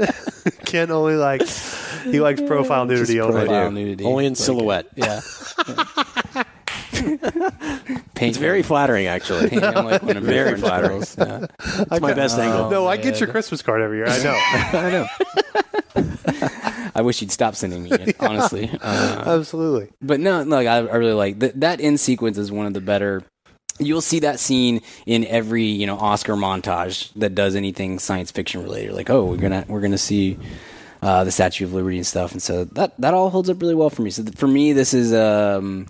Kent 0.64 0.90
only 0.90 1.14
likes 1.14 2.02
he 2.04 2.20
likes 2.20 2.40
profile 2.40 2.84
nudity 2.86 3.20
only. 3.20 3.44
Profile 3.44 3.70
nudity. 3.70 4.04
Only 4.04 4.26
in 4.26 4.32
Like, 4.32 4.36
silhouette. 4.38 4.86
Yeah. 4.96 5.20
Paint 8.14 8.30
It's 8.30 8.38
very 8.38 8.62
flattering, 8.62 9.06
actually. 9.06 9.50
paint 9.50 9.62
him 9.62 9.84
like 9.84 10.02
one 10.02 10.16
of 10.16 10.24
Very 10.24 10.50
your 10.50 10.58
flattering. 10.58 11.02
Yeah. 11.18 11.46
It's 11.90 12.00
my 12.00 12.12
best 12.14 12.38
angle. 12.38 12.70
No, 12.70 12.86
I 12.86 12.96
get 12.96 13.20
your 13.20 13.28
Christmas 13.28 13.62
card 13.62 13.80
every 13.80 13.98
year. 13.98 14.06
I 14.08 14.22
know. 14.22 14.34
I 14.78 14.90
know. 14.90 15.06
I 16.94 17.02
wish 17.02 17.20
you'd 17.20 17.30
stop 17.30 17.54
sending 17.54 17.84
me 17.84 17.90
it, 17.92 18.16
honestly. 18.20 18.68
Uh, 18.80 19.24
Absolutely. 19.38 19.88
but 20.02 20.18
no, 20.20 20.42
look, 20.42 20.66
I, 20.66 20.78
I 20.78 20.96
really 20.96 21.12
like 21.12 21.38
that. 21.40 21.60
That 21.60 21.80
end 21.80 22.00
sequence 22.00 22.38
is 22.38 22.50
one 22.50 22.66
of 22.66 22.74
the 22.74 22.80
better. 22.80 23.22
You'll 23.78 24.00
see 24.00 24.20
that 24.20 24.40
scene 24.40 24.80
in 25.06 25.24
every 25.26 25.64
you 25.64 25.86
know 25.86 25.96
Oscar 25.96 26.34
montage 26.34 27.12
that 27.14 27.36
does 27.36 27.54
anything 27.54 28.00
science 28.00 28.32
fiction 28.32 28.62
related. 28.64 28.94
Like, 28.94 29.10
oh, 29.10 29.24
we're 29.26 29.36
gonna 29.36 29.64
we're 29.68 29.80
gonna 29.80 29.96
see 29.98 30.38
uh, 31.02 31.22
the 31.22 31.30
Statue 31.30 31.66
of 31.66 31.72
Liberty 31.72 31.98
and 31.98 32.06
stuff, 32.06 32.32
and 32.32 32.42
so 32.42 32.64
that 32.64 33.00
that 33.00 33.14
all 33.14 33.30
holds 33.30 33.48
up 33.48 33.60
really 33.62 33.76
well 33.76 33.90
for 33.90 34.02
me. 34.02 34.10
So 34.10 34.24
th- 34.24 34.34
for 34.36 34.48
me, 34.48 34.72
this 34.72 34.92
is 34.94 35.12
um 35.14 35.86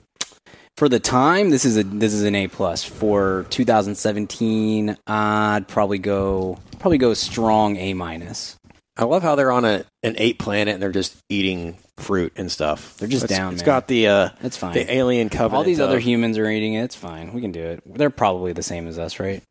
for 0.78 0.88
the 0.88 1.00
time 1.00 1.50
this 1.50 1.64
is 1.64 1.76
a 1.76 1.82
this 1.82 2.14
is 2.14 2.22
an 2.22 2.34
A 2.36 2.46
plus 2.46 2.84
for 2.84 3.44
2017. 3.50 4.96
I'd 5.06 5.66
probably 5.66 5.98
go 5.98 6.58
probably 6.78 6.98
go 6.98 7.14
strong 7.14 7.76
A 7.76 7.94
minus. 7.94 8.56
I 8.96 9.04
love 9.04 9.22
how 9.22 9.34
they're 9.34 9.50
on 9.52 9.64
a 9.64 9.84
an 10.02 10.14
ape 10.18 10.38
planet 10.38 10.74
and 10.74 10.82
they're 10.82 10.92
just 10.92 11.16
eating 11.28 11.78
fruit 11.96 12.32
and 12.36 12.50
stuff. 12.50 12.96
They're 12.96 13.08
just 13.08 13.24
It's- 13.24 13.36
down, 13.38 13.54
It's 13.54 13.62
man. 13.62 13.66
got 13.66 13.88
the 13.88 14.06
uh, 14.08 14.28
That's 14.40 14.56
fine. 14.56 14.72
the 14.74 14.92
alien 14.92 15.28
covenant. 15.30 15.54
All 15.54 15.64
these 15.64 15.80
other 15.80 15.98
humans 15.98 16.38
are 16.38 16.48
eating 16.48 16.74
it. 16.74 16.82
It's 16.84 16.94
fine. 16.96 17.32
We 17.32 17.40
can 17.40 17.50
do 17.52 17.62
it. 17.64 17.82
They're 17.84 18.10
probably 18.10 18.52
the 18.52 18.62
same 18.62 18.86
as 18.88 18.98
us, 18.98 19.18
right? 19.20 19.42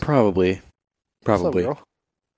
probably, 0.00 0.52
What's 0.54 0.62
up, 0.62 1.24
probably. 1.24 1.62
girl? 1.64 1.80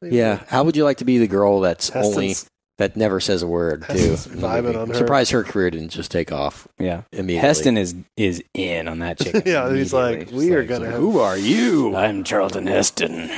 Yeah. 0.03 0.41
How 0.49 0.65
would 0.65 0.77
you 0.77 0.85
like 0.85 0.97
to 0.99 1.05
be 1.05 1.19
the 1.19 1.27
girl 1.27 1.61
that's 1.61 1.91
only 1.91 2.29
Heston's- 2.29 2.47
that 2.81 2.97
never 2.97 3.21
says 3.21 3.43
a 3.43 3.47
word 3.47 3.83
too? 3.87 3.93
Heston's 3.93 4.27
in 4.27 4.41
the 4.41 4.47
vibing 4.47 4.63
movie? 4.65 4.77
on 4.77 4.83
I'm 4.83 4.89
her. 4.89 4.95
surprised 4.95 5.31
her 5.31 5.45
career 5.45 5.71
didn't 5.71 5.91
just 5.91 6.11
take 6.11 6.33
off 6.33 6.67
Yeah. 6.79 7.03
immediately. 7.13 7.37
Heston 7.49 7.79
is 7.79 7.95
is 8.17 8.43
in 8.55 8.89
on 8.89 8.99
that 8.99 9.19
chicken. 9.19 9.43
Yeah, 9.47 9.73
he's 9.73 9.93
like, 9.93 10.15
immediately. 10.29 10.39
we 10.39 10.45
Just 10.47 10.53
are 10.55 10.61
like, 10.61 10.69
gonna 10.69 10.85
like, 10.85 10.93
have- 10.93 11.01
Who 11.01 11.19
are 11.21 11.37
you? 11.39 11.95
I'm 11.97 12.25
Charlton 12.25 12.67
Heston. 12.67 13.31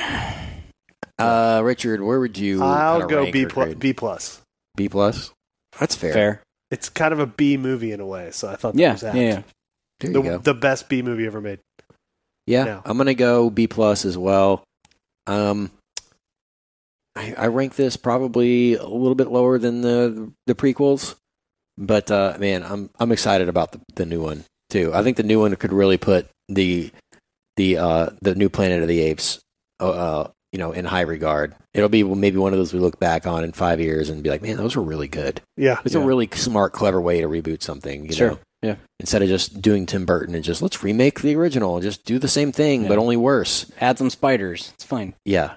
Uh, 1.19 1.61
Richard, 1.63 2.01
where 2.01 2.19
would 2.19 2.37
you? 2.37 2.61
I'll 2.63 3.05
go 3.07 3.21
rank 3.21 3.33
B 3.33 3.43
her 3.43 3.49
plus. 3.49 3.73
B 3.75 3.93
plus. 3.93 4.41
B 4.75 4.89
plus. 4.89 5.31
That's 5.79 5.95
fair. 5.95 6.13
Fair. 6.13 6.41
It's 6.71 6.89
kind 6.89 7.13
of 7.13 7.19
a 7.19 7.27
B 7.27 7.55
movie 7.57 7.91
in 7.91 7.99
a 7.99 8.05
way, 8.05 8.31
so 8.31 8.47
I 8.49 8.55
thought 8.55 8.73
that 8.73 8.79
Yeah, 8.81 8.93
was 8.93 9.03
yeah, 9.03 9.09
apt. 9.09 9.17
yeah. 9.17 9.41
There 9.99 10.11
you 10.11 10.13
The, 10.13 10.21
go. 10.21 10.37
the 10.39 10.53
best 10.55 10.89
B 10.89 11.01
movie 11.03 11.27
ever 11.27 11.39
made. 11.39 11.59
Yeah, 12.47 12.65
Yeah. 12.65 12.81
I'm 12.85 12.97
gonna 12.97 13.13
go 13.13 13.49
B 13.49 13.67
plus 13.67 14.05
as 14.05 14.17
well. 14.17 14.63
Um, 15.27 15.69
I, 17.15 17.33
I 17.37 17.47
rank 17.47 17.75
this 17.75 17.95
probably 17.97 18.73
a 18.75 18.85
little 18.85 19.15
bit 19.15 19.27
lower 19.29 19.57
than 19.59 19.81
the 19.81 20.31
the 20.47 20.55
prequels, 20.55 21.15
but 21.77 22.09
uh, 22.11 22.35
man, 22.39 22.63
I'm 22.63 22.89
I'm 22.99 23.11
excited 23.11 23.49
about 23.49 23.71
the, 23.71 23.81
the 23.95 24.05
new 24.05 24.21
one 24.21 24.45
too. 24.69 24.91
I 24.93 25.03
think 25.03 25.17
the 25.17 25.23
new 25.23 25.39
one 25.39 25.55
could 25.55 25.73
really 25.73 25.97
put 25.97 26.27
the 26.49 26.91
the 27.57 27.77
uh, 27.77 28.09
the 28.21 28.35
new 28.35 28.49
Planet 28.49 28.81
of 28.81 28.87
the 28.87 28.99
Apes, 29.01 29.39
uh, 29.79 29.89
uh, 29.89 30.31
you 30.51 30.57
know, 30.59 30.71
in 30.71 30.85
high 30.85 31.01
regard. 31.01 31.55
It'll 31.75 31.89
be 31.89 32.03
maybe 32.03 32.37
one 32.37 32.53
of 32.53 32.57
those 32.59 32.73
we 32.73 32.79
look 32.79 32.99
back 32.99 33.25
on 33.27 33.43
in 33.43 33.51
five 33.51 33.79
years 33.79 34.09
and 34.09 34.23
be 34.23 34.29
like, 34.29 34.41
man, 34.41 34.57
those 34.57 34.75
were 34.75 34.83
really 34.83 35.07
good. 35.07 35.41
Yeah. 35.57 35.79
It's 35.85 35.95
Yeah. 35.95 36.01
a 36.01 36.05
really 36.05 36.29
smart, 36.33 36.73
clever 36.73 37.01
way 37.01 37.21
to 37.21 37.27
reboot 37.27 37.63
something. 37.63 38.05
You 38.05 38.13
Sure. 38.13 38.29
know? 38.31 38.39
Yeah. 38.61 38.75
Instead 38.99 39.23
of 39.23 39.27
just 39.27 39.59
doing 39.61 39.85
Tim 39.87 40.05
Burton 40.05 40.35
and 40.35 40.43
just 40.43 40.61
let's 40.61 40.83
remake 40.83 41.21
the 41.21 41.35
original, 41.35 41.79
just 41.81 42.05
do 42.05 42.17
the 42.19 42.27
same 42.27 42.51
thing 42.51 42.87
but 42.87 42.97
only 42.99 43.17
worse. 43.17 43.69
Add 43.81 43.97
some 43.97 44.09
spiders. 44.11 44.71
It's 44.75 44.83
fine. 44.83 45.15
Yeah. 45.25 45.55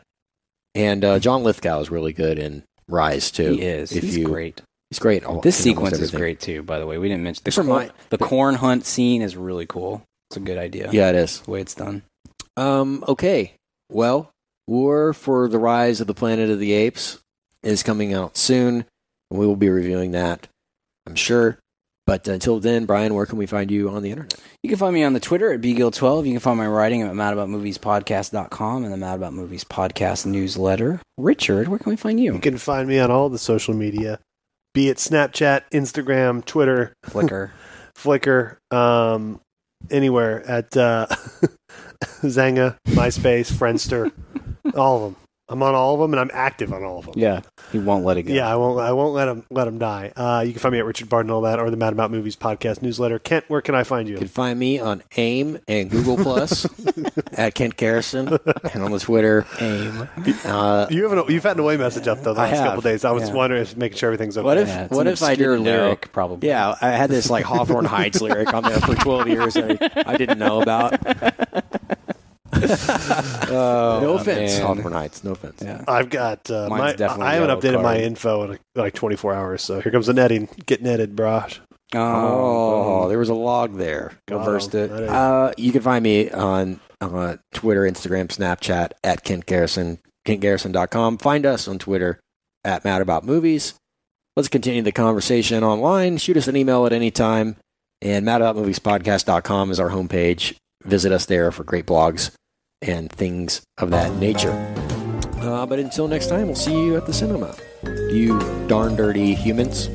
And 0.76 1.04
uh, 1.04 1.18
John 1.18 1.42
Lithgow 1.42 1.80
is 1.80 1.90
really 1.90 2.12
good 2.12 2.38
in 2.38 2.62
Rise 2.88 3.30
too. 3.30 3.52
He 3.54 3.62
is. 3.62 3.92
If 3.92 4.02
He's 4.02 4.16
you, 4.18 4.26
great. 4.26 4.60
He's 4.90 4.98
great. 4.98 5.24
all- 5.24 5.40
This 5.40 5.56
sequence 5.56 5.98
is 5.98 6.10
great 6.10 6.38
too. 6.40 6.62
By 6.62 6.78
the 6.78 6.86
way, 6.86 6.98
we 6.98 7.08
didn't 7.08 7.24
mention 7.24 7.42
the 7.44 7.50
corn, 7.50 7.90
the 8.10 8.18
corn 8.18 8.54
hunt 8.56 8.84
scene 8.86 9.22
is 9.22 9.36
really 9.36 9.66
cool. 9.66 10.02
It's 10.30 10.36
a 10.36 10.40
good 10.40 10.58
idea. 10.58 10.90
Yeah, 10.92 11.08
it 11.10 11.14
is. 11.16 11.40
the 11.40 11.50
way 11.50 11.60
it's 11.60 11.74
done. 11.74 12.02
Um. 12.56 13.04
Okay. 13.08 13.54
Well, 13.90 14.30
War 14.66 15.12
for 15.12 15.48
the 15.48 15.58
Rise 15.58 16.00
of 16.00 16.06
the 16.06 16.14
Planet 16.14 16.50
of 16.50 16.58
the 16.58 16.72
Apes 16.72 17.18
is 17.62 17.82
coming 17.82 18.12
out 18.12 18.36
soon, 18.36 18.84
and 19.30 19.40
we 19.40 19.46
will 19.46 19.56
be 19.56 19.68
reviewing 19.70 20.10
that. 20.12 20.48
I'm 21.06 21.14
sure. 21.14 21.58
But 22.06 22.28
until 22.28 22.60
then, 22.60 22.86
Brian, 22.86 23.14
where 23.14 23.26
can 23.26 23.36
we 23.36 23.46
find 23.46 23.68
you 23.68 23.90
on 23.90 24.02
the 24.02 24.10
internet? 24.10 24.34
You 24.62 24.68
can 24.70 24.78
find 24.78 24.94
me 24.94 25.02
on 25.02 25.12
the 25.12 25.18
Twitter 25.20 25.52
at 25.52 25.60
bgill12. 25.60 26.24
You 26.26 26.32
can 26.32 26.40
find 26.40 26.56
my 26.56 26.68
writing 26.68 27.02
at 27.02 27.12
madaboutmoviespodcast.com 27.12 28.84
and 28.84 28.92
the 28.92 28.96
Mad 28.96 29.16
About 29.16 29.32
Movies 29.32 29.64
podcast 29.64 30.24
newsletter. 30.24 31.00
Richard, 31.18 31.66
where 31.68 31.78
can 31.80 31.90
we 31.90 31.96
find 31.96 32.20
You 32.20 32.34
you? 32.34 32.38
can 32.40 32.58
find 32.58 32.88
me 32.88 33.00
on 33.00 33.10
all 33.10 33.28
the 33.28 33.38
social 33.38 33.74
media, 33.74 34.20
be 34.72 34.88
it 34.88 34.98
Snapchat, 34.98 35.62
Instagram, 35.72 36.44
Twitter, 36.44 36.92
Flickr. 37.06 37.50
Flickr, 37.98 38.56
um, 38.72 39.40
anywhere 39.90 40.44
at 40.48 40.76
uh, 40.76 41.06
Xanga, 42.22 42.76
MySpace, 42.88 43.50
Friendster, 43.52 44.12
all 44.76 44.96
of 44.96 45.02
them. 45.02 45.16
I'm 45.48 45.62
on 45.62 45.74
all 45.76 45.94
of 45.94 46.00
them, 46.00 46.12
and 46.12 46.18
I'm 46.20 46.30
active 46.32 46.72
on 46.72 46.82
all 46.82 46.98
of 46.98 47.04
them. 47.06 47.14
Yeah, 47.16 47.40
he 47.70 47.78
won't 47.78 48.04
let 48.04 48.16
it 48.16 48.24
go. 48.24 48.32
Yeah, 48.34 48.52
I 48.52 48.56
won't. 48.56 48.80
I 48.80 48.92
won't 48.92 49.14
let 49.14 49.28
him 49.28 49.44
let 49.50 49.68
him 49.68 49.78
die. 49.78 50.12
Uh, 50.16 50.42
you 50.44 50.52
can 50.52 50.60
find 50.60 50.72
me 50.72 50.80
at 50.80 50.84
Richard 50.84 51.08
Barton, 51.08 51.30
all 51.30 51.42
that, 51.42 51.60
or 51.60 51.70
the 51.70 51.76
Mad 51.76 51.92
About 51.92 52.10
Movies 52.10 52.34
podcast 52.34 52.82
newsletter. 52.82 53.20
Kent, 53.20 53.44
where 53.48 53.60
can 53.60 53.74
I 53.76 53.84
find 53.84 54.08
you? 54.08 54.14
You 54.14 54.18
can 54.18 54.28
find 54.28 54.58
me 54.58 54.80
on 54.80 55.04
AIM 55.16 55.58
and 55.68 55.88
Google 55.88 56.16
Plus 56.16 56.66
at 57.32 57.54
Kent 57.54 57.76
Garrison 57.76 58.36
and 58.72 58.82
on 58.82 58.90
the 58.90 58.98
Twitter 58.98 59.46
AIM. 59.60 60.08
Uh, 60.44 60.86
You 60.90 61.04
have 61.08 61.12
an, 61.12 61.32
you've 61.32 61.44
had 61.44 61.56
an 61.58 61.62
away 61.62 61.76
message 61.76 62.08
up 62.08 62.22
though 62.22 62.34
the 62.34 62.40
I 62.40 62.48
last 62.50 62.56
have, 62.58 62.66
couple 62.66 62.82
days. 62.82 63.04
I 63.04 63.12
was 63.12 63.28
yeah. 63.28 63.34
wondering 63.34 63.62
if 63.62 63.76
making 63.76 63.98
sure 63.98 64.08
everything's 64.12 64.36
okay. 64.36 64.44
what 64.44 64.58
if 64.58 64.66
Yeah, 64.68 64.88
what 64.88 65.06
if 65.06 65.22
I 65.22 65.30
obscure 65.32 65.54
didn't 65.56 65.64
know? 65.64 65.84
lyric, 65.84 66.10
probably. 66.12 66.48
Yeah, 66.48 66.74
I 66.80 66.90
had 66.90 67.08
this 67.08 67.30
like 67.30 67.44
Hawthorne 67.44 67.84
Heights 67.84 68.20
lyric 68.20 68.52
on 68.52 68.64
there 68.64 68.80
for 68.80 68.96
12 68.96 69.28
years 69.28 69.56
I, 69.56 69.78
I 70.06 70.16
didn't 70.16 70.38
know 70.40 70.60
about. 70.60 70.98
no 73.50 74.14
offense, 74.14 74.52
man. 74.58 74.62
Hawthorne 74.62 74.92
Heights. 74.92 75.24
No 75.24 75.32
offense. 75.32 75.60
Yeah. 75.62 75.84
I've 75.86 76.10
got. 76.10 76.50
Uh, 76.50 76.68
my, 76.68 76.92
definitely 76.92 77.26
I 77.26 77.34
haven't 77.34 77.48
yellow 77.48 77.60
updated 77.60 77.82
my 77.82 77.98
info 77.98 78.42
in 78.44 78.58
like 78.74 78.94
24 78.94 79.34
hours, 79.34 79.62
so 79.62 79.80
here 79.80 79.92
comes 79.92 80.06
the 80.06 80.14
netting. 80.14 80.48
Get 80.66 80.82
netted, 80.82 81.16
brah. 81.16 81.58
Oh, 81.94 83.08
there 83.08 83.18
was 83.18 83.28
a 83.28 83.34
log 83.34 83.76
there. 83.76 84.12
Reversed 84.30 84.74
it. 84.74 84.90
Uh, 84.90 85.52
you 85.56 85.72
can 85.72 85.82
find 85.82 86.02
me 86.02 86.30
on 86.30 86.80
uh, 87.00 87.36
Twitter, 87.54 87.82
Instagram, 87.82 88.26
Snapchat 88.26 88.92
at 89.04 89.22
Kent 89.22 89.46
Garrison, 89.46 89.98
KentGarrison.com. 90.26 91.18
Find 91.18 91.46
us 91.46 91.68
on 91.68 91.78
Twitter 91.78 92.18
at 92.64 92.84
Mad 92.84 93.02
About 93.02 93.24
Movies. 93.24 93.74
Let's 94.36 94.48
continue 94.48 94.82
the 94.82 94.92
conversation 94.92 95.62
online. 95.62 96.18
Shoot 96.18 96.36
us 96.36 96.48
an 96.48 96.56
email 96.56 96.84
at 96.86 96.92
any 96.92 97.10
time. 97.10 97.56
And 98.02 98.26
madaboutmoviespodcast.com 98.26 99.70
is 99.70 99.80
our 99.80 99.90
homepage. 99.90 100.56
Visit 100.84 101.12
us 101.12 101.24
there 101.26 101.50
for 101.50 101.64
great 101.64 101.86
blogs 101.86 102.32
and 102.82 103.10
things 103.10 103.62
of 103.78 103.90
that 103.90 104.14
nature. 104.16 104.52
Uh, 105.40 105.66
but 105.66 105.78
until 105.78 106.08
next 106.08 106.28
time, 106.28 106.46
we'll 106.46 106.56
see 106.56 106.72
you 106.72 106.96
at 106.96 107.06
the 107.06 107.12
cinema. 107.12 107.54
You 108.10 108.38
darn 108.66 108.96
dirty 108.96 109.34
humans. 109.34 109.88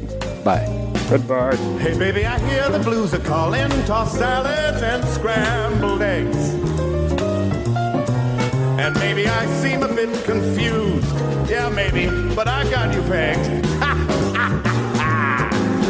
Bye. 0.44 0.66
Goodbye. 1.10 1.56
Hey 1.80 1.98
baby, 1.98 2.26
I 2.26 2.40
hear 2.48 2.70
the 2.70 2.80
blues 2.80 3.14
are 3.14 3.20
calling, 3.20 3.70
tossed 3.86 4.18
salads 4.18 4.82
and 4.82 5.04
scrambled 5.10 6.02
eggs. 6.02 6.54
And 8.80 8.96
maybe 8.96 9.28
I 9.28 9.46
seem 9.62 9.84
a 9.84 9.94
bit 9.94 10.24
confused. 10.24 11.08
Yeah, 11.50 11.70
maybe, 11.70 12.08
but 12.34 12.48
I 12.48 12.64
got 12.70 12.96
you 12.96 13.02
pegged. 13.04 13.62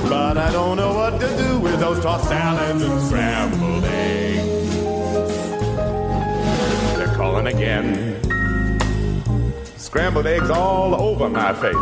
but 0.09 0.37
I 0.37 0.49
don't 0.51 0.77
know 0.77 0.93
what 0.93 1.21
to 1.21 1.27
do 1.37 1.59
with 1.59 1.79
those 1.79 2.01
tossed 2.01 2.27
salads 2.27 2.81
and 2.81 3.01
scrambled 3.03 3.83
eggs. 3.83 4.50
They're 7.41 7.55
again. 7.55 8.19
Scrambled 9.77 10.27
eggs 10.27 10.51
all 10.51 10.93
over 10.93 11.27
my 11.27 11.53
face. 11.53 11.73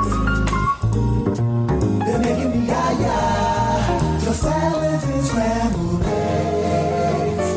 They're 2.05 2.19
making 2.19 2.51
me 2.51 2.67
yah-yah. 2.67 4.23
Your 4.23 4.33
salads 4.33 5.03
and 5.03 5.25
scrambled 5.25 6.03
eggs. 6.05 7.47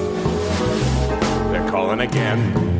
They're 1.52 1.70
calling 1.70 2.00
again. 2.00 2.71